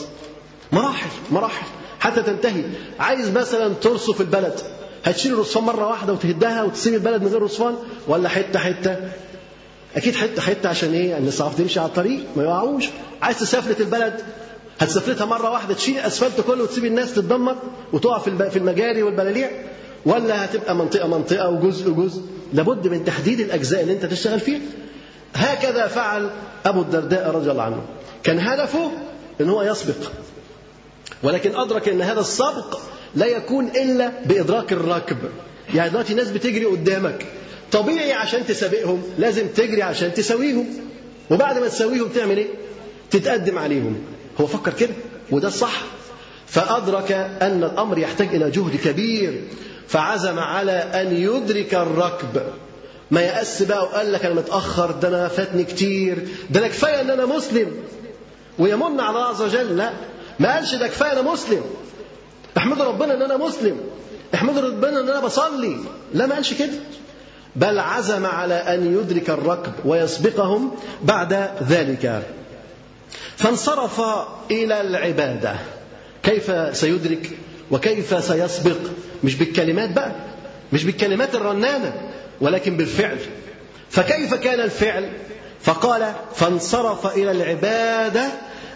مراحل 0.73 1.09
مراحل 1.31 1.67
حتى 2.01 2.23
تنتهي. 2.23 2.63
عايز 3.01 3.31
مثلا 3.31 3.75
ترصف 3.75 4.21
البلد 4.21 4.61
هتشيل 5.05 5.33
الرصفان 5.33 5.65
مرة 5.65 5.87
واحدة 5.87 6.13
وتهدها 6.13 6.63
وتسيب 6.63 6.95
البلد 6.95 7.23
من 7.23 7.29
غير 7.29 7.43
رصفان 7.43 7.75
ولا 8.09 8.29
حتة 8.29 8.59
حتة؟ 8.59 8.97
أكيد 9.97 10.15
حتة 10.15 10.43
حتة 10.43 10.69
عشان 10.69 10.93
إيه؟ 10.93 11.19
الناس 11.19 11.39
تعرف 11.39 11.59
تمشي 11.59 11.81
على 11.81 11.89
الطريق 11.89 12.21
ما 12.37 12.43
يقعوش. 12.43 12.85
عايز 13.23 13.39
تسافلت 13.39 13.81
البلد 13.81 14.21
هتسافلتها 14.79 15.25
مرة 15.25 15.51
واحدة 15.51 15.75
تشيل 15.75 15.99
الأسفلت 15.99 16.41
كله 16.41 16.63
وتسيب 16.63 16.85
الناس 16.85 17.15
تتدمر 17.15 17.57
وتقع 17.93 18.19
في 18.49 18.57
المجاري 18.57 19.03
والبلاليع؟ 19.03 19.51
ولا 20.07 20.45
هتبقى 20.45 20.75
منطقة 20.75 21.09
منطقة 21.09 21.49
وجزء 21.51 21.91
جزء 21.91 22.23
لابد 22.53 22.89
من 22.89 23.05
تحديد 23.05 23.41
الأجزاء 23.41 23.83
اللي 23.83 23.93
أنت 23.93 24.07
تشتغل 24.07 24.41
فيها. 24.41 24.61
هكذا 25.35 25.87
فعل 25.87 26.31
أبو 26.67 26.81
الدرداء 26.81 27.31
رضي 27.31 27.51
الله 27.51 27.63
عنه. 27.63 27.83
كان 28.23 28.39
هدفه 28.41 28.91
أن 29.41 29.49
هو 29.49 29.63
يسبق. 29.63 29.95
ولكن 31.23 31.57
أدرك 31.57 31.89
أن 31.89 32.03
هذا 32.03 32.21
السبق 32.21 32.79
لا 33.15 33.27
يكون 33.27 33.67
إلا 33.67 34.13
بإدراك 34.27 34.73
الركب 34.73 35.17
يعني 35.75 35.91
دلوقتي 35.91 36.15
ناس 36.15 36.31
بتجري 36.31 36.65
قدامك. 36.65 37.27
طبيعي 37.73 38.13
عشان 38.13 38.47
تسابقهم 38.47 39.03
لازم 39.19 39.47
تجري 39.47 39.83
عشان 39.83 40.15
تساويهم. 40.15 40.67
وبعد 41.31 41.59
ما 41.59 41.69
تساويهم 41.69 42.09
تعمل 42.09 42.37
إيه؟ 42.37 42.49
تتقدم 43.11 43.59
عليهم. 43.59 43.97
هو 44.41 44.47
فكر 44.47 44.73
كده 44.73 44.95
وده 45.31 45.49
الصح. 45.49 45.83
فأدرك 46.47 47.13
أن 47.43 47.65
الأمر 47.65 47.99
يحتاج 47.99 48.35
إلى 48.35 48.51
جهد 48.51 48.77
كبير. 48.85 49.43
فعزم 49.89 50.39
على 50.39 50.73
أن 50.73 51.17
يدرك 51.17 51.75
الركب. 51.75 52.43
ما 53.11 53.21
يأس 53.21 53.63
بقى 53.63 53.83
وقال 53.83 54.13
لك 54.13 54.25
أنا 54.25 54.35
متأخر 54.35 54.91
ده 54.91 55.09
أنا 55.09 55.29
فاتني 55.29 55.65
كتير 55.65 56.29
ده 56.51 56.61
أنا 56.61 56.69
كفاية 56.69 57.01
أن 57.01 57.11
أنا 57.11 57.27
مسلم. 57.27 57.71
ويمن 58.59 59.01
على 59.01 59.09
الله 59.11 59.25
عز 59.25 59.43
وجل 59.43 59.77
لا 59.77 59.91
ما 60.41 60.55
قالش 60.55 60.75
ده 60.75 60.87
كفاية 60.87 61.13
أنا 61.13 61.23
مسلم. 61.23 61.63
احمدوا 62.59 62.85
ربنا 62.85 63.15
أن 63.15 63.23
أنا 63.23 63.37
مسلم. 63.37 63.77
احمدوا 64.35 64.63
ربنا 64.63 65.01
أن 65.01 65.09
أنا 65.09 65.21
بصلي. 65.21 65.77
لا 66.15 66.27
ما 66.27 66.35
قالش 66.35 66.55
كده. 66.55 66.73
بل 67.57 67.79
عزم 67.79 68.27
على 68.27 68.55
أن 68.55 68.99
يدرك 68.99 69.31
الركب 69.31 69.73
ويسبقهم 69.85 70.71
بعد 71.03 71.49
ذلك. 71.69 72.23
فانصرف 73.39 74.01
إلى 74.51 74.81
العبادة. 74.81 75.57
كيف 76.23 76.77
سيدرك 76.77 77.31
وكيف 77.71 78.25
سيسبق؟ 78.25 78.79
مش 79.25 79.35
بالكلمات 79.35 79.91
بقى 79.93 80.13
مش 80.73 80.85
بالكلمات 80.85 81.35
الرنانة 81.35 82.11
ولكن 82.41 82.77
بالفعل. 82.77 83.19
فكيف 83.91 84.35
كان 84.35 84.61
الفعل؟ 84.61 85.11
فقال 85.63 86.13
فانصرف 86.35 87.07
إلى 87.07 87.31
العبادة 87.31 88.29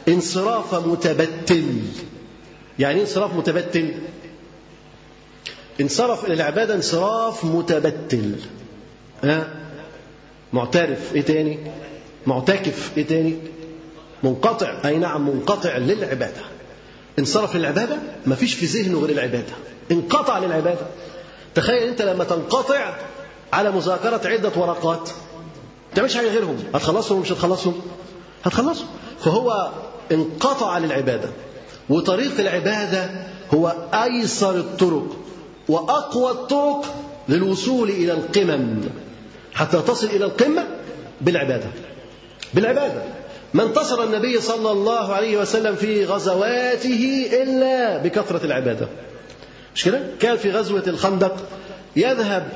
انصراف 0.08 0.74
متبتل. 0.74 1.72
يعني 2.78 2.94
إيه 2.94 3.00
انصراف 3.02 3.34
متبتل؟ 3.34 3.94
انصرف 5.80 6.24
إلى 6.24 6.34
العبادة 6.34 6.74
انصراف 6.74 7.44
متبتل. 7.44 8.34
ها؟ 9.24 9.48
معترف. 10.52 11.14
إيه 11.14 11.22
تاني؟ 11.22 11.58
معتكف. 12.26 12.90
إيه 12.96 13.06
تاني؟ 13.06 13.36
منقطع. 14.22 14.78
أي 14.84 14.98
نعم 14.98 15.28
منقطع 15.28 15.76
للعبادة. 15.76 16.42
انصرف 17.18 17.56
للعبادة 17.56 17.96
مفيش 18.26 18.54
في 18.54 18.66
ذهنه 18.66 18.98
غير 18.98 19.10
العبادة. 19.10 19.52
انقطع 19.90 20.38
للعبادة. 20.38 20.86
تخيل 21.54 21.82
أنت 21.82 22.02
لما 22.02 22.24
تنقطع 22.24 22.94
على 23.52 23.70
مذاكرة 23.70 24.20
عدة 24.28 24.52
ورقات. 24.56 25.08
ما 25.08 25.94
تعملش 25.94 26.16
حاجة 26.16 26.28
غيرهم. 26.28 26.56
هتخلصهم 26.74 27.18
ومش 27.18 27.32
هتخلصهم؟ 27.32 27.80
هتخلصهم. 28.44 28.86
فهو 29.20 29.70
انقطع 30.12 30.78
للعبادة. 30.78 31.28
وطريق 31.90 32.40
العبادة 32.40 33.10
هو 33.54 33.74
أيسر 33.94 34.56
الطرق 34.56 35.16
وأقوى 35.68 36.30
الطرق 36.30 36.94
للوصول 37.28 37.90
إلى 37.90 38.12
القمم. 38.12 38.80
حتى 39.54 39.80
تصل 39.80 40.06
إلى 40.06 40.24
القمة 40.24 40.66
بالعبادة. 41.20 41.66
بالعبادة. 42.54 43.02
ما 43.54 43.62
انتصر 43.62 44.02
النبي 44.02 44.40
صلى 44.40 44.70
الله 44.70 45.12
عليه 45.12 45.36
وسلم 45.36 45.74
في 45.74 46.04
غزواته 46.04 47.28
إلا 47.42 47.98
بكثرة 47.98 48.46
العبادة. 48.46 48.88
مش 49.74 49.84
كده؟ 49.84 50.00
كان 50.20 50.36
في 50.36 50.50
غزوة 50.50 50.82
الخندق 50.86 51.36
يذهب 51.96 52.48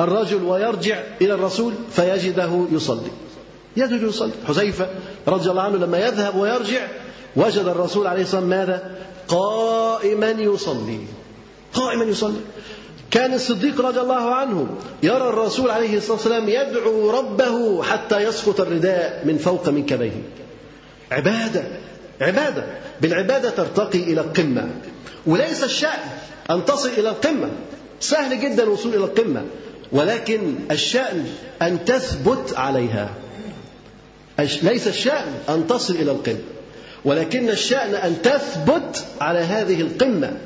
الرجل 0.00 0.42
ويرجع 0.42 1.02
إلى 1.20 1.34
الرسول 1.34 1.72
فيجده 1.90 2.66
يصلي. 2.72 3.10
يجد 3.76 4.02
يصلي. 4.02 4.32
حذيفة 4.48 4.86
رضي 5.28 5.50
الله 5.50 5.62
عنه 5.62 5.76
لما 5.76 5.98
يذهب 5.98 6.36
ويرجع 6.36 6.86
وجد 7.36 7.64
الرسول 7.68 8.06
عليه 8.06 8.22
الصلاة 8.22 8.40
والسلام 8.40 8.66
ماذا؟ 8.66 8.96
قائما 9.28 10.30
يصلي. 10.30 11.00
قائما 11.74 12.04
يصلي. 12.04 12.40
كان 13.12 13.34
الصديق 13.34 13.80
رضي 13.80 14.00
الله 14.00 14.34
عنه 14.34 14.68
يرى 15.02 15.28
الرسول 15.28 15.70
عليه 15.70 15.96
الصلاة 15.96 16.16
والسلام 16.16 16.48
يدعو 16.48 17.10
ربه 17.10 17.82
حتى 17.82 18.18
يسقط 18.18 18.60
الرداء 18.60 19.22
من 19.24 19.38
فوق 19.38 19.68
منكبيه 19.68 20.22
عبادة 21.12 21.64
عبادة. 22.22 22.64
بالعبادة 23.00 23.50
ترتقي 23.50 23.98
إلى 23.98 24.20
القمة. 24.20 24.68
وليس 25.26 25.64
الشأن 25.64 26.00
أن 26.50 26.64
تصل 26.64 26.88
إلى 26.88 27.08
القمة. 27.08 27.50
سهل 28.00 28.40
جدا 28.40 28.62
الوصول 28.62 28.94
إلى 28.94 29.04
القمة. 29.04 29.42
ولكن 29.92 30.54
الشأن 30.70 31.26
أن 31.62 31.84
تثبت 31.84 32.54
عليها. 32.56 33.10
ليس 34.62 34.88
الشأن 34.88 35.34
أن 35.48 35.66
تصل 35.66 35.94
إلى 35.94 36.10
القمة. 36.10 36.38
ولكن 37.04 37.48
الشأن 37.48 37.94
أن 37.94 38.22
تثبت 38.22 39.04
على 39.20 39.38
هذه 39.38 39.80
القمة. 39.80 40.36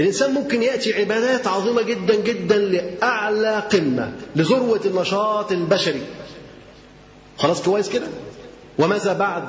الإنسان 0.00 0.34
ممكن 0.34 0.62
يأتي 0.62 0.94
عبادات 0.94 1.46
عظيمة 1.46 1.82
جدا 1.82 2.14
جدا 2.14 2.58
لأعلى 2.58 3.58
قمة 3.72 4.12
لذروة 4.36 4.80
النشاط 4.84 5.52
البشري. 5.52 6.02
خلاص 7.38 7.62
كويس 7.62 7.88
كده؟ 7.88 8.06
وماذا 8.78 9.12
بعد؟ 9.12 9.48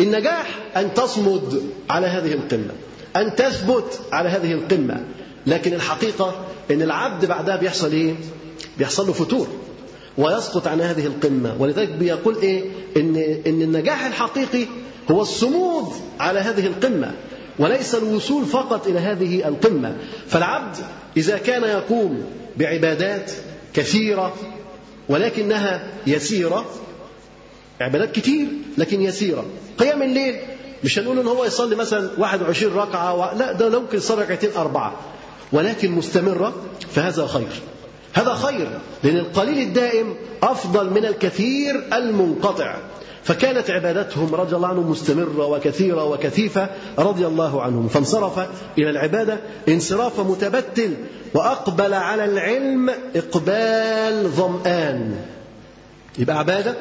النجاح 0.00 0.58
أن 0.76 0.94
تصمد 0.94 1.62
على 1.90 2.06
هذه 2.06 2.32
القمة 2.32 2.74
أن 3.16 3.36
تثبت 3.36 4.00
على 4.12 4.28
هذه 4.28 4.52
القمة. 4.52 5.04
لكن 5.46 5.74
الحقيقة 5.74 6.46
أن 6.70 6.82
العبد 6.82 7.24
بعدها 7.24 7.56
بيحصل 7.56 7.92
إيه؟ 7.92 8.14
بيحصل 8.78 9.06
له 9.06 9.12
فتور 9.12 9.46
ويسقط 10.18 10.66
عن 10.66 10.80
هذه 10.80 11.06
القمة. 11.06 11.56
ولذلك 11.58 11.88
بيقول 11.88 12.36
إيه؟ 12.36 12.64
إن, 12.96 13.16
إن 13.46 13.62
النجاح 13.62 14.06
الحقيقي 14.06 14.66
هو 15.10 15.22
الصمود 15.22 15.92
على 16.20 16.40
هذه 16.40 16.66
القمة. 16.66 17.14
وليس 17.58 17.94
الوصول 17.94 18.44
فقط 18.44 18.86
إلى 18.86 18.98
هذه 18.98 19.48
القمة. 19.48 19.96
فالعبد 20.28 20.76
إذا 21.16 21.38
كان 21.38 21.62
يقوم 21.62 22.24
بعبادات 22.56 23.32
كثيرة 23.74 24.34
ولكنها 25.08 25.88
يسيرة 26.06 26.66
عبادات 27.80 28.12
كتير 28.12 28.46
لكن 28.78 29.02
يسيرة. 29.02 29.44
قيام 29.78 30.02
الليل 30.02 30.36
مش 30.84 30.98
هنقول 30.98 31.18
إن 31.18 31.26
هو 31.26 31.44
يصلي 31.44 31.76
مثلا 31.76 32.10
21 32.18 32.74
ركعة 32.76 33.14
و... 33.14 33.38
لا 33.38 33.52
ده 33.52 33.80
ممكن 33.80 33.96
يصلي 33.98 34.22
ركعتين 34.22 34.50
أربعة. 34.56 34.96
ولكن 35.52 35.90
مستمرة 35.90 36.54
فهذا 36.94 37.26
خير 37.26 37.48
هذا 38.12 38.34
خير 38.34 38.68
لأن 39.04 39.16
القليل 39.16 39.58
الدائم 39.58 40.14
أفضل 40.42 40.90
من 40.90 41.04
الكثير 41.04 41.84
المنقطع. 41.92 42.76
فكانت 43.24 43.70
عبادتهم 43.70 44.34
رضي 44.34 44.56
الله 44.56 44.68
عنهم 44.68 44.90
مستمرة 44.90 45.46
وكثيرة 45.46 46.04
وكثيفة 46.04 46.68
رضي 46.98 47.26
الله 47.26 47.62
عنهم. 47.62 47.88
فانصرف 47.88 48.38
إلى 48.78 48.90
العبادة 48.90 49.38
انصراف 49.68 50.20
متبتل 50.20 50.94
وأقبل 51.34 51.94
على 51.94 52.24
العلم 52.24 52.90
إقبال 53.16 54.28
ظمآن. 54.28 55.16
يبقى 56.18 56.38
عبادة 56.38 56.74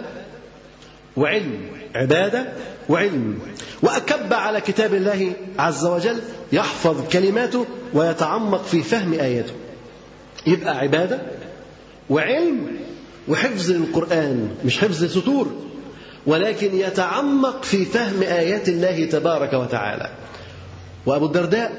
وعلم 1.17 1.59
عبادة 1.95 2.53
وعلم. 2.89 3.39
وأكب 3.83 4.33
على 4.33 4.61
كتاب 4.61 4.93
الله 4.93 5.33
عز 5.59 5.85
وجل 5.85 6.19
يحفظ 6.51 7.09
كلماته 7.11 7.65
ويتعمق 7.93 8.63
في 8.63 8.83
فهم 8.83 9.13
آياته. 9.13 9.53
يبقى 10.47 10.77
عبادة 10.77 11.21
وعلم 12.09 12.67
وحفظ 13.27 13.71
للقرآن 13.71 14.49
مش 14.65 14.79
حفظ 14.79 15.03
سطور. 15.05 15.47
ولكن 16.28 16.75
يتعمق 16.75 17.63
في 17.63 17.86
فهم 17.86 18.21
آيات 18.21 18.69
الله 18.69 19.05
تبارك 19.05 19.53
وتعالى. 19.53 20.09
وأبو 21.05 21.25
الدرداء 21.25 21.71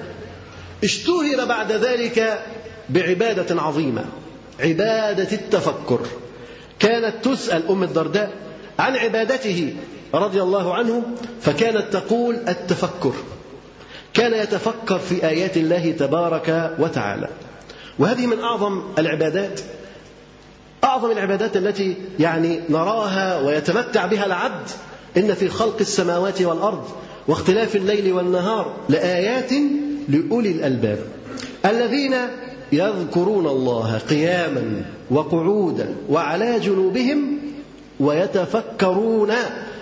اشتهر 0.85 1.45
بعد 1.45 1.73
ذلك 1.73 2.45
بعبادة 2.89 3.63
عظيمة 3.63 4.05
عبادة 4.61 5.33
التفكر. 5.33 6.01
كانت 6.79 7.25
تسأل 7.25 7.69
أم 7.69 7.83
الدرداء 7.83 8.33
عن 8.79 8.97
عبادته 8.97 9.75
رضي 10.15 10.43
الله 10.43 10.75
عنه 10.75 11.03
فكانت 11.41 11.93
تقول 11.93 12.35
التفكر. 12.49 13.13
كان 14.15 14.35
يتفكر 14.35 14.99
في 14.99 15.29
آيات 15.29 15.57
الله 15.57 15.93
تبارك 15.99 16.77
وتعالى. 16.79 17.29
وهذه 17.99 18.27
من 18.27 18.41
أعظم 18.41 18.83
العبادات 18.99 19.61
أعظم 20.85 21.11
العبادات 21.11 21.57
التي 21.57 21.97
يعني 22.21 22.61
نراها 22.71 23.41
ويتمتع 23.41 24.07
بها 24.07 24.27
العبد 24.27 24.69
إن 25.17 25.35
في 25.35 25.49
خلق 25.49 25.77
السماوات 25.81 26.43
والأرض 26.43 26.85
واختلاف 27.29 27.77
الليل 27.77 28.13
والنهار 28.13 28.73
لآيات 28.89 29.53
لأولي 30.09 30.51
الألباب. 30.51 30.99
الذين 31.67 32.15
يذكرون 32.73 33.47
الله 33.47 33.99
قياما 34.11 34.83
وقعودا 35.11 35.95
وعلى 36.11 36.61
جنوبهم 36.61 37.39
ويتفكرون 38.01 39.33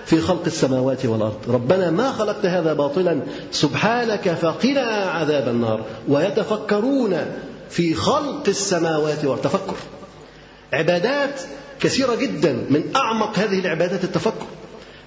في 0.06 0.20
خلق 0.20 0.42
السماوات 0.46 1.06
والأرض. 1.06 1.36
ربنا 1.48 1.90
ما 1.90 2.12
خلقت 2.12 2.46
هذا 2.46 2.72
باطلا. 2.72 3.20
سبحانك 3.52 4.28
فقنا 4.28 4.80
عذاب 4.90 5.48
النار. 5.48 5.80
ويتفكرون 6.08 7.16
في 7.70 7.94
خلق 7.94 8.42
السماوات 8.48 9.24
والتفكر 9.24 9.76
عبادات 10.72 11.40
كثيرة 11.80 12.14
جدا 12.14 12.52
من 12.70 12.82
أعمق 12.96 13.38
هذه 13.38 13.58
العبادات 13.58 14.04
التفكر. 14.04 14.46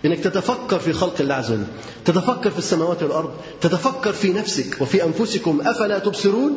انك 0.05 0.19
تتفكر 0.19 0.79
في 0.79 0.93
خلق 0.93 1.15
الله 1.21 1.35
عز 1.35 1.51
وجل 1.51 1.63
تتفكر 2.05 2.51
في 2.51 2.57
السماوات 2.57 3.03
والأرض 3.03 3.31
تتفكر 3.61 4.13
في 4.13 4.33
نفسك 4.33 4.81
وفي 4.81 5.03
أنفسكم 5.03 5.61
أفلا 5.65 5.99
تبصرون؟ 5.99 6.51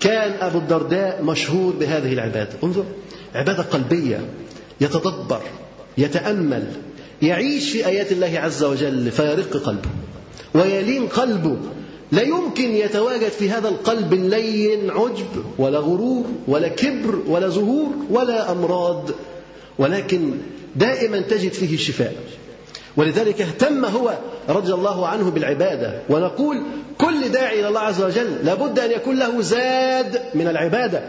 كان 0.00 0.32
أبو 0.40 0.58
الدرداء 0.58 1.22
مشهور 1.22 1.72
بهذه 1.72 2.12
العبادة. 2.12 2.50
انظر 2.64 2.84
عبادة 3.34 3.62
قلبية 3.62 4.20
يتدبر 4.80 5.42
يتأمل 5.98 6.66
يعيش 7.22 7.70
في 7.70 7.86
آيات 7.86 8.12
الله 8.12 8.40
عز 8.40 8.64
وجل 8.64 9.10
فيرق 9.10 9.56
قلبه 9.56 9.90
ويلين 10.54 11.08
قلبه. 11.08 11.56
لا 12.12 12.22
يمكن 12.22 12.74
يتواجد 12.74 13.28
في 13.28 13.50
هذا 13.50 13.68
القلب 13.68 14.12
اللين 14.12 14.90
عجب 14.90 15.44
ولا 15.58 15.78
غرور 15.78 16.24
ولا 16.48 16.68
كبر 16.68 17.18
ولا 17.26 17.48
زهور 17.48 17.90
ولا 18.10 18.52
أمراض. 18.52 19.10
ولكن 19.78 20.30
دائما 20.76 21.20
تجد 21.20 21.52
فيه 21.52 21.74
الشفاء. 21.74 22.14
ولذلك 22.96 23.40
اهتم 23.40 23.84
هو 23.84 24.18
رضي 24.48 24.72
الله 24.74 25.06
عنه 25.06 25.30
بالعبادة. 25.30 26.02
ونقول 26.08 26.62
كل 26.98 27.28
داعي 27.28 27.60
إلى 27.60 27.68
الله 27.68 27.80
عز 27.80 28.02
وجل 28.02 28.44
لابد 28.44 28.78
أن 28.78 28.90
يكون 28.90 29.18
له 29.18 29.40
زاد 29.40 30.20
من 30.34 30.48
العبادة 30.48 31.02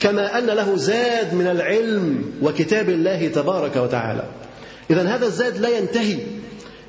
كما 0.00 0.38
أن 0.38 0.46
له 0.46 0.76
زاد 0.76 1.34
من 1.34 1.46
العلم 1.46 2.24
وكتاب 2.42 2.88
الله 2.88 3.28
تبارك 3.28 3.76
وتعالى. 3.76 4.24
اذا 4.90 5.02
هذا 5.02 5.26
الزاد 5.26 5.58
لا 5.58 5.78
ينتهي 5.78 6.16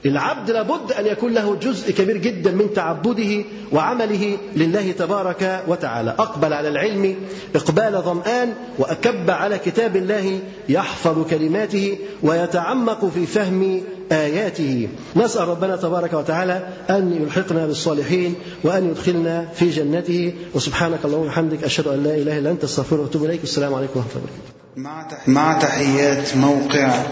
العبد 0.06 0.52
لابد 0.52 0.92
أن 0.92 1.06
يكون 1.06 1.34
له 1.34 1.56
جزء 1.56 1.92
كبير 1.92 2.18
جدا 2.18 2.52
من 2.52 2.74
تعبده 2.74 3.44
وعمله 3.72 4.38
لله 4.56 4.92
تبارك 4.92 5.64
وتعالى. 5.68 6.16
أقبل 6.20 6.54
على 6.54 6.68
العلم 6.68 7.16
إقبال 7.56 8.02
ظمآن 8.06 8.54
وأكب 8.78 9.32
على 9.32 9.58
كتاب 9.58 9.96
الله 9.96 10.40
يحفظ 10.70 11.30
كلماته 11.30 11.98
ويتعمق 12.24 13.06
في 13.06 13.26
فهم 13.26 13.82
آياته. 14.12 14.90
نسأل 15.16 15.48
ربنا 15.48 15.76
تبارك 15.76 16.14
وتعالى 16.14 16.68
أن 16.90 17.22
يلحقنا 17.22 17.66
بالصالحين 17.66 18.36
وأن 18.64 18.90
يدخلنا 18.90 19.46
في 19.54 19.70
جنته. 19.70 20.34
وسبحانك 20.56 21.00
اللهم 21.06 21.22
وبحمدك 21.22 21.64
أشهد 21.64 21.88
أن 21.88 22.04
لا 22.04 22.16
إله 22.16 22.38
إلا 22.38 22.52
أنت 22.52 22.64
أستغفرك 22.64 23.00
وأتوب 23.00 23.26
إليك. 23.26 23.44
السلام 23.44 23.74
عليكم 23.74 24.00
ورحمة 24.00 24.12
الله 24.16 24.24
وبركاته. 24.26 25.32
مع 25.32 25.60
تحيات 25.60 26.38
موقع 26.38 27.04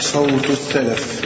صوت 0.00 0.50
السلف. 0.50 1.22